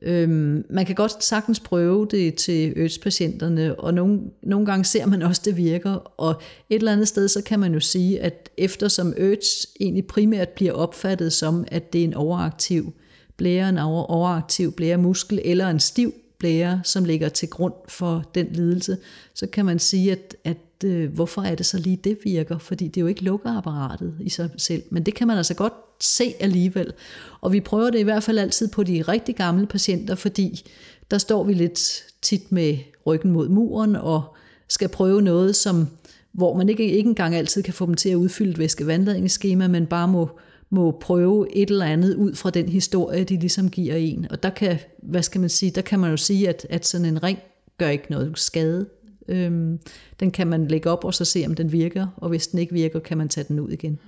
Øhm, 0.01 0.65
man 0.69 0.85
kan 0.85 0.95
godt 0.95 1.23
sagtens 1.23 1.59
prøve 1.59 2.07
det 2.11 2.35
til 2.35 2.73
AIDS-patienterne, 2.77 3.79
og 3.79 3.93
nogle, 3.93 4.19
nogle 4.43 4.65
gange 4.65 4.85
ser 4.85 5.05
man 5.05 5.21
også, 5.21 5.41
det 5.45 5.57
virker. 5.57 5.93
Og 6.17 6.41
et 6.69 6.75
eller 6.75 6.91
andet 6.91 7.07
sted, 7.07 7.27
så 7.27 7.41
kan 7.43 7.59
man 7.59 7.73
jo 7.73 7.79
sige, 7.79 8.21
at 8.21 8.49
eftersom 8.57 9.13
øds 9.17 9.65
egentlig 9.79 10.07
primært 10.07 10.49
bliver 10.49 10.73
opfattet 10.73 11.33
som, 11.33 11.65
at 11.67 11.93
det 11.93 12.01
er 12.01 12.05
en 12.05 12.13
overaktiv 12.13 12.93
blære, 13.37 13.69
en 13.69 13.77
overaktiv 13.77 14.71
blæremuskel, 14.71 15.41
eller 15.43 15.69
en 15.69 15.79
stiv 15.79 16.13
blære, 16.39 16.81
som 16.83 17.05
ligger 17.05 17.29
til 17.29 17.49
grund 17.49 17.73
for 17.87 18.29
den 18.35 18.47
lidelse, 18.51 18.97
så 19.33 19.47
kan 19.47 19.65
man 19.65 19.79
sige, 19.79 20.11
at, 20.11 20.35
at 20.43 20.57
øh, 20.83 21.13
hvorfor 21.13 21.41
er 21.41 21.55
det 21.55 21.65
så 21.65 21.77
lige 21.77 21.97
det 21.97 22.17
virker? 22.23 22.57
Fordi 22.57 22.87
det 22.87 22.97
er 22.97 23.01
jo 23.01 23.07
ikke 23.07 23.23
lukkerapparatet 23.23 24.15
i 24.19 24.29
sig 24.29 24.49
selv. 24.57 24.83
Men 24.89 25.03
det 25.03 25.15
kan 25.15 25.27
man 25.27 25.37
altså 25.37 25.53
godt 25.53 25.73
se 25.99 26.33
alligevel. 26.39 26.93
Og 27.41 27.51
vi 27.51 27.59
prøver 27.59 27.89
det 27.89 27.99
i 27.99 28.03
hvert 28.03 28.23
fald 28.23 28.37
altid 28.37 28.67
på 28.67 28.83
de 28.83 29.01
rigtig 29.01 29.35
gamle 29.35 29.67
patienter, 29.67 30.15
fordi 30.15 30.71
der 31.11 31.17
står 31.17 31.43
vi 31.43 31.53
lidt 31.53 32.03
tit 32.21 32.51
med 32.51 32.77
ryggen 33.05 33.31
mod 33.31 33.49
muren 33.49 33.95
og 33.95 34.35
skal 34.69 34.89
prøve 34.89 35.21
noget, 35.21 35.55
som, 35.55 35.87
hvor 36.31 36.57
man 36.57 36.69
ikke, 36.69 36.91
ikke 36.91 37.09
engang 37.09 37.35
altid 37.35 37.63
kan 37.63 37.73
få 37.73 37.85
dem 37.85 37.93
til 37.93 38.09
at 38.09 38.15
udfylde 38.15 38.51
et 38.51 38.59
væskevandladningsskema, 38.59 39.67
men 39.67 39.85
bare 39.85 40.07
må, 40.07 40.29
må 40.69 40.91
prøve 40.91 41.55
et 41.55 41.69
eller 41.69 41.85
andet 41.85 42.15
ud 42.15 42.35
fra 42.35 42.49
den 42.49 42.69
historie, 42.69 43.23
de 43.23 43.37
ligesom 43.39 43.69
giver 43.69 43.95
en. 43.95 44.27
Og 44.29 44.43
der 44.43 44.49
kan, 44.49 44.79
hvad 45.03 45.23
skal 45.23 45.41
man 45.41 45.49
sige, 45.49 45.71
der 45.71 45.81
kan 45.81 45.99
man 45.99 46.11
jo 46.11 46.17
sige, 46.17 46.49
at, 46.49 46.67
at 46.69 46.87
sådan 46.87 47.05
en 47.05 47.23
ring 47.23 47.39
gør 47.77 47.89
ikke 47.89 48.05
noget 48.09 48.31
skade. 48.35 48.85
Øhm, 49.27 49.79
den 50.19 50.31
kan 50.31 50.47
man 50.47 50.67
lægge 50.67 50.89
op 50.89 51.03
og 51.03 51.13
så 51.13 51.25
se, 51.25 51.43
om 51.47 51.55
den 51.55 51.71
virker, 51.71 52.07
og 52.17 52.29
hvis 52.29 52.47
den 52.47 52.59
ikke 52.59 52.73
virker, 52.73 52.99
kan 52.99 53.17
man 53.17 53.29
tage 53.29 53.45
den 53.47 53.59
ud 53.59 53.69
igen. 53.69 53.99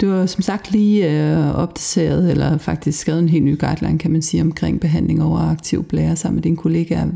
Du 0.00 0.10
har 0.10 0.26
som 0.26 0.42
sagt 0.42 0.72
lige 0.72 1.10
øh, 1.10 1.54
opdateret, 1.54 2.30
eller 2.30 2.58
faktisk 2.58 2.98
skrevet 2.98 3.18
en 3.18 3.28
helt 3.28 3.44
ny 3.44 3.58
guideline, 3.58 3.98
kan 3.98 4.10
man 4.10 4.22
sige, 4.22 4.40
omkring 4.40 4.80
behandling 4.80 5.22
over 5.22 5.38
aktiv 5.38 5.84
blære 5.84 6.16
sammen 6.16 6.36
med 6.36 6.42
dine 6.42 6.56
kollegaer. 6.56 7.08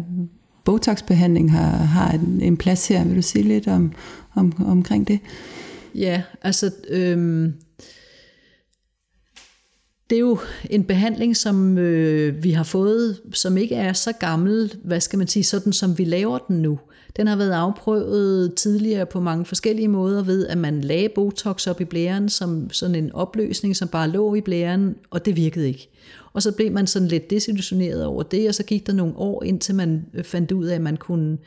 Botox-behandling 0.64 1.52
har, 1.52 1.76
har 1.76 2.12
en, 2.12 2.40
en 2.40 2.56
plads 2.56 2.88
her. 2.88 3.04
Vil 3.04 3.16
du 3.16 3.22
sige 3.22 3.42
lidt 3.42 3.68
om, 3.68 3.92
om, 4.34 4.52
omkring 4.66 5.08
det? 5.08 5.18
Ja, 5.94 6.22
altså... 6.42 6.70
Øhm 6.88 7.52
det 10.10 10.16
er 10.16 10.20
jo 10.20 10.38
en 10.70 10.84
behandling, 10.84 11.36
som 11.36 11.78
øh, 11.78 12.44
vi 12.44 12.50
har 12.50 12.64
fået, 12.64 13.20
som 13.32 13.56
ikke 13.56 13.74
er 13.74 13.92
så 13.92 14.12
gammel, 14.12 14.74
hvad 14.84 15.00
skal 15.00 15.18
man 15.18 15.28
sige, 15.28 15.44
sådan 15.44 15.72
som 15.72 15.98
vi 15.98 16.04
laver 16.04 16.38
den 16.38 16.62
nu. 16.62 16.78
Den 17.16 17.26
har 17.26 17.36
været 17.36 17.52
afprøvet 17.52 18.54
tidligere 18.54 19.06
på 19.06 19.20
mange 19.20 19.44
forskellige 19.44 19.88
måder 19.88 20.22
ved, 20.22 20.46
at 20.46 20.58
man 20.58 20.80
lagde 20.80 21.08
Botox 21.08 21.66
op 21.66 21.80
i 21.80 21.84
blæren 21.84 22.28
som 22.28 22.70
sådan 22.70 22.94
en 22.94 23.12
opløsning, 23.12 23.76
som 23.76 23.88
bare 23.88 24.10
lå 24.10 24.34
i 24.34 24.40
blæren, 24.40 24.96
og 25.10 25.24
det 25.24 25.36
virkede 25.36 25.68
ikke. 25.68 25.88
Og 26.32 26.42
så 26.42 26.52
blev 26.52 26.72
man 26.72 26.86
sådan 26.86 27.08
lidt 27.08 27.30
desillusioneret 27.30 28.04
over 28.04 28.22
det, 28.22 28.48
og 28.48 28.54
så 28.54 28.62
gik 28.62 28.86
der 28.86 28.92
nogle 28.92 29.16
år, 29.16 29.42
indtil 29.42 29.74
man 29.74 30.06
øh, 30.14 30.24
fandt 30.24 30.52
ud 30.52 30.66
af, 30.66 30.74
at 30.74 30.80
man 30.80 30.96
kunne 30.96 31.38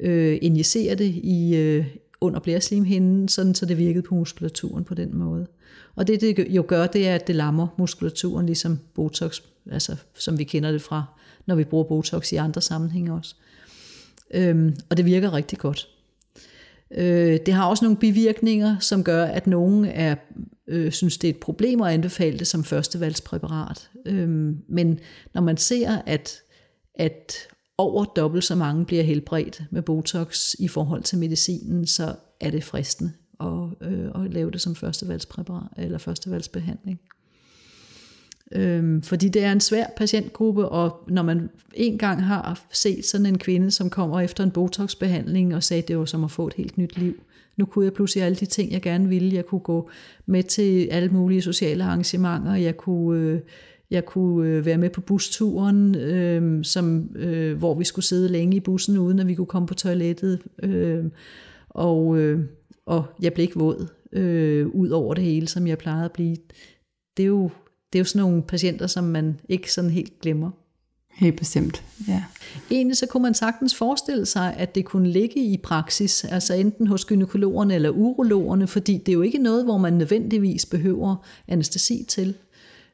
øh, 0.00 0.38
injicere 0.42 0.94
det 0.94 1.14
i, 1.14 1.56
øh, 1.56 1.86
under 2.20 2.40
blæreslimhinden, 2.40 3.28
sådan 3.28 3.54
så 3.54 3.66
det 3.66 3.78
virkede 3.78 4.02
på 4.02 4.14
muskulaturen 4.14 4.84
på 4.84 4.94
den 4.94 5.16
måde. 5.16 5.46
Og 5.96 6.06
det 6.06 6.20
det 6.20 6.46
jo 6.50 6.64
gør, 6.66 6.86
det 6.86 7.08
er, 7.08 7.14
at 7.14 7.26
det 7.26 7.34
lammer 7.34 7.66
muskulaturen, 7.78 8.46
ligesom 8.46 8.78
Botox, 8.94 9.40
altså 9.70 9.96
som 10.14 10.38
vi 10.38 10.44
kender 10.44 10.72
det 10.72 10.82
fra, 10.82 11.04
når 11.46 11.54
vi 11.54 11.64
bruger 11.64 11.84
Botox 11.84 12.32
i 12.32 12.36
andre 12.36 12.60
sammenhænge 12.60 13.12
også. 13.12 13.34
Øhm, 14.34 14.76
og 14.90 14.96
det 14.96 15.04
virker 15.04 15.32
rigtig 15.32 15.58
godt. 15.58 15.88
Øh, 16.90 17.38
det 17.46 17.54
har 17.54 17.66
også 17.66 17.84
nogle 17.84 17.96
bivirkninger, 17.96 18.78
som 18.78 19.04
gør, 19.04 19.24
at 19.24 19.46
nogen 19.46 19.84
er, 19.84 20.14
øh, 20.66 20.92
synes, 20.92 21.18
det 21.18 21.30
er 21.30 21.32
et 21.34 21.40
problem 21.40 21.80
at 21.80 21.92
anbefale 21.92 22.38
det 22.38 22.46
som 22.46 22.64
førstevalgspræparat. 22.64 23.90
Øhm, 24.06 24.58
men 24.68 25.00
når 25.34 25.40
man 25.40 25.56
ser, 25.56 26.02
at, 26.06 26.40
at 26.94 27.32
over 27.78 28.04
dobbelt 28.04 28.44
så 28.44 28.54
mange 28.54 28.84
bliver 28.84 29.02
helbredt 29.02 29.62
med 29.70 29.82
Botox 29.82 30.54
i 30.58 30.68
forhold 30.68 31.02
til 31.02 31.18
medicinen, 31.18 31.86
så 31.86 32.14
er 32.40 32.50
det 32.50 32.64
fristende 32.64 33.12
at, 33.40 33.88
øh, 33.88 34.24
at 34.24 34.32
lave 34.32 34.50
det 34.50 34.60
som 34.60 34.74
førstevalgspræparat 34.74 35.68
eller 35.76 35.98
førstevalgsbehandling. 35.98 37.00
Øhm, 38.52 39.02
fordi 39.02 39.28
det 39.28 39.44
er 39.44 39.52
en 39.52 39.60
svær 39.60 39.86
patientgruppe, 39.96 40.68
og 40.68 41.04
når 41.08 41.22
man 41.22 41.50
en 41.74 41.98
gang 41.98 42.24
har 42.24 42.66
set 42.72 43.04
sådan 43.04 43.26
en 43.26 43.38
kvinde, 43.38 43.70
som 43.70 43.90
kommer 43.90 44.20
efter 44.20 44.44
en 44.44 44.50
botoxbehandling 44.50 45.54
og 45.54 45.62
sagde, 45.62 45.82
at 45.82 45.88
det 45.88 45.98
var 45.98 46.04
som 46.04 46.24
at 46.24 46.30
få 46.30 46.46
et 46.46 46.54
helt 46.54 46.78
nyt 46.78 46.98
liv. 46.98 47.14
Nu 47.56 47.64
kunne 47.64 47.84
jeg 47.84 47.92
pludselig 47.92 48.24
alle 48.24 48.36
de 48.36 48.46
ting, 48.46 48.72
jeg 48.72 48.82
gerne 48.82 49.08
ville. 49.08 49.34
Jeg 49.34 49.46
kunne 49.46 49.60
gå 49.60 49.90
med 50.26 50.42
til 50.42 50.88
alle 50.90 51.08
mulige 51.08 51.42
sociale 51.42 51.84
arrangementer. 51.84 52.54
Jeg 52.54 52.76
kunne, 52.76 53.20
øh, 53.20 53.40
jeg 53.90 54.04
kunne 54.04 54.48
øh, 54.48 54.66
være 54.66 54.78
med 54.78 54.90
på 54.90 55.00
busturen, 55.00 55.94
øh, 55.94 56.64
som, 56.64 57.10
øh, 57.16 57.58
hvor 57.58 57.74
vi 57.74 57.84
skulle 57.84 58.04
sidde 58.04 58.28
længe 58.28 58.56
i 58.56 58.60
bussen, 58.60 58.98
uden 58.98 59.18
at 59.18 59.26
vi 59.26 59.34
kunne 59.34 59.46
komme 59.46 59.68
på 59.68 59.74
toilettet. 59.74 60.40
Øh, 60.62 61.04
og, 61.68 62.18
øh, 62.18 62.40
og 62.86 63.04
jeg 63.22 63.32
blev 63.32 63.42
ikke 63.42 63.58
våd 63.58 63.86
øh, 64.12 64.66
ud 64.66 64.88
over 64.88 65.14
det 65.14 65.24
hele, 65.24 65.48
som 65.48 65.66
jeg 65.66 65.78
plejede 65.78 66.04
at 66.04 66.12
blive. 66.12 66.36
Det 67.16 67.22
er 67.22 67.26
jo 67.26 67.50
det 67.92 67.98
er 67.98 68.00
jo 68.00 68.04
sådan 68.04 68.22
nogle 68.22 68.42
patienter, 68.42 68.86
som 68.86 69.04
man 69.04 69.40
ikke 69.48 69.72
sådan 69.72 69.90
helt 69.90 70.20
glemmer. 70.20 70.50
Helt 71.18 71.36
bestemt, 71.36 71.82
ja. 72.08 72.24
Egentlig 72.70 72.96
så 72.96 73.06
kunne 73.06 73.22
man 73.22 73.34
sagtens 73.34 73.74
forestille 73.74 74.26
sig, 74.26 74.54
at 74.56 74.74
det 74.74 74.84
kunne 74.84 75.08
ligge 75.08 75.44
i 75.44 75.56
praksis, 75.56 76.24
altså 76.24 76.54
enten 76.54 76.86
hos 76.86 77.04
gynekologerne 77.04 77.74
eller 77.74 77.90
urologerne, 77.90 78.66
fordi 78.66 78.96
det 78.98 79.08
er 79.08 79.14
jo 79.14 79.22
ikke 79.22 79.38
noget, 79.38 79.64
hvor 79.64 79.78
man 79.78 79.92
nødvendigvis 79.92 80.66
behøver 80.66 81.16
anestesi 81.48 82.04
til. 82.08 82.34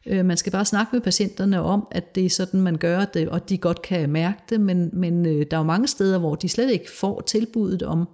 Øh, 0.06 0.24
man 0.24 0.36
skal 0.36 0.52
bare 0.52 0.64
snakke 0.64 0.90
med 0.92 1.00
patienterne 1.00 1.60
om, 1.60 1.86
at 1.90 2.14
det 2.14 2.26
er 2.26 2.30
sådan, 2.30 2.60
man 2.60 2.76
gør 2.76 3.04
det, 3.04 3.28
og 3.28 3.48
de 3.48 3.58
godt 3.58 3.82
kan 3.82 4.10
mærke 4.10 4.38
det, 4.50 4.60
men, 4.60 4.90
men 4.92 5.26
øh, 5.26 5.46
der 5.50 5.56
er 5.56 5.60
jo 5.60 5.66
mange 5.66 5.88
steder, 5.88 6.18
hvor 6.18 6.34
de 6.34 6.48
slet 6.48 6.70
ikke 6.70 6.90
får 6.90 7.20
tilbuddet 7.20 7.82
om, 7.82 8.08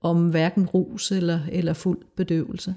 om 0.00 0.28
hverken 0.28 0.66
rus 0.66 1.12
eller, 1.12 1.40
eller 1.52 1.72
fuld 1.72 1.98
bedøvelse. 2.16 2.74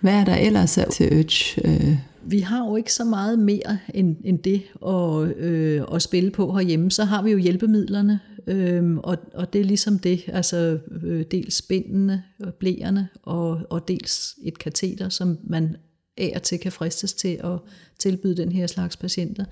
Hvad 0.00 0.14
er 0.14 0.24
der 0.24 0.36
ellers 0.36 0.78
til 0.90 1.12
Urge? 1.12 1.68
Øh? 1.68 1.96
Vi 2.24 2.40
har 2.40 2.66
jo 2.66 2.76
ikke 2.76 2.92
så 2.92 3.04
meget 3.04 3.38
mere 3.38 3.78
end, 3.94 4.16
end 4.24 4.38
det 4.38 4.62
at, 4.86 5.36
øh, 5.36 5.82
at 5.94 6.02
spille 6.02 6.30
på 6.30 6.52
herhjemme. 6.52 6.90
Så 6.90 7.04
har 7.04 7.22
vi 7.22 7.30
jo 7.30 7.38
hjælpemidlerne, 7.38 8.20
øh, 8.46 8.96
og, 8.96 9.18
og 9.34 9.52
det 9.52 9.60
er 9.60 9.64
ligesom 9.64 9.98
det. 9.98 10.24
Altså 10.28 10.78
øh, 11.02 11.24
dels 11.30 11.54
spændende 11.54 12.22
og 12.40 12.46
øh, 12.46 12.52
blæerne, 12.52 13.08
og, 13.22 13.60
og 13.70 13.88
dels 13.88 14.34
et 14.42 14.58
kateter, 14.58 15.08
som 15.08 15.38
man 15.44 15.76
af 16.16 16.32
og 16.34 16.42
til 16.42 16.58
kan 16.58 16.72
fristes 16.72 17.14
til 17.14 17.40
at 17.44 17.58
tilbyde 17.98 18.36
den 18.36 18.52
her 18.52 18.66
slags 18.66 18.96
patienter. 18.96 19.44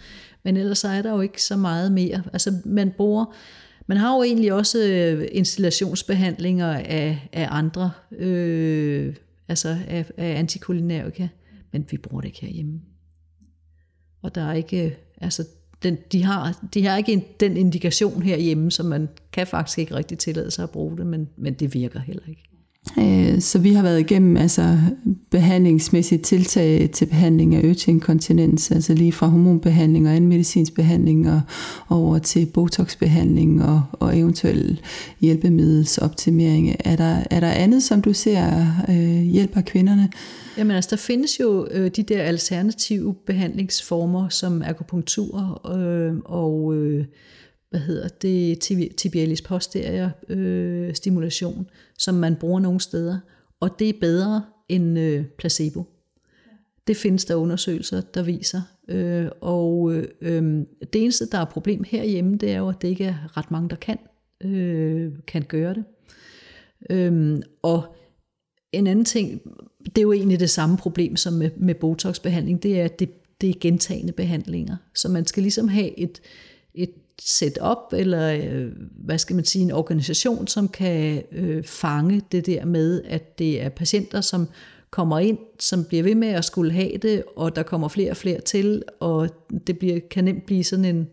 Men 0.44 0.56
ellers 0.56 0.78
så 0.78 0.88
er 0.88 1.02
der 1.02 1.10
jo 1.10 1.20
ikke 1.20 1.42
så 1.42 1.56
meget 1.56 1.92
mere. 1.92 2.22
Altså 2.32 2.54
man 2.64 2.92
bruger... 2.96 3.34
Man 3.86 3.96
har 3.96 4.16
jo 4.16 4.22
egentlig 4.22 4.52
også 4.52 4.78
øh, 4.78 5.28
installationsbehandlinger 5.32 6.72
af, 6.72 7.28
af 7.32 7.48
andre 7.50 7.90
øh, 8.18 9.14
altså 9.48 9.76
af, 9.88 10.10
af 10.16 10.38
antikulinærika, 10.38 11.28
men 11.72 11.86
vi 11.90 11.96
bruger 11.96 12.20
det 12.20 12.28
ikke 12.28 12.40
herhjemme. 12.40 12.80
Og 14.22 14.34
der 14.34 14.42
er 14.42 14.52
ikke, 14.52 14.96
altså 15.20 15.46
den, 15.82 15.98
de, 16.12 16.24
har, 16.24 16.66
de 16.74 16.86
har 16.86 16.96
ikke 16.96 17.12
en, 17.12 17.24
den 17.40 17.56
indikation 17.56 18.22
herhjemme, 18.22 18.70
så 18.70 18.82
man 18.82 19.08
kan 19.32 19.46
faktisk 19.46 19.78
ikke 19.78 19.94
rigtig 19.94 20.18
tillade 20.18 20.50
sig 20.50 20.62
at 20.62 20.70
bruge 20.70 20.98
det, 20.98 21.06
men, 21.06 21.28
men 21.36 21.54
det 21.54 21.74
virker 21.74 22.00
heller 22.00 22.28
ikke. 22.28 22.49
Øh, 22.98 23.40
så 23.40 23.58
vi 23.58 23.72
har 23.72 23.82
været 23.82 24.00
igennem 24.00 24.36
altså, 24.36 24.78
behandlingsmæssige 25.30 26.18
tiltag 26.18 26.90
til 26.92 27.06
behandling 27.06 27.54
af 27.54 27.64
øtinkontinens, 27.64 28.70
altså 28.70 28.94
lige 28.94 29.12
fra 29.12 29.26
hormonbehandling 29.26 30.08
og 30.08 30.14
anden 30.14 30.28
medicinsk 30.28 30.74
behandling 30.74 31.30
og 31.30 31.40
over 31.90 32.18
til 32.18 32.46
botoxbehandling 32.46 33.64
og, 33.64 33.82
og 33.92 34.18
eventuel 34.18 34.80
hjælpemiddelsoptimering. 35.20 36.76
Er 36.84 36.96
der, 36.96 37.24
er 37.30 37.40
der 37.40 37.50
andet, 37.50 37.82
som 37.82 38.02
du 38.02 38.12
ser 38.12 38.66
øh, 38.88 39.22
hjælper 39.22 39.60
kvinderne? 39.60 40.08
Jamen 40.58 40.76
altså, 40.76 40.90
der 40.90 40.96
findes 40.96 41.40
jo 41.40 41.66
øh, 41.70 41.90
de 41.90 42.02
der 42.02 42.22
alternative 42.22 43.14
behandlingsformer 43.26 44.28
som 44.28 44.62
akupunktur 44.62 45.60
øh, 45.76 46.14
og 46.24 46.74
øh, 46.74 47.04
hvad 47.70 47.80
hedder 47.80 48.08
det, 48.08 48.58
tibialis 48.96 49.42
posterior 49.42 50.10
øh, 50.28 50.94
stimulation, 50.94 51.66
som 52.00 52.14
man 52.14 52.36
bruger 52.36 52.60
nogle 52.60 52.80
steder, 52.80 53.18
og 53.60 53.78
det 53.78 53.88
er 53.88 54.00
bedre 54.00 54.44
end 54.68 54.98
øh, 54.98 55.24
placebo. 55.38 55.84
Det 56.86 56.96
findes 56.96 57.24
der 57.24 57.34
undersøgelser, 57.34 58.00
der 58.00 58.22
viser. 58.22 58.60
Øh, 58.88 59.28
og 59.40 59.92
øh, 59.94 60.04
øhm, 60.20 60.66
det 60.92 61.02
eneste, 61.02 61.26
der 61.26 61.38
er 61.38 61.44
problem 61.44 61.84
herhjemme, 61.84 62.36
det 62.36 62.50
er 62.50 62.58
jo, 62.58 62.68
at 62.68 62.82
det 62.82 62.88
ikke 62.88 63.04
er 63.04 63.36
ret 63.36 63.50
mange, 63.50 63.68
der 63.68 63.76
kan, 63.76 63.98
øh, 64.40 65.12
kan 65.26 65.42
gøre 65.42 65.74
det. 65.74 65.84
Øh, 66.90 67.38
og 67.62 67.96
en 68.72 68.86
anden 68.86 69.04
ting, 69.04 69.40
det 69.84 69.98
er 69.98 70.02
jo 70.02 70.12
egentlig 70.12 70.40
det 70.40 70.50
samme 70.50 70.76
problem 70.76 71.16
som 71.16 71.32
med, 71.32 71.50
med 71.56 71.74
Botox-behandling, 71.74 72.62
det 72.62 72.80
er, 72.80 72.84
at 72.84 72.98
det, 72.98 73.10
det 73.40 73.50
er 73.50 73.54
gentagende 73.60 74.12
behandlinger. 74.12 74.76
Så 74.94 75.08
man 75.08 75.26
skal 75.26 75.42
ligesom 75.42 75.68
have 75.68 75.98
et, 75.98 76.20
et 76.74 76.90
setup, 77.20 77.92
eller 77.92 78.32
øh, 78.32 78.68
hvad 79.04 79.18
skal 79.18 79.36
man 79.36 79.44
sige, 79.44 79.62
en 79.62 79.70
organisation, 79.70 80.46
som 80.46 80.68
kan 80.68 81.22
øh, 81.32 81.64
fange 81.64 82.22
det 82.32 82.46
der 82.46 82.64
med, 82.64 83.02
at 83.04 83.38
det 83.38 83.62
er 83.62 83.68
patienter, 83.68 84.20
som 84.20 84.48
kommer 84.90 85.18
ind, 85.18 85.38
som 85.58 85.84
bliver 85.84 86.02
ved 86.02 86.14
med 86.14 86.28
at 86.28 86.44
skulle 86.44 86.72
have 86.72 86.98
det, 87.02 87.24
og 87.36 87.56
der 87.56 87.62
kommer 87.62 87.88
flere 87.88 88.10
og 88.10 88.16
flere 88.16 88.40
til, 88.40 88.82
og 89.00 89.28
det 89.66 89.78
bliver, 89.78 90.00
kan 90.10 90.24
nemt 90.24 90.46
blive 90.46 90.64
sådan 90.64 90.84
en, 90.84 91.08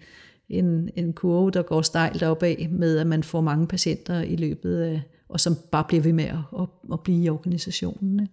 en, 0.49 0.89
en 0.95 1.13
kurve, 1.13 1.51
der 1.51 1.61
går 1.61 1.81
stejlt 1.81 2.23
opad 2.23 2.67
med, 2.69 2.97
at 2.97 3.07
man 3.07 3.23
får 3.23 3.41
mange 3.41 3.67
patienter 3.67 4.21
i 4.21 4.35
løbet 4.35 4.77
af, 4.81 5.01
og 5.29 5.39
som 5.39 5.55
bare 5.71 5.83
bliver 5.87 6.03
ved 6.03 6.13
med 6.13 6.25
at, 6.25 6.37
at, 6.59 6.67
at 6.93 6.99
blive 6.99 7.23
i 7.23 7.29
organisationen. 7.29 8.27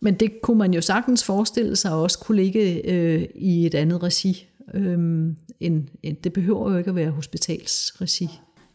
Men 0.00 0.14
det 0.14 0.42
kunne 0.42 0.58
man 0.58 0.74
jo 0.74 0.80
sagtens 0.80 1.24
forestille 1.24 1.76
sig 1.76 1.92
også 1.92 2.18
kunne 2.18 2.42
ligge 2.42 2.90
øh, 2.90 3.24
i 3.34 3.66
et 3.66 3.74
andet 3.74 4.02
regi. 4.02 4.46
Øhm, 4.74 5.36
en, 5.62 5.88
en, 6.02 6.14
det 6.24 6.32
behøver 6.32 6.70
jo 6.70 6.78
ikke 6.78 6.90
at 6.90 6.96
være 6.96 7.10
hospitalsregi. 7.10 8.28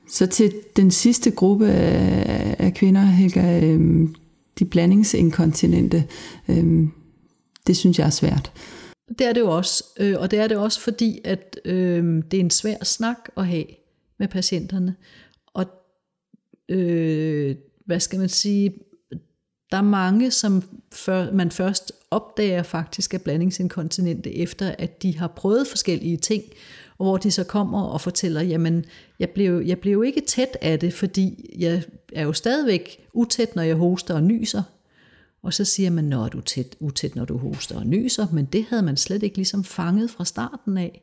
Så 0.10 0.28
til 0.28 0.54
den 0.76 0.92
sidste 0.92 1.32
gruppe 1.32 1.68
af, 1.68 2.56
af 2.60 2.74
kvinder, 2.74 3.02
Helga, 3.02 3.66
øhm, 3.66 4.16
de 4.60 4.66
blandingsinkontinente, 4.66 6.04
øhm, 6.48 6.92
det 7.68 7.78
synes 7.78 8.00
jeg 8.00 8.06
er 8.06 8.10
svært. 8.10 8.52
Det 9.20 9.28
er 9.28 9.34
det 9.34 9.42
jo 9.42 9.56
også, 9.56 9.84
øh, 10.00 10.16
og 10.20 10.32
det 10.32 10.40
er 10.40 10.48
det 10.48 10.58
også 10.58 10.82
fordi, 10.82 11.20
at 11.24 11.60
øh, 11.66 12.24
det 12.32 12.38
er 12.38 12.42
en 12.42 12.50
svær 12.50 12.84
snak 12.84 13.18
at 13.38 13.48
have 13.48 13.66
med 14.20 14.28
patienterne. 14.28 14.96
Og 15.54 15.66
øh, 16.70 17.56
hvad 17.86 18.00
skal 18.00 18.20
man 18.20 18.30
sige, 18.30 18.74
der 19.72 19.78
er 19.78 19.82
mange, 19.82 20.32
som 20.32 20.64
før, 20.92 21.32
man 21.32 21.52
først 21.52 21.92
opdager 22.12 22.64
faktisk 22.64 23.14
af 23.14 23.22
blandingsinkontinente, 23.22 24.36
efter 24.36 24.76
at 24.78 25.04
de 25.04 25.18
har 25.18 25.28
prøvet 25.28 25.68
forskellige 25.68 26.18
ting, 26.18 26.44
og 26.98 27.06
hvor 27.06 27.18
de 27.18 27.32
så 27.32 27.44
kommer 27.44 27.82
og 27.82 28.02
fortæller, 28.02 28.42
jamen, 28.42 28.86
jeg 29.20 29.30
blev, 29.30 29.62
jeg 29.66 29.80
blev 29.80 30.04
ikke 30.04 30.22
tæt 30.22 30.58
af 30.62 30.80
det, 30.80 30.94
fordi 30.94 31.56
jeg 31.60 31.84
er 32.14 32.24
jo 32.24 32.34
stadigvæk 32.34 33.08
utæt, 33.14 33.56
når 33.56 33.64
jeg 33.64 33.76
hoster 33.76 34.14
og 34.14 34.24
nyser. 34.24 34.64
Og 35.44 35.54
så 35.54 35.66
siger 35.66 35.90
man, 35.90 36.04
når 36.04 36.28
du 36.28 36.38
er 36.38 36.42
tæt, 36.42 36.76
utæt, 36.80 37.16
når 37.16 37.26
du 37.26 37.38
hoster 37.38 37.80
og 37.80 37.88
nyser, 37.88 38.28
men 38.34 38.46
det 38.46 38.66
havde 38.70 38.84
man 38.84 38.98
slet 38.98 39.24
ikke 39.24 39.36
ligesom 39.36 39.64
fanget 39.64 40.10
fra 40.10 40.26
starten 40.26 40.78
af. 40.78 41.02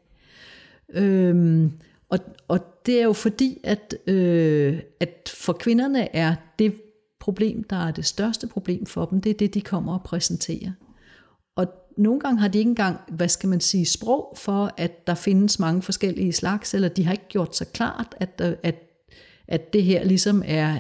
Øhm, 0.95 1.73
og, 2.09 2.19
og 2.49 2.61
det 2.87 3.01
er 3.01 3.05
jo 3.05 3.13
fordi, 3.13 3.61
at, 3.65 3.95
øh, 4.07 4.81
at 5.01 5.35
for 5.37 5.53
kvinderne 5.53 6.17
er 6.17 6.35
det 6.59 6.75
problem, 7.25 7.65
der 7.65 7.77
er 7.77 7.91
det 7.91 8.05
største 8.05 8.47
problem 8.47 8.87
for 8.87 9.05
dem, 9.05 9.21
det 9.21 9.31
er 9.31 9.35
det, 9.35 9.55
de 9.55 9.61
kommer 9.61 9.95
og 9.95 10.03
præsenterer. 10.03 10.73
Og 11.57 11.67
nogle 11.97 12.21
gange 12.21 12.41
har 12.41 12.49
de 12.49 12.59
ikke 12.59 12.69
engang, 12.69 13.01
hvad 13.09 13.29
skal 13.29 13.49
man 13.49 13.61
sige, 13.61 13.87
sprog 13.87 14.37
for, 14.37 14.75
at 14.77 15.07
der 15.07 15.15
findes 15.15 15.59
mange 15.59 15.83
forskellige 15.83 16.33
slags, 16.33 16.75
eller 16.75 16.89
de 16.89 17.05
har 17.05 17.13
ikke 17.13 17.29
gjort 17.29 17.57
sig 17.57 17.67
klart, 17.67 18.15
at, 18.21 18.59
at, 18.63 18.75
at 19.49 19.73
det 19.73 19.83
her 19.83 20.05
ligesom 20.05 20.43
er 20.47 20.79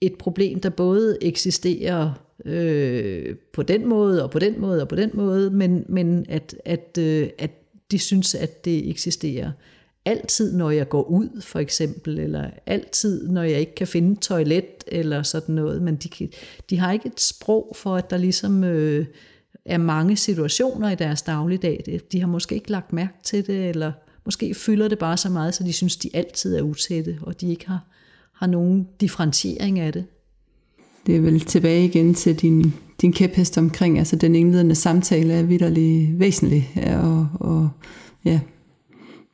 et 0.00 0.14
problem, 0.18 0.60
der 0.60 0.70
både 0.70 1.18
eksisterer 1.20 2.12
øh, 2.44 3.36
på 3.52 3.62
den 3.62 3.88
måde, 3.88 4.24
og 4.24 4.30
på 4.30 4.38
den 4.38 4.60
måde, 4.60 4.82
og 4.82 4.88
på 4.88 4.96
den 4.96 5.10
måde, 5.14 5.50
men, 5.50 5.84
men 5.88 6.26
at, 6.28 6.56
at, 6.64 6.98
øh, 6.98 7.28
at 7.38 7.50
de 7.90 7.98
synes, 7.98 8.34
at 8.34 8.64
det 8.64 8.90
eksisterer 8.90 9.52
altid, 10.10 10.56
når 10.56 10.70
jeg 10.70 10.88
går 10.88 11.02
ud, 11.02 11.42
for 11.42 11.58
eksempel, 11.58 12.18
eller 12.18 12.50
altid, 12.66 13.28
når 13.28 13.42
jeg 13.42 13.60
ikke 13.60 13.74
kan 13.74 13.86
finde 13.86 14.20
toilet, 14.20 14.84
eller 14.86 15.22
sådan 15.22 15.54
noget, 15.54 15.82
men 15.82 15.96
de, 15.96 16.28
de 16.70 16.78
har 16.78 16.92
ikke 16.92 17.06
et 17.06 17.20
sprog 17.20 17.76
for, 17.76 17.96
at 17.96 18.10
der 18.10 18.16
ligesom 18.16 18.64
øh, 18.64 19.06
er 19.64 19.78
mange 19.78 20.16
situationer 20.16 20.90
i 20.90 20.94
deres 20.94 21.22
dagligdag. 21.22 22.00
De 22.12 22.20
har 22.20 22.26
måske 22.26 22.54
ikke 22.54 22.70
lagt 22.70 22.92
mærke 22.92 23.14
til 23.22 23.46
det, 23.46 23.68
eller 23.68 23.92
måske 24.24 24.54
fylder 24.54 24.88
det 24.88 24.98
bare 24.98 25.16
så 25.16 25.28
meget, 25.28 25.54
så 25.54 25.64
de 25.64 25.72
synes, 25.72 25.96
de 25.96 26.10
altid 26.14 26.56
er 26.56 26.62
utætte, 26.62 27.18
og 27.22 27.40
de 27.40 27.50
ikke 27.50 27.66
har, 27.68 27.84
har 28.32 28.46
nogen 28.46 28.88
differentiering 29.00 29.78
af 29.78 29.92
det. 29.92 30.04
Det 31.06 31.16
er 31.16 31.20
vel 31.20 31.40
tilbage 31.40 31.84
igen 31.84 32.14
til 32.14 32.36
din, 32.36 32.74
din 33.00 33.12
kæphest 33.12 33.58
omkring, 33.58 33.98
altså 33.98 34.16
den 34.16 34.34
indledende 34.34 34.74
samtale 34.74 35.32
er 35.32 35.42
vidderlig 35.42 36.14
væsentlig, 36.18 36.70
og, 37.02 37.28
og 37.34 37.68
ja, 38.24 38.40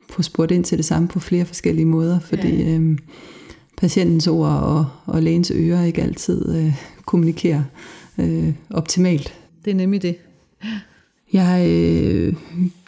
få 0.09 0.21
spurgt 0.21 0.51
ind 0.51 0.63
til 0.63 0.77
det 0.77 0.85
samme 0.85 1.07
på 1.07 1.19
flere 1.19 1.45
forskellige 1.45 1.85
måder, 1.85 2.19
fordi 2.19 2.55
ja. 2.63 2.75
øhm, 2.75 2.97
patientens 3.77 4.27
ord 4.27 4.51
og, 4.51 4.85
og 5.05 5.23
lægens 5.23 5.51
ører 5.55 5.83
ikke 5.83 6.01
altid 6.01 6.55
øh, 6.55 6.73
kommunikerer 7.05 7.63
øh, 8.17 8.53
optimalt. 8.69 9.33
Det 9.65 9.71
er 9.71 9.75
nemlig 9.75 10.01
det. 10.01 10.15
Jeg 11.33 11.67
øh, 11.69 12.33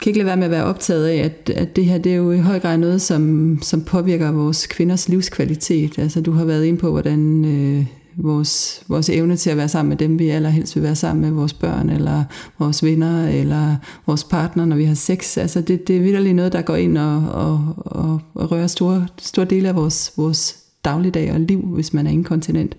kan 0.01 0.09
ikke 0.09 0.17
lade 0.17 0.25
være 0.25 0.37
med 0.37 0.45
at 0.45 0.51
være 0.51 0.63
optaget 0.63 1.07
af, 1.07 1.15
at, 1.15 1.49
at 1.55 1.75
det 1.75 1.85
her 1.85 1.97
det 1.97 2.11
er 2.11 2.15
jo 2.15 2.31
i 2.31 2.37
høj 2.37 2.59
grad 2.59 2.77
noget, 2.77 3.01
som, 3.01 3.57
som 3.61 3.81
påvirker 3.81 4.31
vores 4.31 4.67
kvinders 4.67 5.09
livskvalitet. 5.09 5.99
Altså 5.99 6.21
du 6.21 6.31
har 6.31 6.45
været 6.45 6.65
ind 6.65 6.77
på, 6.77 6.91
hvordan 6.91 7.45
øh, 7.45 7.85
vores, 8.23 8.83
vores 8.87 9.09
evne 9.09 9.35
til 9.35 9.49
at 9.49 9.57
være 9.57 9.69
sammen 9.69 9.89
med 9.89 9.97
dem, 9.97 10.19
vi 10.19 10.29
allerhelst 10.29 10.75
vil 10.75 10.83
være 10.83 10.95
sammen 10.95 11.21
med, 11.21 11.31
vores 11.31 11.53
børn, 11.53 11.89
eller 11.89 12.23
vores 12.59 12.83
venner, 12.83 13.27
eller 13.27 13.75
vores 14.05 14.23
partner, 14.23 14.65
når 14.65 14.75
vi 14.75 14.83
har 14.83 14.93
sex. 14.93 15.37
Altså 15.37 15.61
det, 15.61 15.87
det 15.87 15.97
er 15.97 16.01
virkelig 16.01 16.33
noget, 16.33 16.53
der 16.53 16.61
går 16.61 16.75
ind 16.75 16.97
og, 16.97 17.23
og, 17.31 17.73
og, 17.75 18.21
og 18.33 18.51
rører 18.51 18.67
store, 18.67 19.07
store 19.17 19.45
dele 19.45 19.69
af 19.69 19.75
vores, 19.75 20.13
vores 20.17 20.57
dagligdag 20.85 21.33
og 21.33 21.39
liv, 21.39 21.61
hvis 21.61 21.93
man 21.93 22.07
er 22.07 22.11
inkontinent. 22.11 22.75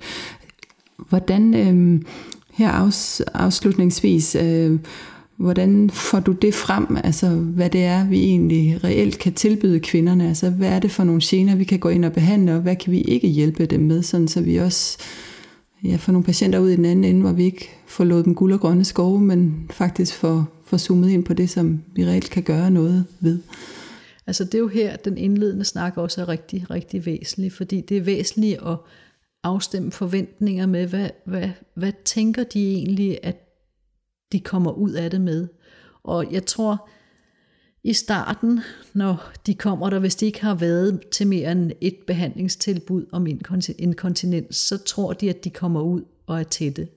Hvordan, 1.09 1.55
øh, 1.55 2.01
her 2.53 2.71
afs, 2.71 3.21
afslutningsvis, 3.21 4.35
øh, 4.35 4.79
hvordan 5.41 5.91
får 5.91 6.21
du 6.21 6.33
det 6.33 6.55
frem, 6.55 6.97
altså 7.05 7.29
hvad 7.29 7.71
det 7.71 7.85
er, 7.85 8.07
vi 8.07 8.25
egentlig 8.25 8.85
reelt 8.85 9.19
kan 9.19 9.33
tilbyde 9.33 9.81
kvinderne, 9.81 10.29
altså 10.29 10.51
hvad 10.51 10.69
er 10.69 10.79
det 10.79 10.91
for 10.91 11.05
nogle 11.05 11.21
gener, 11.25 11.55
vi 11.55 11.65
kan 11.65 11.79
gå 11.79 11.89
ind 11.89 12.05
og 12.05 12.13
behandle, 12.13 12.55
og 12.55 12.61
hvad 12.61 12.77
kan 12.77 12.93
vi 12.93 13.01
ikke 13.01 13.29
hjælpe 13.29 13.67
dem 13.67 13.81
med, 13.81 14.03
sådan 14.03 14.29
så 14.29 14.41
vi 14.41 14.57
også 14.57 14.99
ja, 15.85 15.97
får 15.97 16.13
nogle 16.13 16.25
patienter 16.25 16.59
ud 16.59 16.71
i 16.71 16.77
den 16.77 16.85
anden 16.85 17.05
ende, 17.05 17.21
hvor 17.21 17.33
vi 17.33 17.45
ikke 17.45 17.71
får 17.87 18.05
lovet 18.05 18.25
dem 18.25 18.35
guld 18.35 18.53
og 18.53 18.61
grønne 18.61 18.85
skove, 18.85 19.21
men 19.21 19.71
faktisk 19.71 20.15
får, 20.15 20.63
får 20.65 20.77
zoomet 20.77 21.11
ind 21.11 21.25
på 21.25 21.35
det, 21.35 21.51
som 21.51 21.83
vi 21.95 22.07
reelt 22.07 22.31
kan 22.31 22.43
gøre 22.43 22.71
noget 22.71 23.05
ved. 23.21 23.39
Altså 24.27 24.45
det 24.45 24.55
er 24.55 24.59
jo 24.59 24.69
her, 24.69 24.97
den 24.97 25.19
indledende 25.19 25.65
snak 25.65 25.97
også 25.97 26.21
er 26.21 26.29
rigtig, 26.29 26.71
rigtig 26.71 27.07
væsentlig, 27.07 27.53
fordi 27.53 27.81
det 27.81 27.97
er 27.97 28.03
væsentligt 28.03 28.59
at 28.67 28.77
afstemme 29.45 29.93
forventninger 29.93 30.67
med, 30.67 30.87
hvad, 30.87 31.11
hvad, 31.27 31.51
hvad 31.75 31.93
tænker 32.05 32.45
de 32.45 32.73
egentlig, 32.73 33.19
at 33.23 33.37
de 34.33 34.41
kommer 34.41 34.73
ud 34.73 34.91
af 34.91 35.11
det 35.11 35.21
med. 35.21 35.49
Og 36.03 36.33
jeg 36.33 36.47
tror, 36.47 36.89
i 37.85 37.93
starten, 37.93 38.61
når 38.95 39.33
de 39.47 39.55
kommer 39.55 39.91
der, 39.91 39.99
hvis 39.99 40.17
de 40.17 40.27
ikke 40.27 40.41
har 40.41 40.55
været 40.55 41.09
til 41.11 41.27
mere 41.27 41.53
end 41.53 41.73
et 41.81 41.97
behandlingstilbud 42.07 43.07
om 43.13 43.27
inkontinens, 43.79 44.57
så 44.57 44.79
tror 44.79 45.13
de, 45.13 45.31
at 45.31 45.45
de 45.45 45.51
kommer 45.51 45.83
ud 45.83 46.03
og 46.27 46.41
er 46.41 46.45
tætte. 46.45 46.89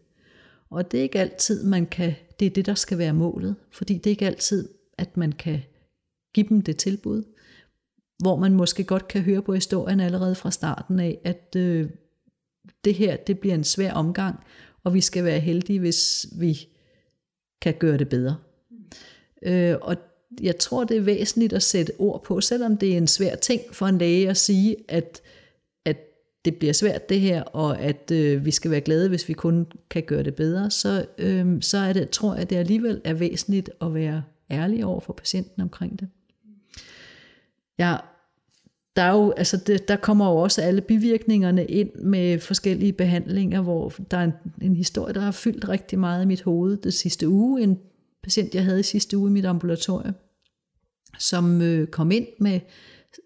Og 0.70 0.92
det 0.92 0.98
er 0.98 1.02
ikke 1.02 1.20
altid, 1.20 1.64
man 1.64 1.86
kan, 1.86 2.14
det 2.40 2.46
er 2.46 2.50
det, 2.50 2.66
der 2.66 2.74
skal 2.74 2.98
være 2.98 3.14
målet, 3.14 3.56
fordi 3.72 3.94
det 3.94 4.06
er 4.06 4.12
ikke 4.12 4.26
altid, 4.26 4.70
at 4.98 5.18
man 5.18 5.32
kan 5.32 5.62
give 6.34 6.50
dem 6.50 6.62
det 6.62 6.78
tilbud, 6.78 7.24
hvor 8.20 8.36
man 8.36 8.54
måske 8.54 8.84
godt 8.84 9.08
kan 9.08 9.22
høre 9.22 9.42
på 9.42 9.54
historien 9.54 10.00
allerede 10.00 10.36
fra 10.36 10.52
starten 10.52 11.00
af, 11.00 11.20
at 11.24 11.56
øh, 11.58 11.90
det 12.84 12.94
her, 12.94 13.16
det 13.16 13.40
bliver 13.40 13.56
en 13.56 13.64
svær 13.64 13.94
omgang, 13.94 14.40
og 14.84 14.94
vi 14.94 15.02
skal 15.02 15.24
være 15.24 15.40
heldige, 15.40 15.80
hvis 15.80 16.26
vi 16.40 16.68
kan 17.62 17.74
gøre 17.80 17.98
det 17.98 18.10
bedre. 18.10 18.36
Øh, 19.42 19.76
og 19.82 19.98
jeg 20.42 20.58
tror, 20.58 20.84
det 20.84 20.98
er 20.98 21.02
væsentligt 21.02 21.54
at 21.54 21.64
sætte 21.64 21.94
ord 22.00 22.24
på, 22.24 22.42
selvom 22.42 22.78
det 22.78 22.94
er 22.94 22.98
en 22.98 23.08
svær 23.08 23.36
ting 23.36 23.62
for 23.72 23.88
en 23.88 23.98
læge 23.98 24.30
at 24.30 24.38
sige, 24.38 24.76
at, 24.88 25.22
at 25.86 25.98
det 26.46 26.56
bliver 26.56 26.74
svært 26.74 27.10
det 27.10 27.20
her, 27.20 27.44
og 27.44 27.80
at 27.80 28.12
øh, 28.12 28.46
vi 28.46 28.52
skal 28.52 28.72
være 28.72 28.82
glade, 28.82 29.10
hvis 29.10 29.30
vi 29.30 29.34
kun 29.34 29.68
kan 29.90 30.04
gøre 30.04 30.24
det 30.24 30.36
bedre, 30.36 30.72
så, 30.72 31.06
øh, 31.18 31.62
så 31.62 31.78
er 31.78 31.94
det, 31.94 32.10
tror 32.10 32.34
jeg, 32.34 32.42
at 32.42 32.50
det 32.50 32.56
alligevel 32.56 33.02
er 33.04 33.14
væsentligt 33.14 33.70
at 33.82 33.94
være 33.94 34.24
ærlig 34.52 34.86
over 34.86 35.00
for 35.00 35.14
patienten 35.14 35.62
omkring 35.62 36.00
det. 36.00 36.08
Jeg 37.78 38.00
der, 38.96 39.02
er 39.02 39.12
jo, 39.12 39.32
altså 39.32 39.58
det, 39.58 39.88
der 39.88 39.96
kommer 39.96 40.30
jo 40.30 40.38
også 40.38 40.62
alle 40.62 40.82
bivirkningerne 40.82 41.66
ind 41.66 41.96
med 41.96 42.40
forskellige 42.40 42.94
behandlinger, 42.94 43.62
hvor 43.62 43.94
der 44.12 44.18
er 44.18 44.24
en, 44.24 44.34
en 44.62 44.76
historie, 44.76 45.14
der 45.14 45.22
har 45.22 45.32
fyldt 45.32 45.70
rigtig 45.70 46.00
meget 46.00 46.24
i 46.24 46.28
mit 46.28 46.42
hoved 46.42 46.78
det 46.78 46.94
sidste 46.94 47.30
uge. 47.30 47.62
En 47.62 47.80
patient, 48.24 48.56
jeg 48.56 48.64
havde 48.64 48.80
i 48.80 48.84
sidste 48.84 49.18
uge 49.18 49.30
i 49.30 49.34
mit 49.34 49.46
ambulatorium, 49.46 50.16
som 51.20 51.62
øh, 51.62 51.88
kom 51.88 52.12
ind 52.12 52.28
med 52.40 52.60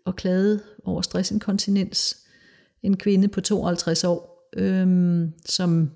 og 0.06 0.16
klagede 0.16 0.64
over 0.84 1.02
stressinkontinens. 1.02 2.18
En 2.84 2.98
kvinde 2.98 3.28
på 3.28 3.42
52 3.42 4.04
år, 4.04 4.50
øh, 4.58 5.28
som 5.46 5.92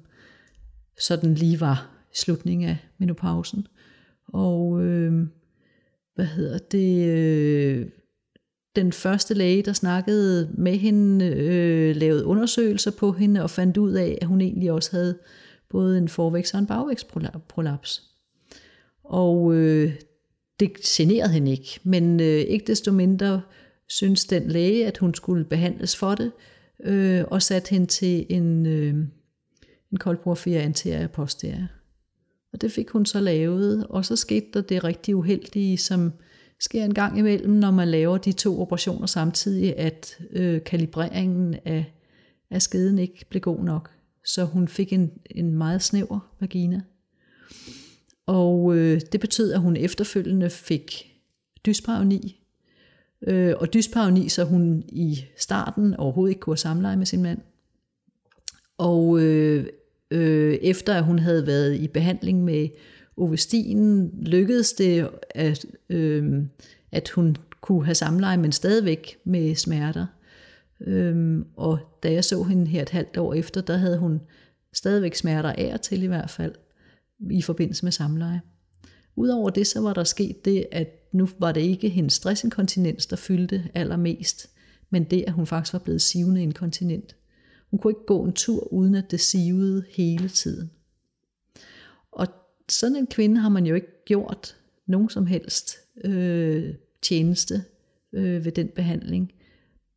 sådan 1.00 1.34
lige 1.34 1.60
var 1.60 1.90
i 2.14 2.18
slutningen 2.18 2.70
af 2.70 2.78
menopausen. 2.98 3.68
Og 4.28 4.84
øh, 4.84 5.28
hvad 6.16 6.26
hedder 6.26 6.58
det... 6.58 7.06
Øh, 7.08 7.88
den 8.76 8.92
første 8.92 9.34
læge, 9.34 9.64
der 9.64 9.74
snakkede 9.74 10.50
med 10.58 10.78
hende, 10.78 11.26
øh, 11.26 11.96
lavede 11.96 12.26
undersøgelser 12.26 12.92
på 12.92 13.12
hende 13.12 13.44
og 13.44 13.50
fandt 13.50 13.78
ud 13.78 13.92
af, 13.92 14.18
at 14.22 14.28
hun 14.28 14.42
egentlig 14.42 14.72
også 14.72 14.92
havde 14.92 15.18
både 15.70 15.98
en 15.98 16.10
forvækst 16.10 16.54
og 16.54 16.60
en 16.60 16.68
bagvækstprolaps. 16.68 18.11
Og 19.12 19.54
øh, 19.54 19.94
det 20.60 20.74
generede 20.74 21.34
hende 21.34 21.52
ikke, 21.52 21.80
men 21.84 22.20
øh, 22.20 22.26
ikke 22.26 22.68
desto 22.68 22.92
mindre 22.92 23.42
synes 23.88 24.26
den 24.26 24.48
læge, 24.48 24.88
at 24.88 24.98
hun 24.98 25.14
skulle 25.14 25.46
behandles 25.46 25.96
for 25.96 26.16
det, 26.16 26.32
øh, 26.84 27.24
og 27.28 27.42
satte 27.42 27.70
hende 27.70 27.86
til 27.86 28.26
en, 28.30 28.66
øh, 28.66 28.94
en 29.92 29.98
koldporfia 29.98 30.60
anterior 30.62 31.08
posterior. 31.08 31.68
Og 32.54 32.62
det 32.62 32.72
fik 32.72 32.90
hun 32.90 33.06
så 33.06 33.20
lavet, 33.20 33.88
og 33.88 34.06
så 34.06 34.16
skete 34.16 34.48
der 34.54 34.62
det 34.62 34.84
rigtig 34.84 35.16
uheldige, 35.16 35.78
som 35.78 36.14
sker 36.60 36.86
en 36.86 36.94
gang 36.94 37.18
imellem, 37.18 37.52
når 37.52 37.72
man 37.72 37.88
laver 37.88 38.18
de 38.18 38.32
to 38.32 38.62
operationer 38.62 39.06
samtidig, 39.06 39.78
at 39.78 40.20
øh, 40.32 40.64
kalibreringen 40.64 41.56
af, 41.66 41.94
af 42.52 42.62
skeden 42.62 43.00
ikke 43.00 43.26
blev 43.30 43.42
god 43.42 43.64
nok. 43.64 43.92
Så 44.26 44.46
hun 44.46 44.68
fik 44.68 44.94
en, 44.94 45.12
en 45.26 45.52
meget 45.54 45.82
snæver 45.82 46.20
vagina. 46.40 46.82
Og 48.26 48.78
øh, 48.78 49.02
det 49.12 49.20
betød, 49.20 49.52
at 49.52 49.60
hun 49.60 49.76
efterfølgende 49.76 50.50
fik 50.50 51.12
dysparoni. 51.66 52.44
Øh, 53.28 53.54
og 53.58 53.74
dysparoni, 53.74 54.30
så 54.30 54.44
hun 54.44 54.84
i 54.88 55.26
starten 55.38 55.94
overhovedet 55.94 56.32
ikke 56.32 56.40
kunne 56.40 56.58
samleje 56.58 56.98
med 56.98 57.06
sin 57.06 57.24
mand. 57.24 57.40
Og 58.78 59.22
øh, 59.22 59.66
øh, 60.12 60.54
efter 60.54 60.94
at 60.94 61.04
hun 61.04 61.20
havde 61.20 61.48
været 61.48 61.76
i 61.76 61.88
behandling 61.88 62.44
med 62.44 62.70
Ovestin 63.18 64.12
lykkedes 64.22 64.74
det, 64.74 65.10
at, 65.30 65.66
øh, 65.90 66.44
at 66.92 67.10
hun 67.10 67.36
kunne 67.62 67.86
have 67.86 67.96
samleje, 67.96 68.38
men 68.38 68.52
stadigvæk 68.52 69.18
med 69.24 69.56
smerter. 69.56 70.06
Øhm, 70.82 71.46
og 71.56 71.80
da 72.04 72.12
jeg 72.12 72.24
så 72.24 72.44
hende 72.44 72.68
her 72.68 72.82
et 72.82 72.90
halvt 72.90 73.18
år 73.18 73.34
efter, 73.34 73.62
der 73.62 73.78
havde 73.78 73.98
hun 73.98 74.22
stadigvæk 74.74 75.16
smerter 75.16 75.50
af 75.50 75.74
og 75.74 75.82
til 75.82 76.04
i 76.04 76.08
hvert 76.08 76.30
fald, 76.30 76.56
i 77.30 77.42
forbindelse 77.42 77.86
med 77.86 77.92
samleje. 77.92 78.42
Udover 79.16 79.50
det, 79.50 79.68
så 79.68 79.82
var 79.82 79.94
der 79.94 80.04
sket 80.04 80.46
det, 80.46 80.66
at 80.72 81.14
nu 81.14 81.30
var 81.40 81.52
det 81.52 81.62
ikke 81.62 81.90
hendes 81.90 82.14
stressinkontinens, 82.14 83.06
der 83.06 83.16
fyldte 83.16 83.70
allermest, 83.74 84.50
men 84.90 85.04
det, 85.04 85.24
at 85.28 85.34
hun 85.34 85.48
faktisk 85.48 85.74
var 85.74 85.80
blevet 85.80 86.02
sivende 86.02 86.44
inkontinent. 86.44 87.16
Hun 87.72 87.80
kunne 87.80 87.92
ikke 87.92 88.06
gå 88.06 88.24
en 88.24 88.34
tur, 88.34 88.74
uden 88.74 88.96
at 88.96 89.12
det 89.12 89.20
sivede 89.20 89.84
hele 89.90 90.30
tiden. 90.30 90.72
Og 92.12 92.28
sådan 92.70 92.96
en 92.96 93.08
kvinde 93.08 93.42
har 93.42 93.50
man 93.50 93.66
jo 93.66 93.76
ikke 93.76 94.04
gjort 94.06 94.56
nogen 94.86 95.10
som 95.10 95.26
helst 95.26 95.78
øh, 96.04 96.74
tjeneste 97.02 97.64
øh, 98.14 98.46
ved 98.46 98.52
den 98.52 98.68
behandling. 98.68 99.32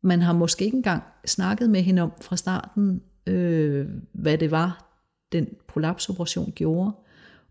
Man 0.01 0.21
har 0.21 0.33
måske 0.33 0.65
ikke 0.65 0.77
engang 0.77 1.03
snakket 1.25 1.69
med 1.69 1.81
hende 1.81 2.01
om 2.01 2.11
fra 2.21 2.37
starten, 2.37 3.01
øh, 3.27 3.87
hvad 4.11 4.37
det 4.37 4.51
var, 4.51 4.97
den 5.31 5.47
prolapsoperation 5.67 6.51
gjorde. 6.51 6.91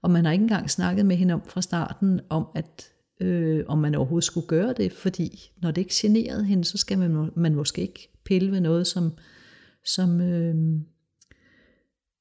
Og 0.05 0.11
man 0.11 0.25
har 0.25 0.33
ikke 0.33 0.43
engang 0.43 0.71
snakket 0.71 1.07
med 1.07 1.17
hende 1.17 1.35
om 1.35 1.43
fra 1.47 1.63
starten, 1.63 2.21
om 2.29 2.47
at 2.55 2.89
øh, 3.21 3.65
om 3.69 3.79
man 3.79 3.95
overhovedet 3.95 4.25
skulle 4.25 4.47
gøre 4.47 4.75
det, 4.77 4.93
fordi 4.93 5.51
når 5.63 5.71
det 5.71 5.81
ikke 5.81 5.95
generede 5.95 6.45
hende, 6.45 6.65
så 6.65 6.79
skal 6.79 6.99
man, 6.99 7.31
man 7.37 7.55
måske 7.55 7.83
ikke 7.83 8.09
pille 8.25 8.53
ved 8.53 8.61
noget, 8.61 8.87
som, 8.87 9.13
som, 9.85 10.21
øh, 10.21 10.55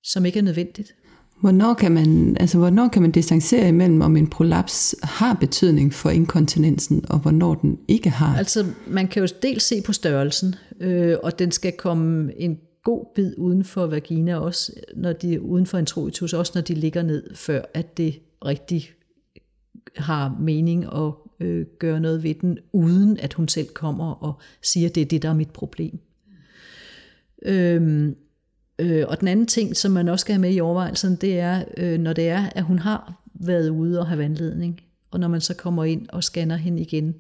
som 0.03 0.25
ikke 0.25 0.39
er 0.39 0.43
nødvendigt. 0.43 0.95
Hvornår 1.41 1.73
kan, 1.73 1.91
man, 1.91 2.37
altså, 2.39 2.57
hvornår 2.57 2.87
kan 2.87 3.01
man 3.01 3.11
distancere 3.11 3.67
imellem, 3.67 4.01
om 4.01 4.17
en 4.17 4.29
prolaps 4.29 4.95
har 5.03 5.33
betydning 5.33 5.93
for 5.93 6.09
inkontinensen, 6.09 7.05
og 7.09 7.19
hvornår 7.19 7.55
den 7.55 7.79
ikke 7.87 8.09
har? 8.09 8.37
Altså, 8.37 8.65
man 8.87 9.07
kan 9.07 9.23
jo 9.23 9.27
dels 9.41 9.63
se 9.63 9.81
på 9.85 9.93
størrelsen, 9.93 10.55
øh, 10.79 11.17
og 11.23 11.39
den 11.39 11.51
skal 11.51 11.71
komme 11.77 12.39
en 12.39 12.57
god 12.83 13.05
bid 13.15 13.33
uden 13.37 13.63
for 13.63 13.85
vagina, 13.85 14.35
også 14.35 14.73
når 14.95 15.13
de, 15.13 15.41
uden 15.41 15.65
for 15.65 15.77
introitus, 15.77 16.33
også 16.33 16.51
når 16.55 16.61
de 16.61 16.73
ligger 16.73 17.01
ned, 17.01 17.35
før 17.35 17.61
at 17.73 17.97
det 17.97 18.19
rigtig 18.45 18.89
har 19.97 20.37
mening 20.39 20.85
at 20.85 21.13
øh, 21.39 21.65
gøre 21.79 21.99
noget 21.99 22.23
ved 22.23 22.33
den, 22.33 22.57
uden 22.71 23.17
at 23.19 23.33
hun 23.33 23.47
selv 23.47 23.67
kommer 23.67 24.11
og 24.11 24.33
siger, 24.61 24.89
at 24.89 24.95
det 24.95 25.01
er 25.01 25.05
det, 25.05 25.21
der 25.21 25.29
er 25.29 25.33
mit 25.33 25.51
problem. 25.51 25.99
Øhm, 27.45 28.15
øh, 28.79 29.05
og 29.07 29.19
den 29.19 29.27
anden 29.27 29.45
ting, 29.45 29.77
som 29.77 29.91
man 29.91 30.07
også 30.09 30.23
skal 30.23 30.33
have 30.33 30.41
med 30.41 30.53
i 30.53 30.59
overvejelsen, 30.59 31.15
det 31.15 31.39
er, 31.39 31.63
øh, 31.77 31.99
når 31.99 32.13
det 32.13 32.29
er, 32.29 32.49
at 32.55 32.63
hun 32.63 32.79
har 32.79 33.21
været 33.33 33.69
ude 33.69 33.99
og 33.99 34.07
have 34.07 34.19
vandledning, 34.19 34.81
og 35.11 35.19
når 35.19 35.27
man 35.27 35.41
så 35.41 35.53
kommer 35.53 35.83
ind 35.83 36.07
og 36.09 36.23
scanner 36.23 36.55
hende 36.55 36.81
igen. 36.81 37.15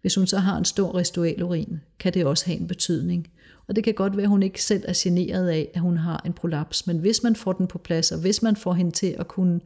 Hvis 0.00 0.14
hun 0.14 0.26
så 0.26 0.38
har 0.38 0.58
en 0.58 0.64
stor 0.64 0.94
restualurin, 0.94 1.80
kan 1.98 2.14
det 2.14 2.24
også 2.24 2.46
have 2.46 2.60
en 2.60 2.68
betydning. 2.68 3.28
Og 3.68 3.76
det 3.76 3.84
kan 3.84 3.94
godt 3.94 4.16
være, 4.16 4.24
at 4.24 4.30
hun 4.30 4.42
ikke 4.42 4.62
selv 4.62 4.84
er 4.88 4.92
generet 4.96 5.48
af, 5.48 5.68
at 5.74 5.80
hun 5.80 5.96
har 5.96 6.22
en 6.26 6.32
prolaps, 6.32 6.86
men 6.86 6.98
hvis 6.98 7.22
man 7.22 7.36
får 7.36 7.52
den 7.52 7.66
på 7.66 7.78
plads, 7.78 8.12
og 8.12 8.18
hvis 8.18 8.42
man 8.42 8.56
får 8.56 8.72
hende 8.72 8.90
til 8.90 9.16
at 9.18 9.28
kunne 9.28 9.60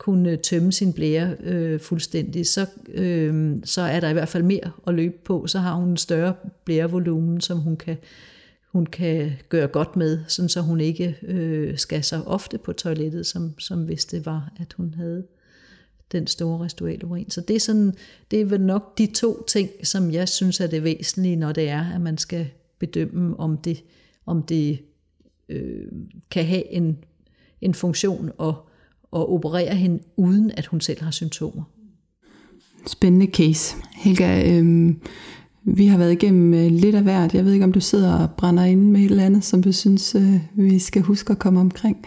kunne 0.00 0.30
øh, 0.30 0.38
tømme 0.38 0.72
sin 0.72 0.92
blære 0.92 1.36
øh, 1.40 1.80
fuldstændig, 1.80 2.46
så, 2.46 2.66
øh, 2.88 3.56
så 3.64 3.80
er 3.82 4.00
der 4.00 4.08
i 4.08 4.12
hvert 4.12 4.28
fald 4.28 4.42
mere 4.42 4.70
at 4.86 4.94
løbe 4.94 5.16
på. 5.24 5.46
Så 5.46 5.58
har 5.58 5.74
hun 5.74 5.88
en 5.88 5.96
større 5.96 6.34
blærevolumen, 6.64 7.40
som 7.40 7.58
hun 7.58 7.76
kan, 7.76 7.96
hun 8.72 8.86
kan 8.86 9.32
gøre 9.48 9.66
godt 9.66 9.96
med, 9.96 10.18
sådan 10.28 10.48
så 10.48 10.60
hun 10.60 10.80
ikke 10.80 11.16
øh, 11.22 11.78
skal 11.78 12.04
så 12.04 12.22
ofte 12.26 12.58
på 12.58 12.72
toilettet, 12.72 13.26
som, 13.26 13.58
som 13.58 13.84
hvis 13.84 14.04
det 14.04 14.26
var, 14.26 14.52
at 14.60 14.72
hun 14.72 14.94
havde 14.94 15.24
den 16.12 16.26
store 16.26 16.64
restualurin. 16.64 17.30
Så 17.30 17.40
det 17.40 17.56
er, 17.56 17.60
sådan, 17.60 17.94
det 18.30 18.40
er 18.40 18.44
vel 18.44 18.60
nok 18.60 18.98
de 18.98 19.06
to 19.06 19.42
ting, 19.42 19.70
som 19.82 20.10
jeg 20.10 20.28
synes 20.28 20.60
er 20.60 20.66
det 20.66 20.84
væsentlige, 20.84 21.36
når 21.36 21.52
det 21.52 21.68
er, 21.68 21.92
at 21.94 22.00
man 22.00 22.18
skal 22.18 22.48
bedømme, 22.80 23.40
om 23.40 23.56
det, 23.56 23.82
om 24.26 24.42
det 24.42 24.78
øh, 25.48 25.86
kan 26.30 26.44
have 26.44 26.72
en, 26.72 26.96
en 27.60 27.74
funktion 27.74 28.30
og 28.38 28.66
og 29.10 29.32
operere 29.32 29.74
hende, 29.74 30.02
uden 30.16 30.50
at 30.50 30.66
hun 30.66 30.80
selv 30.80 31.02
har 31.02 31.10
symptomer. 31.10 31.62
Spændende 32.86 33.26
case. 33.26 33.76
Helga, 33.96 34.58
øh, 34.58 34.94
vi 35.64 35.86
har 35.86 35.98
været 35.98 36.12
igennem 36.12 36.54
øh, 36.54 36.70
lidt 36.70 36.94
af 36.94 37.02
hvert. 37.02 37.34
Jeg 37.34 37.44
ved 37.44 37.52
ikke, 37.52 37.64
om 37.64 37.72
du 37.72 37.80
sidder 37.80 38.14
og 38.14 38.30
brænder 38.30 38.64
ind 38.64 38.90
med 38.90 39.00
et 39.00 39.10
eller 39.10 39.24
andet, 39.24 39.44
som 39.44 39.62
du 39.62 39.72
synes, 39.72 40.14
øh, 40.14 40.40
vi 40.56 40.78
skal 40.78 41.02
huske 41.02 41.30
at 41.30 41.38
komme 41.38 41.60
omkring. 41.60 42.06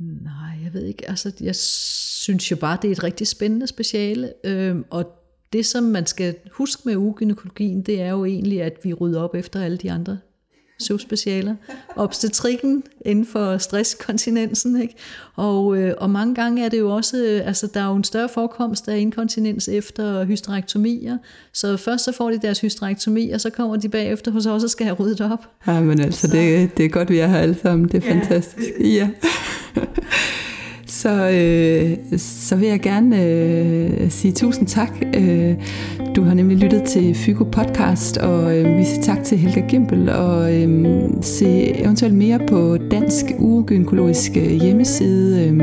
Nej, 0.00 0.62
jeg 0.64 0.74
ved 0.74 0.86
ikke. 0.86 1.10
Altså, 1.10 1.32
jeg 1.40 1.56
synes 1.56 2.50
jo 2.50 2.56
bare, 2.56 2.78
det 2.82 2.88
er 2.88 2.92
et 2.92 3.04
rigtig 3.04 3.26
spændende 3.26 3.66
speciale. 3.66 4.32
Øh, 4.44 4.76
og 4.90 5.06
det, 5.54 5.66
som 5.66 5.84
man 5.84 6.06
skal 6.06 6.34
huske 6.52 6.82
med 6.84 6.96
ugenykologien, 6.96 7.82
det 7.82 8.00
er 8.00 8.10
jo 8.10 8.24
egentlig, 8.24 8.62
at 8.62 8.78
vi 8.82 8.92
rydder 8.92 9.20
op 9.20 9.34
efter 9.34 9.64
alle 9.64 9.76
de 9.76 9.92
andre 9.92 10.18
subspecialer. 10.80 11.54
Obstetrikken 11.96 12.82
inden 13.04 13.26
for 13.26 13.58
stresskontinensen. 13.58 14.82
Ikke? 14.82 14.94
Og, 15.34 15.76
øh, 15.78 15.94
og 15.98 16.10
mange 16.10 16.34
gange 16.34 16.64
er 16.64 16.68
det 16.68 16.78
jo 16.78 16.90
også, 16.90 17.16
øh, 17.16 17.46
altså 17.46 17.66
der 17.74 17.80
er 17.80 17.86
jo 17.86 17.96
en 17.96 18.04
større 18.04 18.28
forekomst 18.28 18.88
af 18.88 18.98
inkontinens 18.98 19.68
efter 19.68 20.24
hysterektomier. 20.24 21.18
Så 21.52 21.76
først 21.76 22.04
så 22.04 22.12
får 22.12 22.30
de 22.30 22.38
deres 22.38 22.60
hysterektomi, 22.60 23.30
og 23.30 23.40
så 23.40 23.50
kommer 23.50 23.76
de 23.76 23.88
bagefter 23.88 24.30
hos 24.30 24.46
os 24.46 24.64
og 24.64 24.70
skal 24.70 24.86
have 24.86 24.96
ryddet 24.96 25.20
op. 25.20 25.48
Ja, 25.66 25.80
men 25.80 26.00
altså, 26.00 26.26
det, 26.26 26.76
det 26.76 26.84
er 26.84 26.88
godt, 26.88 27.10
vi 27.10 27.18
er 27.18 27.26
her 27.26 27.38
alle 27.38 27.56
sammen. 27.62 27.88
Det 27.88 28.04
er 28.04 28.08
ja. 28.08 28.14
fantastisk. 28.14 28.70
Ja. 28.80 29.10
så, 30.86 31.30
øh, 31.30 32.18
så 32.18 32.56
vil 32.56 32.68
jeg 32.68 32.80
gerne 32.80 33.24
øh, 33.24 34.10
sige 34.10 34.32
tusind 34.32 34.66
tak. 34.66 34.90
Øh, 35.14 35.54
du 36.16 36.22
har 36.22 36.34
nemlig 36.34 36.58
lyttet 36.58 36.82
til 36.82 37.14
Fygo 37.14 37.44
Podcast, 37.44 38.16
og 38.16 38.58
øh, 38.58 38.78
vi 38.78 38.84
siger 38.84 39.02
tak 39.02 39.24
til 39.24 39.38
Helga 39.38 39.60
Gimpel, 39.60 40.08
og 40.08 40.54
øh, 40.54 40.86
se 41.20 41.78
eventuelt 41.80 42.14
mere 42.14 42.40
på 42.48 42.78
Dansk 42.90 43.24
Ugynekologisk 43.38 44.36
øh, 44.36 44.52
hjemmeside. 44.52 45.48
Øh, 45.48 45.60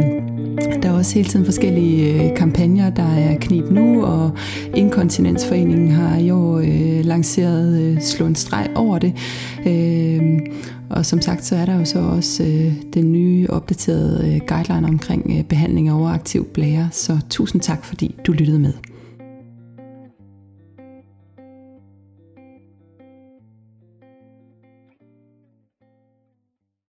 der 0.84 0.90
er 0.90 0.94
også 0.94 1.16
hele 1.16 1.30
tiden 1.30 1.46
forskellige 1.46 2.24
øh, 2.24 2.36
kampagner. 2.38 2.90
Der 2.90 3.16
er 3.16 3.38
Knib 3.38 3.72
Nu, 3.72 4.04
og 4.04 4.32
Inkontinensforeningen 4.76 5.92
har 5.92 6.18
i 6.18 6.32
år 6.32 6.58
øh, 6.58 7.06
lanceret 7.06 7.82
øh, 7.82 8.02
Slå 8.02 8.26
en 8.26 8.36
streg 8.36 8.68
over 8.76 9.00
det. 9.00 9.14
Øh, 9.68 10.40
og 10.92 11.06
som 11.06 11.22
sagt, 11.22 11.46
så 11.46 11.56
er 11.56 11.66
der 11.66 11.76
jo 11.76 11.86
så 11.86 12.00
også 12.00 12.44
øh, 12.44 12.74
den 12.94 13.12
nye 13.12 13.48
opdaterede 13.50 14.36
øh, 14.36 14.42
guideline 14.48 14.88
omkring 14.88 15.32
øh, 15.38 15.44
behandling 15.44 15.88
af 15.88 15.94
overaktiv 15.94 16.46
blære. 16.46 16.90
Så 16.92 17.20
tusind 17.30 17.62
tak, 17.62 17.86
fordi 17.86 18.16
du 18.28 18.32
lyttede 18.32 18.60
med. 18.60 18.74